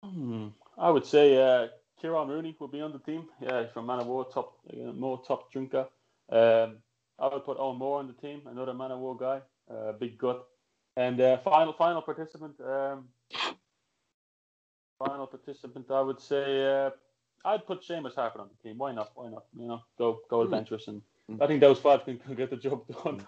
[0.01, 0.47] hmm,
[0.77, 1.67] I would say uh,
[1.99, 3.27] Kieran Rooney will be on the team.
[3.41, 5.87] Yeah, he's from Man of War, top, uh, more top drinker.
[6.31, 6.77] Um,
[7.19, 10.17] I would put Owen Moore on the team, another Man of War guy, uh, big
[10.17, 10.45] gut.
[10.95, 12.55] And uh, final, final participant.
[12.61, 13.09] Um,
[14.99, 15.91] final participant.
[15.91, 16.91] I would say uh,
[17.45, 18.77] I'd put Seamus Harper on the team.
[18.77, 19.11] Why not?
[19.15, 19.45] Why not?
[19.57, 20.45] You know, go go Hmm.
[20.45, 21.01] adventurous and
[21.41, 23.21] I think those five can, can get the job done.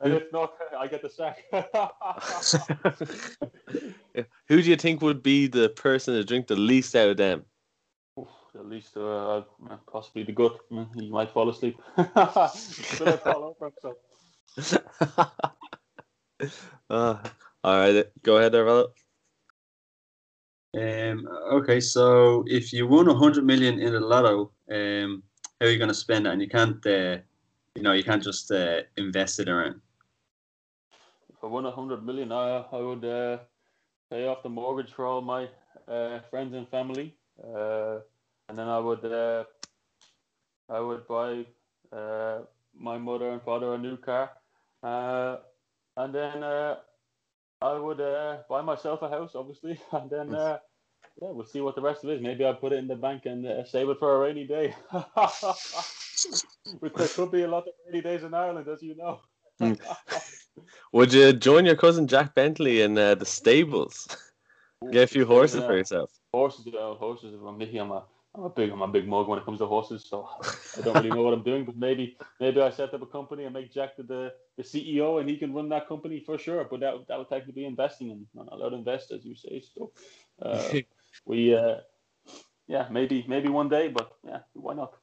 [0.00, 1.44] and if not, I get the sack.
[4.48, 7.44] Who do you think would be the person to drink the least out of them?
[8.18, 9.42] Oof, at least uh, uh,
[9.90, 10.58] possibly the gut.
[10.70, 11.80] Mm, He might fall asleep.
[11.96, 13.72] Spill it all over
[16.90, 17.16] uh,
[17.64, 18.84] all right, go ahead, there.
[20.74, 25.22] Um, okay, so if you won a hundred million in the lotto, um,
[25.60, 26.32] how are you going to spend it?
[26.32, 27.18] And you can't, uh,
[27.74, 29.80] you know, you can't just uh, invest it around.
[31.28, 33.38] If I won a hundred million, I, I would uh,
[34.10, 35.48] pay off the mortgage for all my
[35.88, 37.98] uh, friends and family, uh,
[38.48, 39.44] and then I would uh,
[40.70, 41.44] I would buy
[42.74, 44.30] my mother and father a new car,
[44.82, 46.42] and then
[47.62, 50.58] I would uh, buy myself a house, obviously, and then uh,
[51.20, 52.22] yeah, we'll see what the rest of it is.
[52.22, 54.74] Maybe I'll put it in the bank and uh, save it for a rainy day.
[56.80, 59.20] Which there could be a lot of rainy days in Ireland, as you know.
[59.60, 59.78] Mm.
[60.92, 64.08] Would you join your cousin Jack Bentley in uh, the stables?
[64.90, 66.10] Get a few horses for yourself.
[66.32, 67.34] horses, uh, horses.
[67.46, 67.80] I'm me.
[68.34, 70.06] I'm a big, I'm a big mug when it comes to horses.
[70.08, 70.26] So
[70.78, 73.44] I don't really know what I'm doing, but maybe, maybe I set up a company
[73.44, 76.64] and make Jack the, the, the CEO, and he can run that company for sure.
[76.64, 79.34] But that that would technically be investing, and I'm not allowed to invest, as you
[79.36, 79.62] say.
[79.74, 79.92] So
[80.40, 80.72] uh,
[81.26, 81.76] we, uh,
[82.68, 84.94] yeah, maybe, maybe one day, but yeah, why not?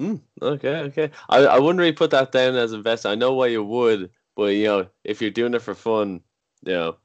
[0.00, 1.10] Mm, okay, okay.
[1.28, 3.12] I, I wouldn't really put that down as investment.
[3.12, 6.20] I know why you would, but you know, if you're doing it for fun,
[6.66, 6.96] you know,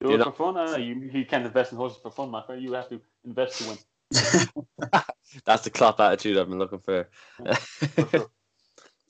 [0.00, 0.56] Do You it know- for fun.
[0.56, 2.62] Uh, you, you can't invest in horses for fun, my friend.
[2.62, 3.78] You have to invest to win.
[5.44, 7.08] that's the Klopp attitude I've been looking for.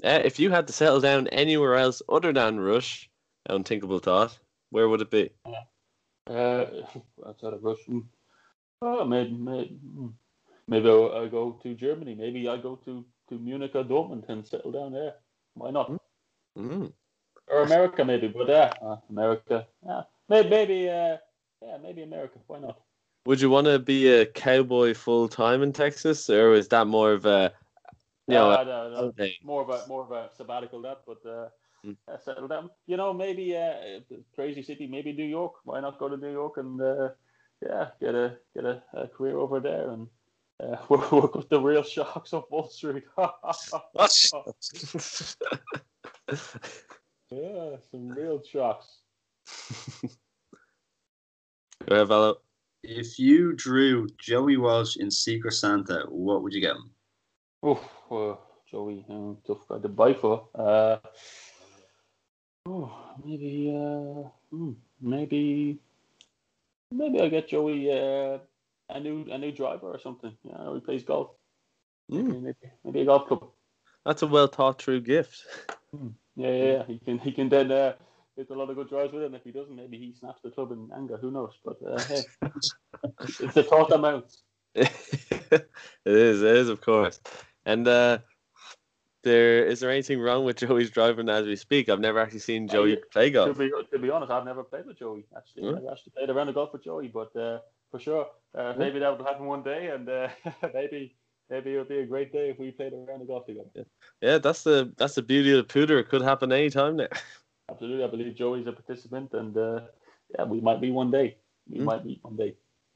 [0.04, 3.08] Uh, if you had to settle down anywhere else other than Rush,
[3.48, 4.38] unthinkable thought,
[4.68, 5.30] where would it be?
[6.26, 6.66] Uh,
[7.26, 8.04] outside of Russia, mm.
[8.82, 9.78] oh, maybe, maybe,
[10.68, 12.14] maybe I'll, I'll go to Germany.
[12.14, 15.14] Maybe I'll go to, to Munich or Dortmund and settle down there.
[15.54, 15.90] Why not?
[16.58, 16.92] Mm.
[17.48, 18.28] Or America, maybe.
[18.28, 19.66] But yeah, uh, America.
[19.86, 21.16] Yeah, maybe, maybe, uh,
[21.62, 22.40] yeah, maybe America.
[22.46, 22.78] Why not?
[23.26, 27.12] Would you want to be a cowboy full time in Texas, or is that more
[27.12, 27.52] of a,
[28.28, 29.38] you know, Uh, a no, no, holiday?
[29.42, 31.48] more of a more of a sabbatical that, but uh,
[31.84, 31.96] Mm.
[32.08, 32.70] uh, settle down.
[32.86, 34.00] You know, maybe uh,
[34.34, 35.54] crazy city, maybe New York.
[35.64, 37.10] Why not go to New York and uh,
[37.60, 40.08] yeah, get a get a, a career over there and
[40.62, 43.04] uh, work, work with the real sharks of Wall Street.
[47.30, 49.00] yeah, some real sharks.
[51.86, 52.43] Go ahead, fellow.
[52.86, 56.90] If you drew Joey Walsh in Secret Santa, what would you get him?
[57.62, 57.80] Oh,
[58.10, 58.36] uh,
[58.70, 60.48] Joey, um, tough guy to buy for.
[60.54, 60.98] Uh,
[62.66, 62.92] oh,
[63.24, 65.78] maybe, uh, hmm, maybe,
[66.92, 68.38] maybe I get Joey uh,
[68.90, 70.36] a new a new driver or something.
[70.44, 71.30] Yeah, he plays golf.
[72.12, 73.46] Mm, Maybe, maybe, maybe a golf club.
[74.04, 75.46] that's a well thought through gift.
[76.36, 76.84] Yeah, yeah, yeah.
[76.86, 77.94] He can he can then uh,
[78.36, 79.26] hit a lot of good drives with it.
[79.26, 81.16] And if he doesn't, maybe he snaps the club in anger.
[81.16, 81.52] Who knows?
[81.64, 82.22] But uh, hey,
[83.40, 84.42] it's the thought that mounts.
[84.74, 85.70] it
[86.04, 87.20] is, it is, of course.
[87.64, 88.18] And uh,
[89.22, 91.88] there is there anything wrong with Joey's driving as we speak?
[91.88, 92.96] I've never actually seen Joey yeah.
[93.12, 93.58] play To golf.
[93.58, 95.24] be, to be honest, I've never played with Joey.
[95.36, 95.76] Actually, Hmm?
[95.76, 97.58] I've actually played around the golf with Joey, but uh,
[97.90, 98.26] for sure,
[98.56, 100.28] uh, maybe that will happen one day, and uh,
[100.74, 101.14] maybe
[101.50, 103.68] maybe it would be a great day if we played around the golf together.
[104.20, 105.98] Yeah, that's the that's the beauty of the pooter.
[106.00, 107.06] It could happen anytime now.
[107.74, 109.80] Absolutely, I believe Joey's a participant, and uh,
[110.38, 111.36] yeah, we might be one day.
[111.68, 111.86] We Hmm.
[111.86, 112.54] might meet one day.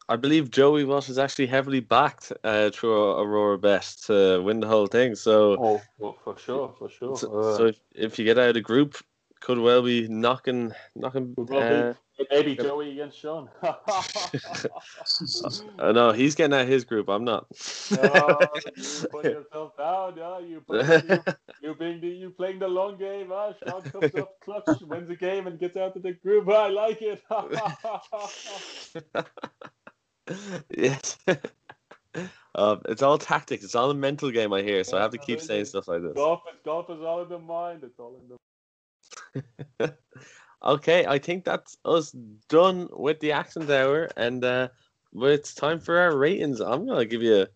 [0.08, 4.68] I believe Joey Walsh is actually heavily backed uh, through Aurora Best to win the
[4.68, 5.16] whole thing.
[5.16, 7.16] So, Oh, well, for sure, for sure.
[7.16, 8.96] so, Uh, so if, if you get out of the group,
[9.40, 11.34] could well be knocking knocking.
[11.50, 11.94] Uh,
[12.30, 13.48] maybe Joey against Sean.
[15.78, 17.08] I know he's getting out of his group.
[17.08, 17.46] I'm not.
[17.90, 18.38] No,
[18.76, 20.38] you put yourself down, yeah.
[20.38, 21.20] You, put, you,
[21.62, 23.52] you being the, you playing the long game, huh?
[23.66, 26.48] Sean comes up clutch, wins the game, and gets out of the group.
[26.48, 27.22] I like it.
[30.76, 31.18] yes.
[32.54, 33.64] um, it's all tactics.
[33.64, 34.52] It's all a mental game.
[34.52, 36.14] I hear, so I have to keep saying stuff like this.
[36.14, 37.84] golf is golf is all in the mind.
[37.84, 38.36] It's all in the.
[40.64, 42.10] Okay, I think that's us
[42.48, 44.68] done with the accent hour, and uh,
[45.12, 46.60] well, it's time for our ratings.
[46.60, 47.46] I'm gonna give you,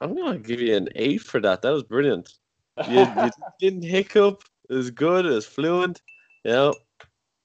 [0.00, 1.62] I'm gonna give you an eight for that.
[1.62, 2.32] That was brilliant.
[2.86, 4.44] You, you didn't hiccup.
[4.70, 5.26] It was good.
[5.26, 6.00] It was fluent.
[6.44, 6.74] You know,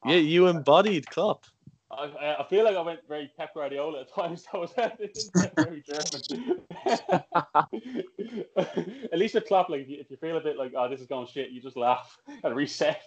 [0.06, 1.46] yeah, you embodied Klopp.
[1.92, 4.46] I, I- I feel like I went very Pep Guardiola at times.
[4.54, 6.62] I was very German.
[9.12, 11.02] at least with Klopp, like if you, if you feel a bit like oh this
[11.02, 13.02] is going shit, you just laugh and reset.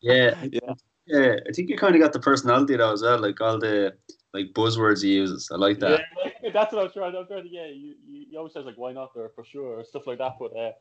[0.00, 0.74] Yeah, Yeah.
[1.06, 1.36] yeah.
[1.48, 3.94] I think you kind of got the personality though as well, like all the
[4.32, 5.48] like buzzwords he uses.
[5.52, 6.02] I like that.
[6.42, 7.14] Yeah, that's what I was trying.
[7.14, 9.44] I was trying to, yeah, you, you, you always says like why not or for
[9.44, 10.36] sure or stuff like that.
[10.38, 10.72] But uh,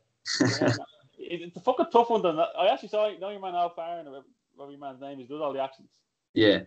[0.41, 0.76] yeah,
[1.18, 2.22] it- it's a fucking tough one.
[2.22, 4.24] Then I actually saw know your man Al Farron, or
[4.60, 5.94] whatever your man's name is, does all the accents.
[6.34, 6.60] Yeah.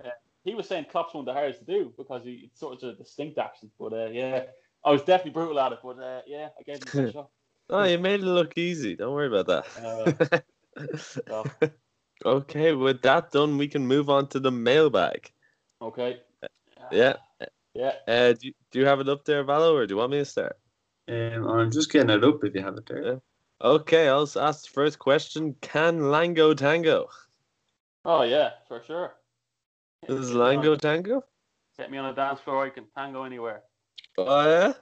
[0.44, 2.88] He was saying Klopp's one of the hardest to do because he it's sort of
[2.88, 3.70] a distinct accent.
[3.78, 4.44] But uh, yeah,
[4.84, 5.78] I was definitely brutal at it.
[5.82, 7.28] But uh, yeah, I gave him a shot.
[7.70, 8.96] Oh, you made it look easy.
[8.96, 10.42] Don't worry about that.
[10.80, 11.44] Uh, so,
[12.26, 15.30] okay, with that done, we can move on to the mailbag.
[15.80, 16.20] okay.
[16.90, 17.14] Yeah.
[17.74, 17.92] Yeah.
[18.08, 20.18] Uh, do, you- do you have it up there, Valo, or do you want me
[20.18, 20.58] to start?
[21.08, 23.04] Um, I'm just getting it up if you have it there.
[23.04, 23.16] Yeah.
[23.62, 25.54] Okay, I'll ask the first question.
[25.60, 27.06] Can Lango tango?
[28.04, 29.14] Oh yeah, for sure.
[30.06, 31.22] This is Lango tango?
[31.78, 32.66] Get me on a dance floor.
[32.66, 33.62] I can tango anywhere.
[34.18, 34.72] Oh, yeah?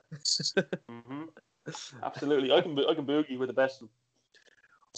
[0.88, 1.24] hmm
[2.02, 2.50] Absolutely.
[2.50, 3.82] I can bo- I can boogie with the best.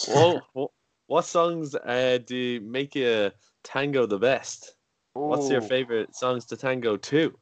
[0.07, 0.43] Whoa,
[1.07, 3.33] what songs uh, do make you
[3.65, 4.77] tango the best?
[5.15, 5.25] them.
[5.25, 7.39] What's your favorite songs to tango to?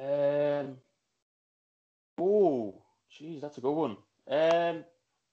[0.00, 0.78] Um.
[2.18, 2.82] Oh,
[3.12, 3.96] jeez, that's a good one.
[4.28, 4.84] Um,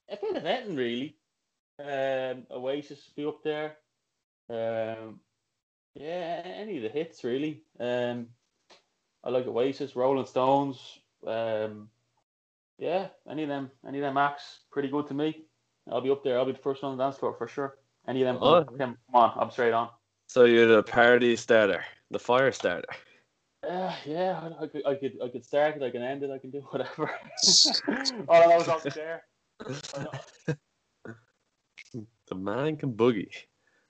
[0.08, 1.16] a bit of anything really.
[1.78, 3.78] Um, Oasis be up there.
[4.50, 5.20] Um,
[5.94, 7.62] yeah, any of the hits really.
[7.78, 8.26] Um,
[9.22, 10.98] I like Oasis, Rolling Stones.
[11.26, 11.88] Um,
[12.78, 15.44] yeah, any of them, any of them acts, pretty good to me.
[15.90, 16.38] I'll be up there.
[16.38, 17.76] I'll be the first one on the dance floor for sure.
[18.08, 18.64] Any of them, Oh.
[18.64, 19.88] come on, I'm straight on.
[20.28, 22.88] So you're the party starter, the fire starter.
[23.66, 26.30] Uh, yeah, I, I could, I could, I could start it, I can end it,
[26.30, 27.10] I can do whatever.
[28.28, 29.24] All I is I'll there.
[32.28, 33.30] The man can boogie.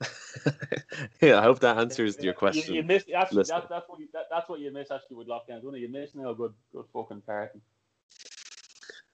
[1.21, 2.73] yeah, I hope that answers your question.
[2.73, 5.63] you miss actually, that, that's what you, that, that's what you miss actually with lockdowns,
[5.63, 5.81] don't you?
[5.81, 7.59] You miss now a good, good fucking party.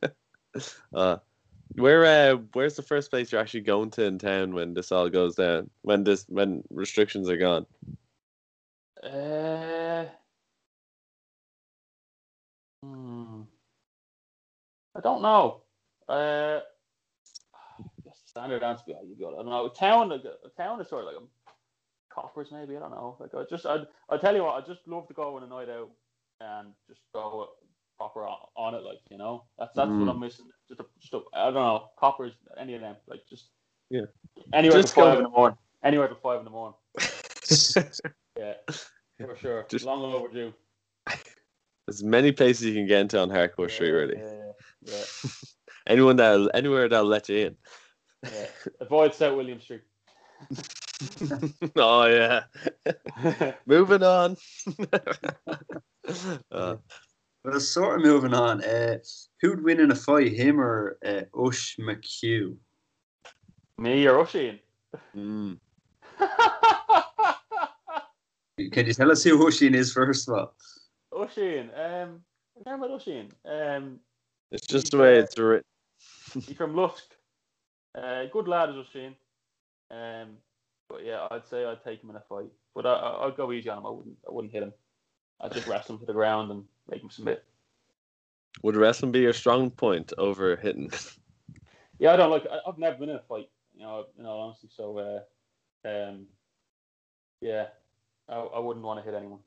[0.93, 1.15] Uh,
[1.75, 5.09] where uh, where's the first place you're actually going to in town when this all
[5.09, 5.69] goes down?
[5.81, 7.65] When this when restrictions are gone?
[9.01, 10.05] Uh,
[12.83, 13.43] hmm,
[14.93, 15.61] I don't know.
[16.09, 16.59] Uh,
[18.31, 19.33] standard answer be, oh, you got.
[19.33, 19.65] I don't know.
[19.65, 22.75] A town, like, a town is sort of like a coppers, maybe.
[22.75, 23.17] I don't know.
[23.19, 23.79] Like I just, I,
[24.09, 25.89] I tell you what, I just love to go on a night out
[26.39, 27.49] and just go
[27.97, 29.43] proper on, on it, like you know.
[29.59, 30.05] That's that's Mm.
[30.05, 30.45] what I'm missing.
[30.69, 33.49] Just, a, just a, I don't know, coppers, any of them, like just
[33.89, 34.05] Yeah.
[34.53, 35.57] anywhere Just till five in the morning.
[35.83, 36.77] Anywhere till five in the morning.
[38.39, 38.53] Yeah,
[39.19, 39.65] for sure.
[39.69, 40.53] Just- Long overdue.
[41.85, 44.17] There's many places you can get into on Harcourt Street, really.
[44.17, 44.51] Yeah,
[44.83, 45.03] yeah,
[45.87, 47.55] Anyone that anywhere that'll let you in.
[48.23, 48.45] Yeah.
[48.79, 49.35] Avoid St.
[49.35, 49.81] William Street.
[51.75, 52.43] oh yeah.
[53.65, 54.37] Moving on.
[56.51, 56.75] uh,
[57.43, 58.63] Well, sort of moving on.
[58.63, 58.97] Uh,
[59.41, 62.55] who'd win in a fight, him or uh, Ush McHugh?
[63.77, 64.59] Me or Oisin?
[65.15, 65.57] mm.
[68.71, 70.53] Can you tell us who Ushin is first of all?
[71.15, 71.69] Oisin.
[71.75, 72.21] Um,
[72.65, 73.31] I remember Oisin.
[73.45, 73.99] Um,
[74.51, 75.65] It's just the way it's written.
[76.33, 77.05] he's from Lusk.
[77.95, 79.15] Uh, good lad is Oisin.
[79.89, 80.37] Um,
[80.87, 82.51] but yeah, I'd say I'd take him in a fight.
[82.73, 83.85] But I, I, I'd go easy on him.
[83.85, 84.17] I wouldn't.
[84.27, 84.73] I wouldn't hit him.
[85.41, 87.43] I'd just wrestle him to the ground and make him submit.
[88.63, 90.91] Would wrestling be your strong point over hitting?
[91.99, 92.45] Yeah, I don't like.
[92.51, 93.49] I, I've never been in a fight.
[93.75, 94.69] You know, in all honesty.
[94.75, 94.97] So,
[95.85, 96.25] uh, um,
[97.41, 97.67] yeah,
[98.29, 99.39] I, I wouldn't want to hit anyone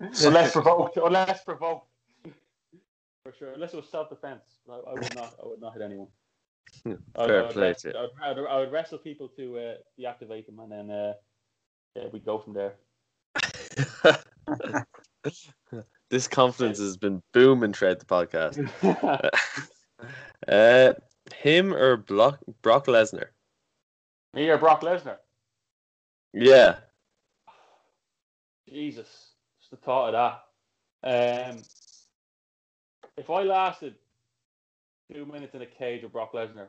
[0.24, 0.96] unless provoked.
[0.96, 1.86] Unless provoked.
[3.24, 5.34] For sure, unless it was self-defense, I, I would not.
[5.42, 6.08] I would not hit anyone.
[6.86, 6.90] I,
[7.26, 8.08] Fair I would play wrest- to you.
[8.22, 11.12] I would, I would wrestle people to uh, deactivate them, and then uh,
[11.94, 12.74] yeah, we go from there.
[16.10, 19.30] this confidence has been booming throughout the podcast.
[20.48, 20.92] Uh,
[21.36, 23.26] him or Brock, Brock Lesnar?
[24.34, 25.18] Me or Brock Lesnar?
[26.32, 26.78] Yeah.
[28.68, 30.42] Jesus, just the thought of
[31.02, 31.50] that.
[31.50, 31.62] Um,
[33.16, 33.94] if I lasted
[35.12, 36.68] two minutes in a cage with Brock Lesnar,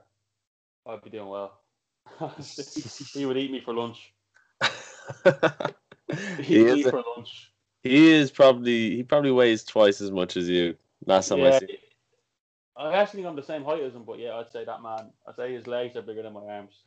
[0.87, 1.59] I'd be doing well.
[3.13, 4.13] he would eat me for lunch.
[6.41, 6.89] he is.
[6.89, 7.51] for lunch.
[7.81, 8.95] He is probably.
[8.95, 10.75] He probably weighs twice as much as you.
[11.05, 11.77] Last time I Yeah, see.
[12.75, 15.11] I actually think I'm the same height as him, but yeah, I'd say that man.
[15.27, 16.83] I'd say his legs are bigger than my arms.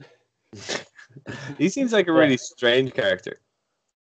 [1.58, 3.38] He seems like a really strange character.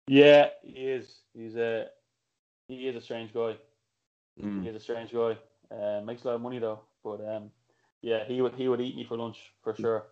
[0.07, 1.21] Yeah, he is.
[1.35, 1.87] He's a
[2.69, 3.57] he is a strange guy.
[4.41, 4.63] Mm.
[4.63, 5.37] He is a strange guy.
[5.71, 7.51] Uh, makes a lot of money though, but um,
[8.01, 10.07] yeah, he would he would eat me for lunch for sure.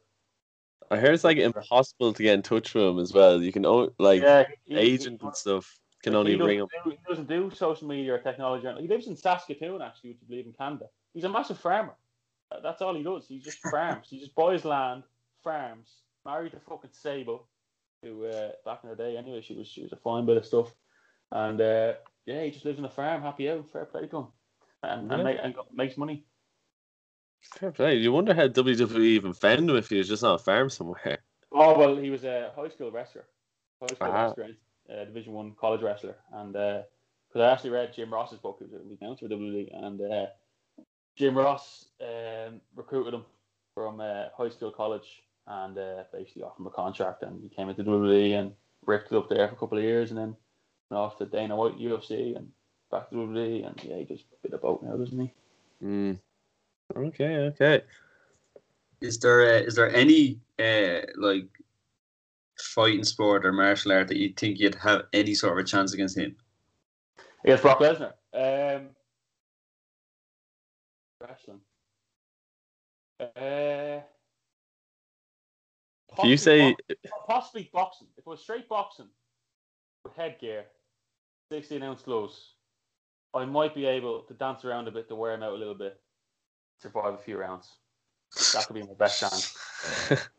[0.91, 3.41] I heard it's like impossible to get in touch with him as well.
[3.43, 6.69] You can o- like yeah, he- agent he- and stuff can only ring him.
[6.85, 8.67] Do, he doesn't do social media or technology.
[8.81, 10.87] He lives in Saskatoon, actually, which I believe in Canada.
[11.15, 11.95] He's a massive farmer.
[12.63, 13.27] That's all he does.
[13.29, 14.09] He just farms.
[14.11, 15.05] he just buys land,
[15.45, 16.03] farms.
[16.25, 17.49] Married to fucking Sable,
[18.03, 20.45] who uh, back in the day, anyway, she was she was a fine bit of
[20.45, 20.75] stuff.
[21.33, 21.95] And uh,
[22.27, 24.27] yeah, he just lives on a farm, happy out, fair play to him,
[24.83, 26.25] and, and, make, and makes money.
[27.43, 27.97] Fair play.
[27.97, 31.19] You wonder how WWE even found him if he was just on a farm somewhere.
[31.53, 33.25] Oh well, he was a high school wrestler,
[33.81, 34.27] high school Ah.
[34.27, 34.51] wrestler,
[34.89, 36.85] uh, Division One college wrestler, and because
[37.37, 40.27] I actually read Jim Ross's book, he was the announcer for WWE, and uh,
[41.17, 43.25] Jim Ross um, recruited him
[43.75, 47.69] from uh, high school, college, and uh, basically offered him a contract, and he came
[47.69, 48.53] into WWE and
[48.87, 50.37] ripped it up there for a couple of years, and then
[50.91, 52.49] went off to Dana White UFC and
[52.91, 55.33] back to WWE, and yeah, he just bit about now, doesn't he?
[55.85, 56.19] Mm.
[56.97, 57.83] Okay, okay.
[59.01, 61.47] Is there uh, is there any uh, like
[62.59, 65.95] fighting sport or martial art that you think you'd have any sort of a chance
[65.95, 66.37] against him?
[67.45, 68.13] Against Brock Lesnar.
[68.35, 68.89] Um,
[71.21, 71.61] wrestling.
[73.21, 74.01] Uh,
[76.19, 78.09] If you say possibly, possibly boxing.
[78.17, 79.09] If it was straight boxing
[80.05, 80.65] with headgear,
[81.53, 82.55] 16 ounce gloves,
[83.35, 85.75] I might be able to dance around a bit to wear him out a little
[85.75, 86.01] bit,
[86.81, 87.77] survive a few rounds.
[88.55, 89.57] That could be my best chance.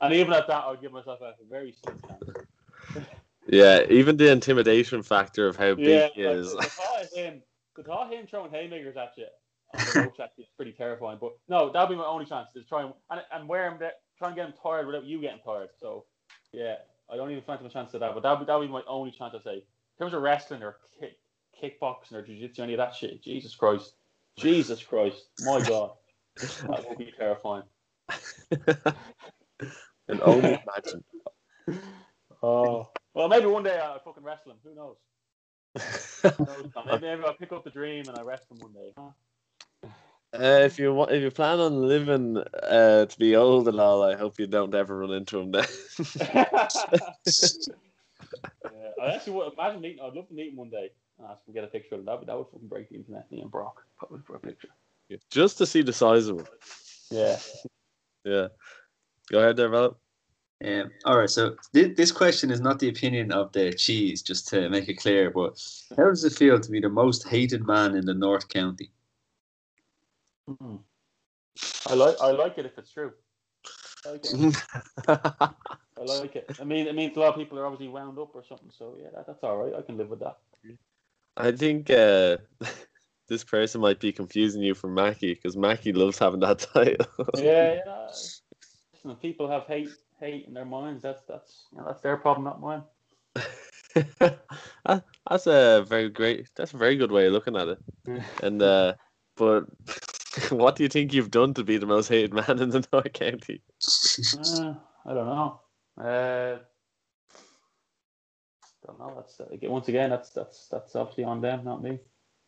[0.00, 3.06] and even at that, I'd give myself a very slim chance.
[3.48, 6.52] yeah, even the intimidation factor of how big Yeah, he like, is.
[6.52, 7.42] the thought of him,
[7.76, 9.26] the thought of him throwing haymakers at you
[9.74, 11.18] on the ropes actually is pretty terrifying.
[11.20, 13.92] But no, that'll be my only chance is try and and, and wear him there,
[14.18, 15.68] try and get him tired without you getting tired.
[15.78, 16.04] So
[16.52, 16.76] yeah,
[17.10, 18.14] I don't even fancy my chance of that.
[18.14, 19.54] But that'll be that'll be my only chance I say.
[19.56, 21.18] In terms of wrestling or kick,
[21.62, 23.94] kickboxing or jiu-jitsu, any of that shit, Jesus Christ,
[24.38, 25.92] Jesus Christ, my God,
[26.36, 27.64] that would be terrifying.
[30.08, 31.04] and only imagine.
[32.42, 34.58] Oh, well, maybe one day I'll fucking wrestle him.
[34.62, 34.96] Who knows?
[36.22, 38.92] Who knows, maybe, maybe I'll pick up the dream and I wrestle him one day.
[38.96, 39.08] Huh?
[40.34, 44.16] Uh, if you if you plan on living uh, to be old and all, I
[44.16, 45.52] hope you don't ever run into him.
[45.52, 45.64] Then.
[46.32, 46.44] yeah,
[49.00, 49.98] I actually would imagine meeting.
[50.02, 50.90] I'd love to meet him one day.
[51.18, 52.06] And Ask him to get a picture of him.
[52.06, 53.30] That would, that would fucking break the internet.
[53.30, 54.68] Me and Brock, probably for a picture.
[55.30, 56.48] Just to see the size of it.
[57.10, 57.38] Yeah.
[58.24, 58.48] Yeah.
[59.30, 59.98] Go ahead there, Val.
[60.64, 64.48] Um, all right, so th- this question is not the opinion of the cheese, just
[64.48, 65.30] to make it clear.
[65.30, 65.62] But
[65.96, 68.90] how does it feel to be the most hated man in the North County?
[70.48, 70.80] Mhm.
[71.88, 72.16] I like.
[72.20, 73.12] I like it if it's true.
[74.06, 74.56] I like it.
[75.08, 76.56] I like it.
[76.60, 78.70] I mean, it means a lot of people are obviously wound up or something.
[78.76, 79.74] So yeah, that, that's all right.
[79.76, 80.38] I can live with that.
[81.36, 82.38] I think uh,
[83.28, 87.06] this person might be confusing you for Mackie because Mackie loves having that title.
[87.36, 88.06] Yeah, yeah.
[88.94, 89.90] Listen, people have hate,
[90.20, 91.02] hate in their minds.
[91.02, 92.82] That's that's you know, that's their problem, not mine.
[94.84, 96.48] That- that's a very great.
[96.54, 97.78] That's a very good way of looking at it.
[98.42, 98.94] And uh,
[99.36, 99.64] but
[100.50, 103.12] what do you think you've done to be the most hated man in the North
[103.12, 103.62] County?
[104.38, 104.74] Uh,
[105.06, 105.60] I don't know.
[105.98, 106.58] Uh,
[108.86, 109.12] don't know.
[109.16, 111.98] That's uh, again, once again, that's that's that's obviously on them, not me.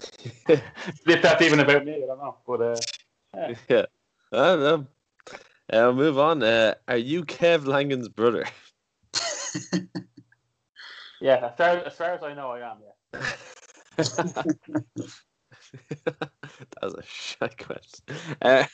[0.48, 2.36] if that's even about me, I don't know.
[2.46, 2.76] But uh,
[3.34, 3.54] yeah.
[3.68, 3.84] yeah,
[4.32, 4.86] I don't know.
[5.72, 6.42] Uh, I'll move on.
[6.42, 8.44] Uh, are you Kev Langen's brother?
[11.20, 12.78] yeah, as far, as far as I know, I am.
[12.82, 12.90] Yeah.
[13.96, 14.56] that
[16.82, 18.04] was a shit question.
[18.40, 18.64] Uh,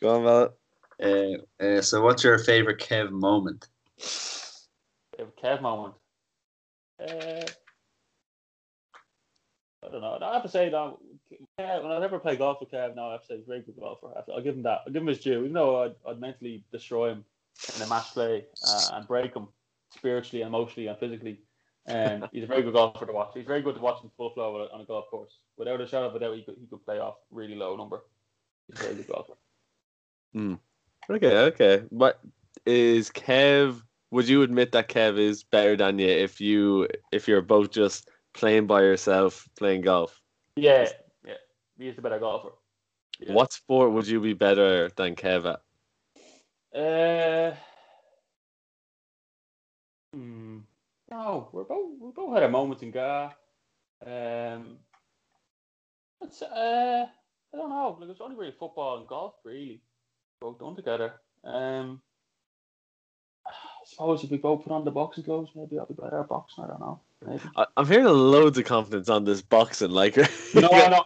[0.00, 0.54] go on, Val.
[1.02, 3.68] Uh, uh, so, what's your favorite Kev moment?
[3.98, 5.94] Favorite Kev moment.
[7.00, 7.44] Uh,
[9.84, 10.18] I don't know.
[10.22, 10.96] I have to say that
[11.60, 13.48] Kev, when I never play golf with Kev, no, I have to say he's a
[13.48, 14.08] very good golfer.
[14.12, 14.80] I have to- I'll give him that.
[14.86, 17.24] I'll give him his due, even though I'd, I'd mentally destroy him
[17.76, 19.48] in a match play uh, and break him
[19.90, 21.40] spiritually, emotionally, and physically.
[21.86, 23.32] And he's a very good golfer to watch.
[23.34, 25.38] He's very good to watch in full flow on a golf course.
[25.58, 28.02] Without a shadow of a doubt, he could, he could play off really low number.
[28.68, 29.34] He's a very good golfer.
[31.10, 31.82] Okay, okay.
[31.92, 32.20] But
[32.64, 33.82] is Kev?
[34.14, 38.08] Would you admit that Kev is better than you if you if you're both just
[38.32, 40.22] playing by yourself playing golf?
[40.54, 40.88] Yeah,
[41.26, 41.34] yeah.
[41.76, 42.50] He's the better golfer.
[43.18, 43.32] Yeah.
[43.32, 45.60] What sport would you be better than Kev at?
[46.80, 47.56] Uh,
[50.14, 50.58] hmm.
[51.10, 53.32] No, we're both we both had a moment in Ga.
[54.06, 54.78] Um,
[56.20, 57.06] it's, uh,
[57.52, 57.98] I don't know.
[58.00, 59.82] Like it's only really football and golf, really,
[60.40, 61.14] both done together.
[61.42, 62.00] Um,
[63.84, 66.64] suppose if we both put on the boxing gloves, maybe I'll be better at boxing.
[66.64, 67.00] I don't know.
[67.26, 67.42] Maybe.
[67.56, 69.90] I, I'm hearing loads of confidence on this boxing.
[69.90, 70.16] Like,
[70.54, 71.04] No, no,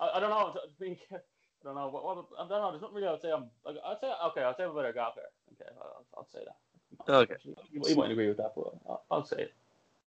[0.00, 0.54] I, I don't know.
[0.54, 1.16] I think I
[1.64, 1.88] don't know.
[1.88, 2.70] What, what, I don't know.
[2.70, 3.08] There's nothing really.
[3.08, 3.44] I'd say I'm.
[3.64, 4.42] Like, I'd say okay.
[4.42, 5.20] I'll say I'm a better golfer.
[5.52, 7.12] Okay, I'll, I'll say that.
[7.12, 7.34] Okay.
[7.44, 9.54] You, you mightn't agree with that, but I'll, I'll say it.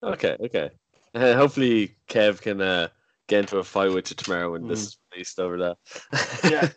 [0.03, 0.69] okay, okay.
[1.15, 2.87] Uh, hopefully, Kev can uh,
[3.27, 4.87] get into a fight with you tomorrow when this Mm.
[4.87, 5.77] is released over that.
[6.43, 6.69] Yeah.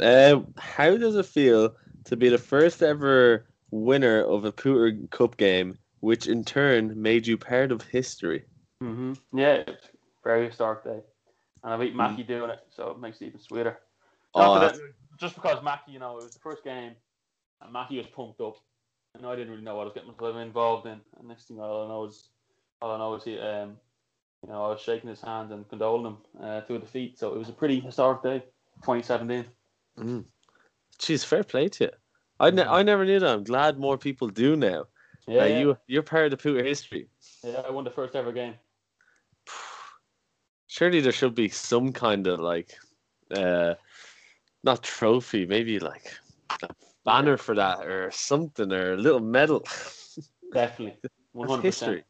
[0.00, 1.74] Uh, how does it feel
[2.08, 7.26] to be the first ever winner of a Pooter Cup game, which in turn made
[7.26, 8.44] you part of history?
[8.82, 9.38] Mm-hmm.
[9.38, 9.88] Yeah, it's a
[10.24, 11.00] very historic day.
[11.62, 13.78] and I beat Mackie doing it, so it makes it even sweeter.
[14.34, 14.76] Oh, that
[15.18, 16.92] just because Mackie, you know, it was the first game,
[17.60, 18.56] and Mackie was pumped up,
[19.14, 21.00] and I didn't really know what I was getting myself involved in.
[21.18, 22.28] And next thing I know is,
[22.80, 23.76] all I know is he, um,
[24.42, 27.18] you know, I was shaking his hand and condoling him uh, to a defeat.
[27.18, 28.38] So it was a pretty historic day,
[28.82, 29.44] 2017.
[29.98, 30.24] Mm.
[30.98, 31.90] Jeez, fair play to you.
[32.40, 33.28] I, ne- I never knew that.
[33.34, 34.86] I'm glad more people do now.
[35.26, 35.58] Yeah, Uh, yeah.
[35.58, 37.08] you you're part of the Pooter history.
[37.44, 38.54] yeah, I won the first ever game.
[40.66, 42.76] Surely there should be some kind of like,
[43.34, 43.74] uh,
[44.64, 46.12] not trophy, maybe like
[46.62, 46.68] a
[47.04, 49.64] banner for that or something or a little medal.
[50.52, 50.98] Definitely,
[51.32, 51.62] 100.
[51.62, 51.86] history.
[51.96, 52.04] percent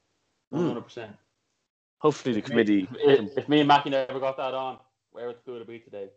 [0.51, 0.81] 100.
[0.83, 1.17] percent
[1.99, 2.89] Hopefully the committee.
[3.01, 4.79] If, if me and Mackie never got that on,
[5.11, 6.09] where would the school be today?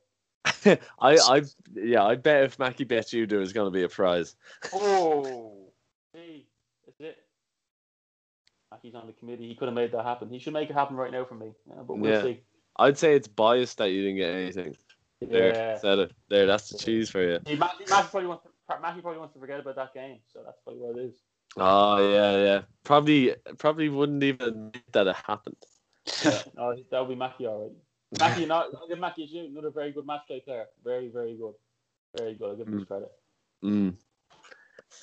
[0.66, 1.42] I I
[1.74, 4.36] yeah I bet if Mackie bet you do, it's going to be a prize.
[4.74, 5.72] Oh,
[6.14, 6.46] hey,
[6.86, 7.18] that's it.
[8.72, 9.48] Mackie's on the committee.
[9.48, 10.30] He could have made that happen.
[10.30, 11.54] He should make it happen right now for me.
[11.68, 12.24] Yeah, but we'll Yeah.
[12.24, 12.42] see.
[12.78, 14.78] I'd say it's biased that you didn't get anything.
[15.20, 15.78] There, Yeah.
[15.78, 16.12] said it.
[16.30, 17.40] There, that's the cheese for you.
[17.46, 20.42] See, Mackie, Mackie probably wants to, Mackie probably wants to forget about that game, so
[20.44, 21.16] that's probably what it is.
[21.58, 22.62] Oh yeah, yeah.
[22.86, 25.58] Probably, probably wouldn't even admit that it happened.
[26.24, 27.72] Yeah, no, that'll be Mackie, all right.
[28.20, 30.66] Mackie, not I'll give Mackie you another very good match play player.
[30.84, 31.54] Very, very good.
[32.18, 32.50] Very good.
[32.50, 33.12] I'll give him his credit.
[33.64, 33.96] Mm.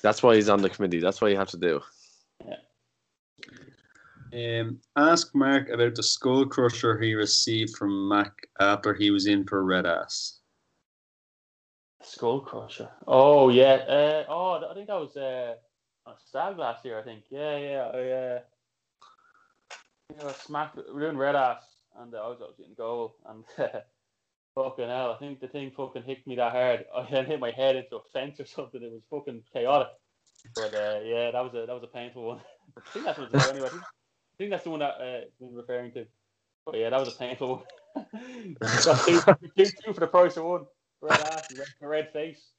[0.03, 0.99] That's why he's on the committee.
[0.99, 1.81] That's what you have to do.
[4.31, 9.43] Um, ask Mark about the skull crusher he received from Mac after he was in
[9.43, 10.39] for Red Ass.
[12.03, 12.89] Skull Crusher.
[13.07, 13.73] Oh yeah.
[13.73, 15.55] Uh, oh, I think that was uh,
[16.05, 16.99] on Stag last year.
[16.99, 17.23] I think.
[17.29, 17.91] Yeah, yeah.
[17.93, 17.99] yeah.
[17.99, 18.39] uh,
[20.09, 21.63] you know, I smacked we were doing red ass,
[21.97, 23.43] and uh, I was obviously in goal, and
[24.55, 26.85] fucking hell, I think the thing fucking hit me that hard.
[26.95, 28.81] I then hit my head into a fence or something.
[28.81, 29.89] It was fucking chaotic.
[30.55, 32.41] But uh, yeah, that was a that was a painful one.
[32.77, 33.67] I think that's what it's anyway.
[33.67, 36.05] I think, I think that's the one that uh, we're referring to.
[36.65, 38.55] But yeah, that was a painful one.
[38.59, 39.21] Got two,
[39.57, 40.65] two, two for the price of one.
[41.01, 42.51] Red ass, red, red face.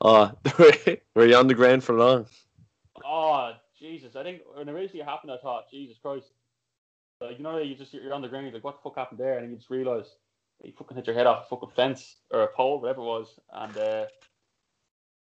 [0.00, 0.32] Oh,
[1.14, 2.26] were you on the ground for long?
[3.04, 4.16] Oh Jesus!
[4.16, 6.32] I think when it originally happened, I thought, Jesus Christ!
[7.26, 9.20] Like you know, you just you're on the ground, you're like, what the fuck happened
[9.20, 9.38] there?
[9.38, 10.06] And you just realise
[10.62, 13.38] you fucking hit your head off a fucking fence or a pole, whatever it was,
[13.52, 14.06] and uh,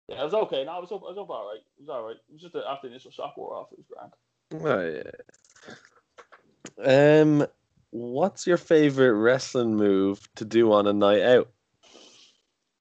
[0.09, 0.65] yeah, it was okay.
[0.65, 1.61] No, it was up, it was up all right.
[1.79, 2.17] It was all right.
[2.17, 4.13] It was just after the initial shock wore off, it was grand.
[4.63, 5.03] Oh,
[6.85, 7.21] yeah.
[7.21, 7.47] Um,
[7.91, 11.51] what's your favorite wrestling move to do on a night out?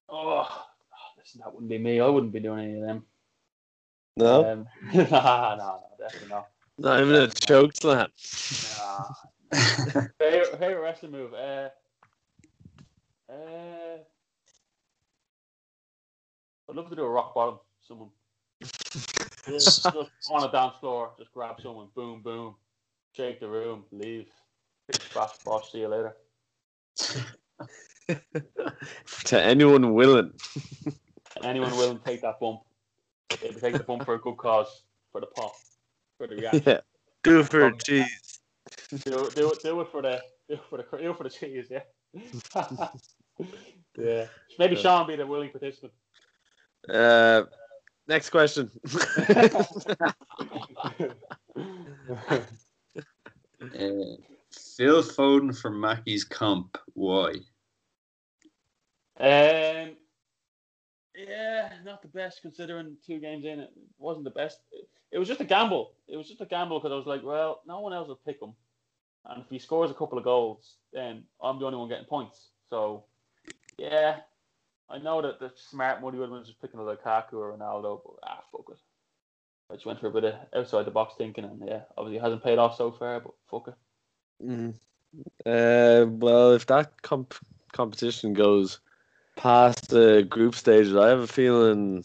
[0.09, 0.65] Oh,
[1.17, 2.01] listen, that wouldn't be me.
[2.01, 3.05] I wouldn't be doing any of them.
[4.17, 6.49] No, Um, nah, nah, nah, definitely not.
[6.81, 8.07] Not even a choke slam.
[8.77, 9.13] Nah.
[10.19, 11.33] favorite, favorite wrestling move?
[11.33, 11.69] Uh,
[13.29, 13.97] uh,
[16.69, 17.59] I'd love to do a rock bottom.
[17.87, 18.09] Someone
[19.47, 22.55] just, just on a dance floor, just grab someone, boom, boom,
[23.15, 24.27] shake the room, leave,
[25.13, 26.15] bash, bosh, see you later.
[29.25, 30.33] to anyone willing.
[31.43, 32.61] Anyone willing to take that bump?
[33.29, 35.53] Take the bump for a good cause, for the pop,
[36.21, 36.63] for the reaction.
[36.65, 36.79] Yeah,
[37.23, 38.39] do it for cheese.
[39.05, 41.23] do, it- do it, do it for the, do it for the, do it for
[41.23, 41.81] the cheese, yeah.
[43.97, 44.25] yeah.
[44.59, 44.81] Maybe Yeah.
[44.81, 45.93] Sean be the willing participant.
[46.87, 47.43] Uh,
[48.07, 48.69] next question.
[53.61, 54.15] Uh,
[54.49, 56.79] Phil Foden for Mackie's comp.
[56.93, 57.33] Why?
[59.19, 59.91] Um,
[61.27, 63.59] yeah, not the best considering two games in.
[63.59, 64.59] It wasn't the best.
[65.11, 65.93] It was just a gamble.
[66.07, 68.41] It was just a gamble because I was like, well, no one else will pick
[68.41, 68.53] him,
[69.25, 72.49] and if he scores a couple of goals, then I'm the only one getting points.
[72.69, 73.05] So,
[73.77, 74.17] yeah,
[74.89, 78.01] I know that the smart money would have been just picking a Lukaku or Ronaldo,
[78.03, 78.77] but ah, fuck it.
[79.69, 82.23] I just went for a bit of outside the box thinking, and yeah, obviously it
[82.23, 84.45] hasn't paid off so far, but fuck it.
[84.45, 84.73] Mm.
[85.45, 87.35] Uh, well, if that comp-
[87.71, 88.79] competition goes
[89.41, 92.03] past the group stages, I have a feeling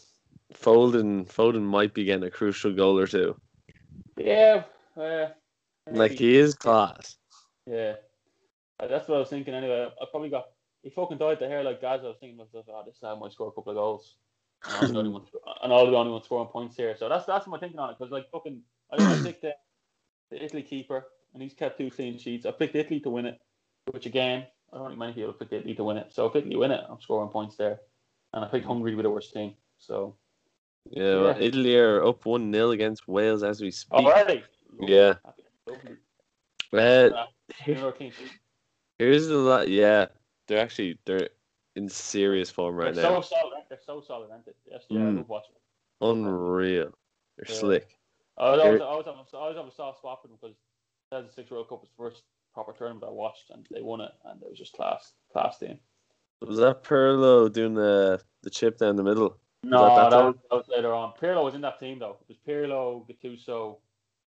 [0.54, 3.36] Foden Foden might be getting a crucial goal or two.
[4.16, 4.64] Yeah,
[4.96, 5.28] uh,
[5.90, 7.16] Like he is class.
[7.66, 7.94] Yeah,
[8.80, 9.88] Uh, that's what I was thinking anyway.
[10.00, 10.46] I probably got
[10.82, 12.04] he fucking dyed the hair like Gazza.
[12.04, 14.14] I was thinking myself, oh, this guy might score a couple of goals.
[14.64, 15.22] And I'm the only one,
[15.62, 16.96] and the only one scoring points here.
[16.96, 19.52] So that's that's my thinking on it because like fucking, I, I picked the,
[20.30, 22.46] the Italy keeper and he's kept two clean sheets.
[22.46, 23.38] I picked Italy to win it,
[23.92, 24.46] which again,
[24.76, 26.12] I don't think many people picked Italy to win it.
[26.12, 27.80] So if Italy win it, I'm scoring points there.
[28.34, 29.54] And I picked Hungary with the worst team.
[29.78, 30.14] So
[30.90, 34.04] Yeah, well, Italy are up one 0 against Wales as we speak.
[34.04, 34.44] already,
[34.80, 35.14] Yeah.
[36.72, 37.26] Uh,
[38.98, 39.68] here's the lot.
[39.68, 40.06] Yeah,
[40.46, 41.30] they're actually they're
[41.76, 43.20] in serious form right They're now.
[43.22, 43.52] so solid.
[43.56, 43.64] they?
[43.70, 44.52] They're so solid, aren't they?
[44.70, 45.42] Yes, yeah, Mm.
[46.02, 46.92] Unreal.
[47.36, 47.54] They're Yeah.
[47.54, 47.98] slick.
[48.36, 50.36] I was always, I always, have, a- I always have a soft spot for them
[50.40, 50.56] because
[51.10, 52.22] 2006 World Cup was first
[52.56, 55.78] proper tournament I watched, and they won it, and it was just class, class team.
[56.40, 59.36] Was that Pirlo doing the the chip down the middle?
[59.62, 61.12] No, that that, that was, that was later on.
[61.20, 62.16] Pirlo was in that team though.
[62.22, 63.76] It was Pirlo, Gattuso,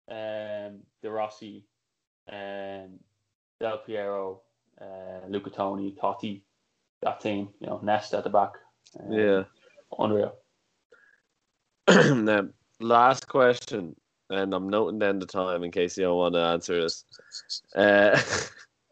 [0.10, 1.66] um, De Rossi,
[2.32, 2.98] um,
[3.60, 4.42] Del Piero,
[4.80, 6.44] uh, Luca Toni, Totti.
[7.02, 8.54] That team, you know, Nesta at the back.
[8.98, 9.44] Um, Yeah.
[10.00, 10.36] unreal.
[12.16, 12.48] now,
[12.80, 13.98] last question,
[14.30, 17.06] and I'm noting down the time in case you don't want to answer this.
[17.76, 18.20] Uh,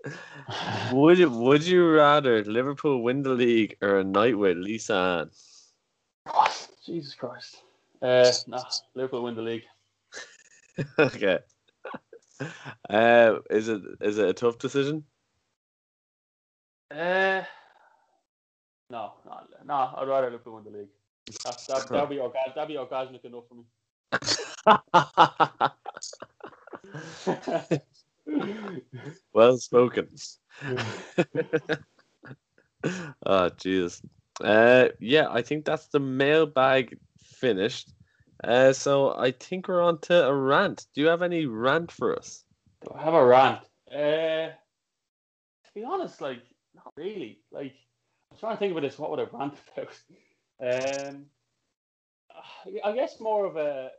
[0.93, 5.29] would you would you rather Liverpool win the league or a night with Lisa Ann?
[6.85, 7.57] Jesus Christ.
[8.01, 8.63] Uh, nah,
[8.95, 9.63] Liverpool win the league.
[10.99, 11.39] okay.
[12.89, 15.03] Uh, is it is it a tough decision?
[16.89, 17.43] Uh,
[18.89, 19.93] no, no, no.
[19.97, 20.89] I'd rather Liverpool win the league.
[21.45, 22.55] That, that, that'd be orgasmic.
[22.55, 23.63] That'd be orgasmic enough for me.
[29.33, 30.07] well spoken.
[33.25, 34.01] oh Jesus.
[34.43, 37.91] Uh yeah, I think that's the mailbag finished.
[38.43, 40.85] Uh so I think we're on to a rant.
[40.93, 42.43] Do you have any rant for us?
[42.85, 43.59] Do I have a rant?
[43.91, 44.55] Uh, to
[45.75, 46.41] be honest, like
[46.75, 47.39] not really.
[47.51, 47.73] Like
[48.31, 48.97] I'm trying to think about this.
[48.97, 51.09] What would I rant about?
[51.09, 51.25] Um,
[52.85, 53.91] I guess more of a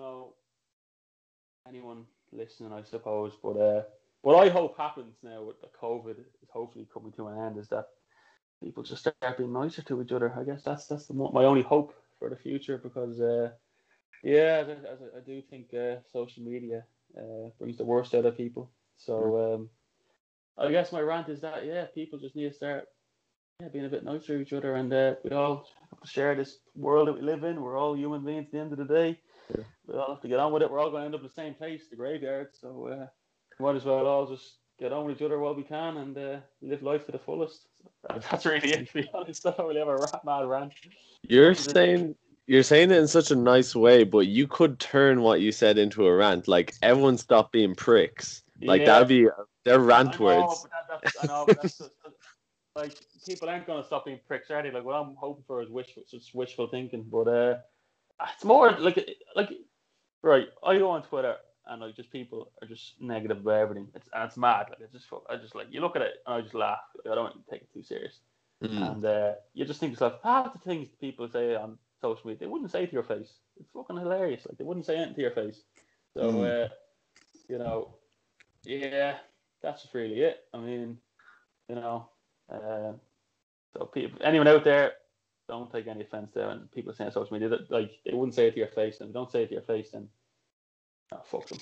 [0.00, 0.34] know
[1.68, 3.36] anyone listening, I suppose.
[3.42, 3.82] But uh,
[4.22, 7.68] what I hope happens now with the COVID is hopefully coming to an end is
[7.68, 7.86] that
[8.62, 10.32] people just start being nicer to each other.
[10.38, 13.52] I guess that's that's the, my only hope for the future because uh,
[14.22, 16.86] yeah, as I, as I- I do think uh, social media
[17.16, 18.70] uh, brings the worst out of people.
[18.96, 19.70] So um,
[20.56, 22.88] I guess my rant is that yeah, people just need to start
[23.60, 26.34] yeah, being a bit nicer to each other, and uh, we all have to share
[26.34, 27.60] this world that we live in.
[27.60, 29.20] We're all human beings at the end of the day.
[29.56, 29.64] Yeah.
[29.86, 30.70] We all have to get on with it.
[30.70, 32.48] We're all going to end up in the same place, the graveyard.
[32.58, 33.06] So uh,
[33.62, 36.36] might as well all just get on with each other while we can and uh,
[36.60, 37.66] live life to the fullest.
[38.02, 38.88] So that's really it.
[38.88, 40.72] To be honest, I don't really have a ra- mad rant.
[41.22, 42.14] You're saying
[42.46, 45.78] you're saying it in such a nice way, but you could turn what you said
[45.78, 46.48] into a rant.
[46.48, 48.42] Like everyone stop being pricks.
[48.60, 48.86] Like Yeah.
[48.86, 49.28] that'd be
[49.64, 50.66] their rant I know, words.
[50.90, 51.90] but that, I know, but that's just,
[52.74, 52.96] like
[53.26, 54.70] people aren't going to stop being pricks, are they?
[54.70, 57.04] Like what I'm hoping for is wishful, just wishful thinking.
[57.10, 57.56] But uh,
[58.34, 59.50] it's more like like
[60.22, 60.48] right.
[60.64, 61.36] I go on Twitter
[61.66, 63.88] and like just people are just negative about everything.
[63.94, 64.66] It's and it's mad.
[64.70, 66.80] Like it's just I just like you look at it and I just laugh.
[66.96, 68.20] Like, I don't want to take it too serious.
[68.62, 68.92] Mm.
[68.92, 72.40] And uh, you just think to yourself, half the things people say on social media,
[72.40, 73.32] they wouldn't say to your face.
[73.58, 74.46] It's fucking hilarious.
[74.48, 75.62] Like they wouldn't say anything to your face.
[76.14, 76.64] So Mm.
[76.64, 76.68] uh,
[77.48, 77.94] you know,
[78.64, 79.16] yeah,
[79.62, 80.44] that's just really it.
[80.54, 80.98] I mean,
[81.68, 82.08] you know,
[82.52, 82.92] uh,
[83.72, 84.92] so people, anyone out there,
[85.48, 86.50] don't take any offense there.
[86.50, 89.00] And people saying on social media that like they wouldn't say it to your face,
[89.00, 90.08] and don't say it to your face, then
[91.12, 91.58] oh, fuck them.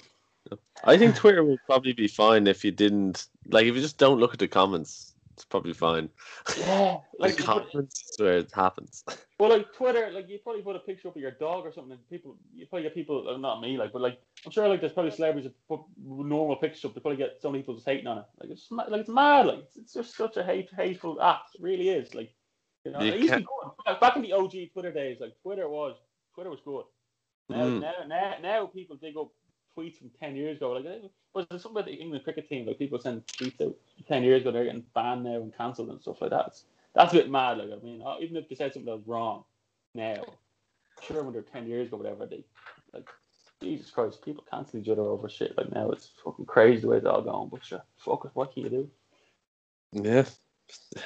[0.85, 4.19] I think Twitter would probably be fine if you didn't like if you just don't
[4.19, 5.15] look at the comments.
[5.35, 6.11] It's probably fine.
[6.59, 9.05] Yeah, like the comments is where it happens.
[9.41, 11.93] Well, like Twitter, like you probably put a picture up of your dog or something,
[11.93, 14.81] and people, you probably get people, uh, not me, like, but like I'm sure, like
[14.81, 18.07] there's probably celebrities that put normal pictures up, they probably get some people just hating
[18.07, 18.25] on it.
[18.39, 21.55] Like it's like it's mad, like it's, it's just such a hate, hateful act.
[21.55, 22.15] It really is.
[22.15, 22.35] Like
[22.85, 23.47] you know, You it used to be
[23.87, 24.01] good.
[24.01, 25.97] Back- in the OG Twitter days, like Twitter was,
[26.35, 26.85] Twitter was good.
[27.49, 27.81] Now, Mm.
[27.81, 29.29] now, now, now people dig up
[29.77, 30.73] tweets from ten years ago.
[30.73, 30.85] Like,
[31.35, 32.67] was there something about the England cricket team?
[32.67, 33.75] Like people send tweets out
[34.07, 36.47] ten years ago, they're getting banned now and cancelled and stuff like that.
[36.49, 37.59] It's, that's a bit mad.
[37.59, 39.45] Like I mean, uh, even if they said something that was wrong
[39.95, 40.23] now,
[41.03, 42.45] sure when they're ten years ago, whatever they
[42.93, 43.09] like.
[43.63, 45.55] Jesus Christ, people cancel each other over shit.
[45.59, 47.51] Like now, it's fucking crazy the way it's all going.
[47.51, 48.31] But sure, fuck it.
[48.33, 48.91] What can you do?
[49.93, 50.25] yeah.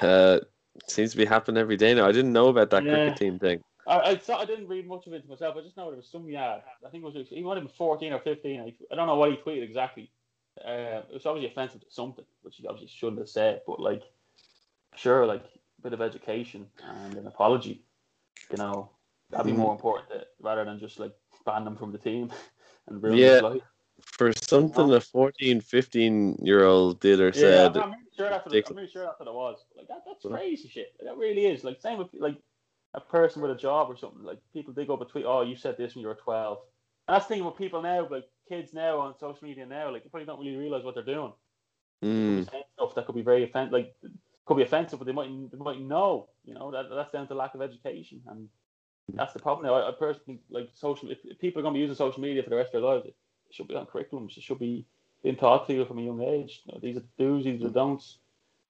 [0.01, 0.39] Uh,
[0.87, 2.07] seems to be happening every day now.
[2.07, 2.91] I didn't know about that Yeah.
[2.91, 3.61] cricket team thing.
[3.87, 3.97] I,
[4.27, 4.33] I.
[4.35, 5.55] I didn't read much of it myself.
[5.57, 6.61] I just know there was some yard.
[6.85, 8.61] I think it was he might have been fourteen or fifteen.
[8.61, 10.11] I, I don't know what he tweeted exactly.
[10.63, 13.61] Uh, it was obviously offensive to something, which he obviously shouldn't have said.
[13.67, 14.01] But like,
[14.95, 17.83] sure, like a bit of education and an apology.
[18.51, 18.89] You know,
[19.29, 21.13] that'd be more important to, rather than just like
[21.45, 22.31] ban them from the team
[22.87, 23.33] and ruin Yeah.
[23.33, 23.61] his life.
[24.17, 28.29] For something a 14, 15 year old did or Yeah, said, I'm, I'm really sure
[28.29, 29.65] that's what, I'm really sure that's what it was.
[29.75, 30.95] Like that, that's crazy shit.
[31.03, 31.65] That really is.
[31.65, 32.37] Like same with like
[32.93, 34.23] a person with a job or something.
[34.23, 35.25] Like people dig up a tweet.
[35.27, 36.59] Oh, you said this when you were twelve.
[37.07, 39.91] And that's the thing with people now, like kids now on social media now.
[39.91, 41.33] Like they probably don't really realize what they're doing.
[42.01, 42.47] mm,
[42.77, 43.73] stuff that could be very offensive.
[43.73, 43.93] Like
[44.45, 46.29] could be offensive, but they might they might know.
[46.45, 48.47] You know that that's down to lack of education, and
[49.13, 49.65] that's the problem.
[49.65, 51.11] Now, I, I personally like social.
[51.11, 52.89] If, if people are going to be using social media for the rest of their
[52.89, 53.07] lives,
[53.51, 54.37] should be on curriculums.
[54.37, 54.85] It should be
[55.23, 56.61] being taught to you from a young age.
[56.65, 58.17] You know, these are the do's, these are the don'ts.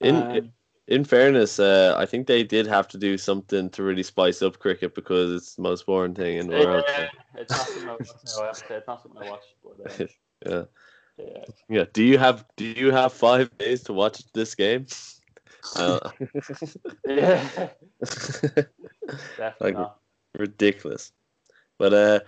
[0.02, 0.52] in And-
[0.88, 4.60] in fairness, uh, I think they did have to do something to really spice up
[4.60, 6.84] cricket because it's the most boring thing in the world.
[6.88, 7.08] Yeah,
[7.38, 9.44] it's not something I, no, I have to say, it's not something I watch.
[9.64, 10.06] But, uh,
[10.46, 10.64] yeah.
[11.18, 11.44] Yeah.
[11.70, 11.86] Yeah.
[11.92, 14.86] Do you have Do you have five days to watch this game?
[15.76, 16.00] Uh,
[17.08, 17.70] Yeah.
[18.00, 20.00] Definitely Like- not.
[20.38, 21.12] ridiculous.
[21.80, 22.20] But uh,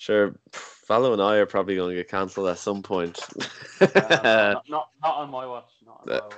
[0.00, 0.34] sure.
[0.52, 3.20] Fallow and I are probably going to get cancelled at some point.
[3.80, 5.70] Uh, not, not, not on my watch.
[5.84, 6.34] Not on my watch.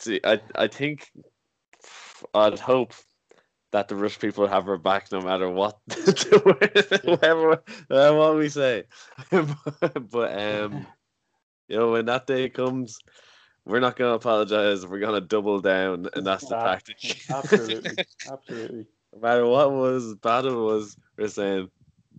[0.00, 1.10] See, I I think
[2.34, 2.92] I'd hope
[3.70, 5.78] that the Rush people have her back no matter what,
[7.04, 8.84] whatever uh, what we say.
[9.30, 10.86] but um,
[11.68, 12.98] you know, when that day comes,
[13.64, 14.84] we're not going to apologize.
[14.84, 17.30] We're going to double down, and that's the tactic.
[17.30, 18.04] Absolutely.
[18.30, 18.86] Absolutely.
[19.14, 21.70] no matter what was bad it was, we're saying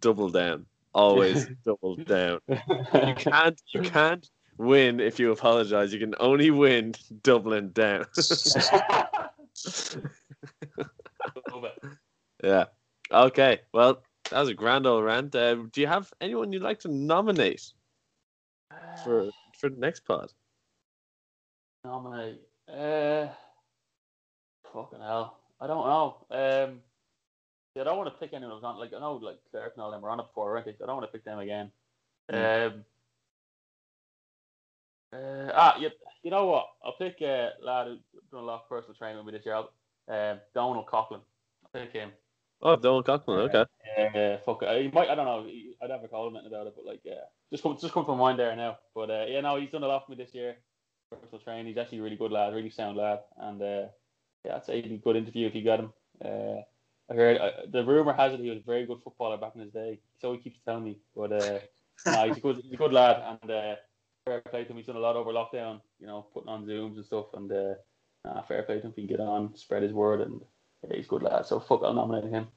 [0.04, 0.66] double down.
[0.94, 2.40] Always double down.
[2.48, 5.92] You can't you can't win if you apologize.
[5.92, 6.94] You can only win
[7.24, 8.06] doubling down.
[12.44, 12.66] Yeah.
[13.10, 13.62] Okay.
[13.74, 15.34] Well, that was a grand old rant.
[15.34, 17.72] Uh, do you have anyone you'd like to nominate
[19.02, 20.34] for for the next pod?
[21.86, 22.42] nominate.
[22.68, 23.28] Uh,
[24.74, 25.40] fucking hell.
[25.62, 26.18] I don't know.
[26.32, 26.93] Um, yeah,
[27.82, 28.78] I don't want to pick anyone who's on.
[28.78, 30.62] Like I know, like Clark and all them were on it before?
[30.64, 31.72] So I don't want to pick them again.
[32.32, 32.86] Um.
[35.14, 35.90] Uh, ah, you,
[36.24, 36.68] you know what?
[36.84, 38.00] I'll pick a lad who's
[38.32, 39.56] done a lot of personal training with me this year.
[40.08, 41.22] Um, Donald Coughlin.
[41.64, 42.12] I'll pick him.
[42.62, 43.50] Oh, Donald Coughlin.
[43.50, 43.66] Okay.
[43.98, 44.82] Uh, fuck it.
[44.82, 45.10] He might.
[45.10, 45.44] I don't know.
[45.44, 48.06] he- I'd never call him anything about it, but like, yeah, just come, just come
[48.06, 48.78] from mind there now.
[48.96, 50.56] But uh, yeah, no, he's done a lot for me this year.
[51.12, 51.68] Personal training.
[51.68, 53.86] He's actually a really good lad, really sound lad, and uh,
[54.46, 55.94] yeah, I'd say he'd be a good interview if you got him.
[56.24, 56.62] Uh,
[57.10, 59.62] I heard uh, the rumor has it he was a very good footballer back in
[59.62, 60.00] his day.
[60.22, 61.60] So he keeps telling me, but uh,
[62.06, 63.76] nah, he's a good, he's a good lad, and uh,
[64.26, 64.78] fair play to him.
[64.78, 67.74] He's done a lot over lockdown, you know, putting on zooms and stuff, and uh,
[68.24, 68.92] nah, fair play to him.
[68.92, 70.42] If he can get on, spread his word, and
[70.88, 71.46] yeah, he's a good lad.
[71.46, 72.48] So fuck, I'll nominate him.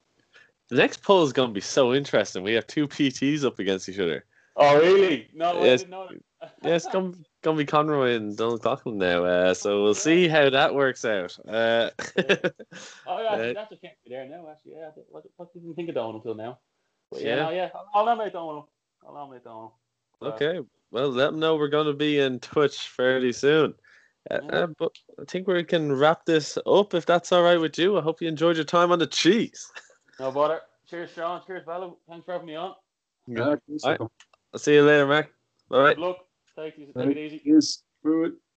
[0.69, 2.43] The next poll is going to be so interesting.
[2.43, 4.25] We have two PTs up against each other.
[4.57, 5.29] Oh really?
[5.35, 5.83] No, I Yes.
[5.83, 7.57] didn't know that.
[7.57, 9.25] Yeah, it's going to be Conroy and Donald Coughlin now.
[9.25, 11.37] Uh, so we'll see how that works out.
[11.49, 11.91] Uh,
[13.07, 14.47] Oh yeah, actually, that's a can't be there now.
[14.51, 14.91] Actually, yeah.
[15.09, 16.59] What, what didn't think of Donald until now?
[17.11, 17.37] But Yeah.
[17.37, 17.69] yeah, no, yeah.
[17.75, 18.65] I'll, I'll nominate Donald.
[19.07, 19.73] I'll nominate Donald.
[20.23, 20.61] Okay.
[20.91, 23.75] Well, let them know we're going to be in touch fairly soon.
[24.31, 24.51] Uh, Yeah.
[24.51, 27.99] uh, but I think we can wrap this up if that's all right with you.
[27.99, 29.71] I hope you enjoyed your time on the cheese.
[30.19, 30.63] No bother.
[30.89, 31.43] Cheers, Sean.
[31.47, 31.99] Cheers, Bello.
[32.09, 32.75] Thanks for having me on.
[33.27, 34.01] Yeah, Alright.
[34.01, 35.31] I'll see you later, Mark.
[35.71, 35.95] All right.
[35.95, 36.26] Good luck.
[36.59, 37.43] Take it, take it easy.
[37.45, 38.33] Yes, through it.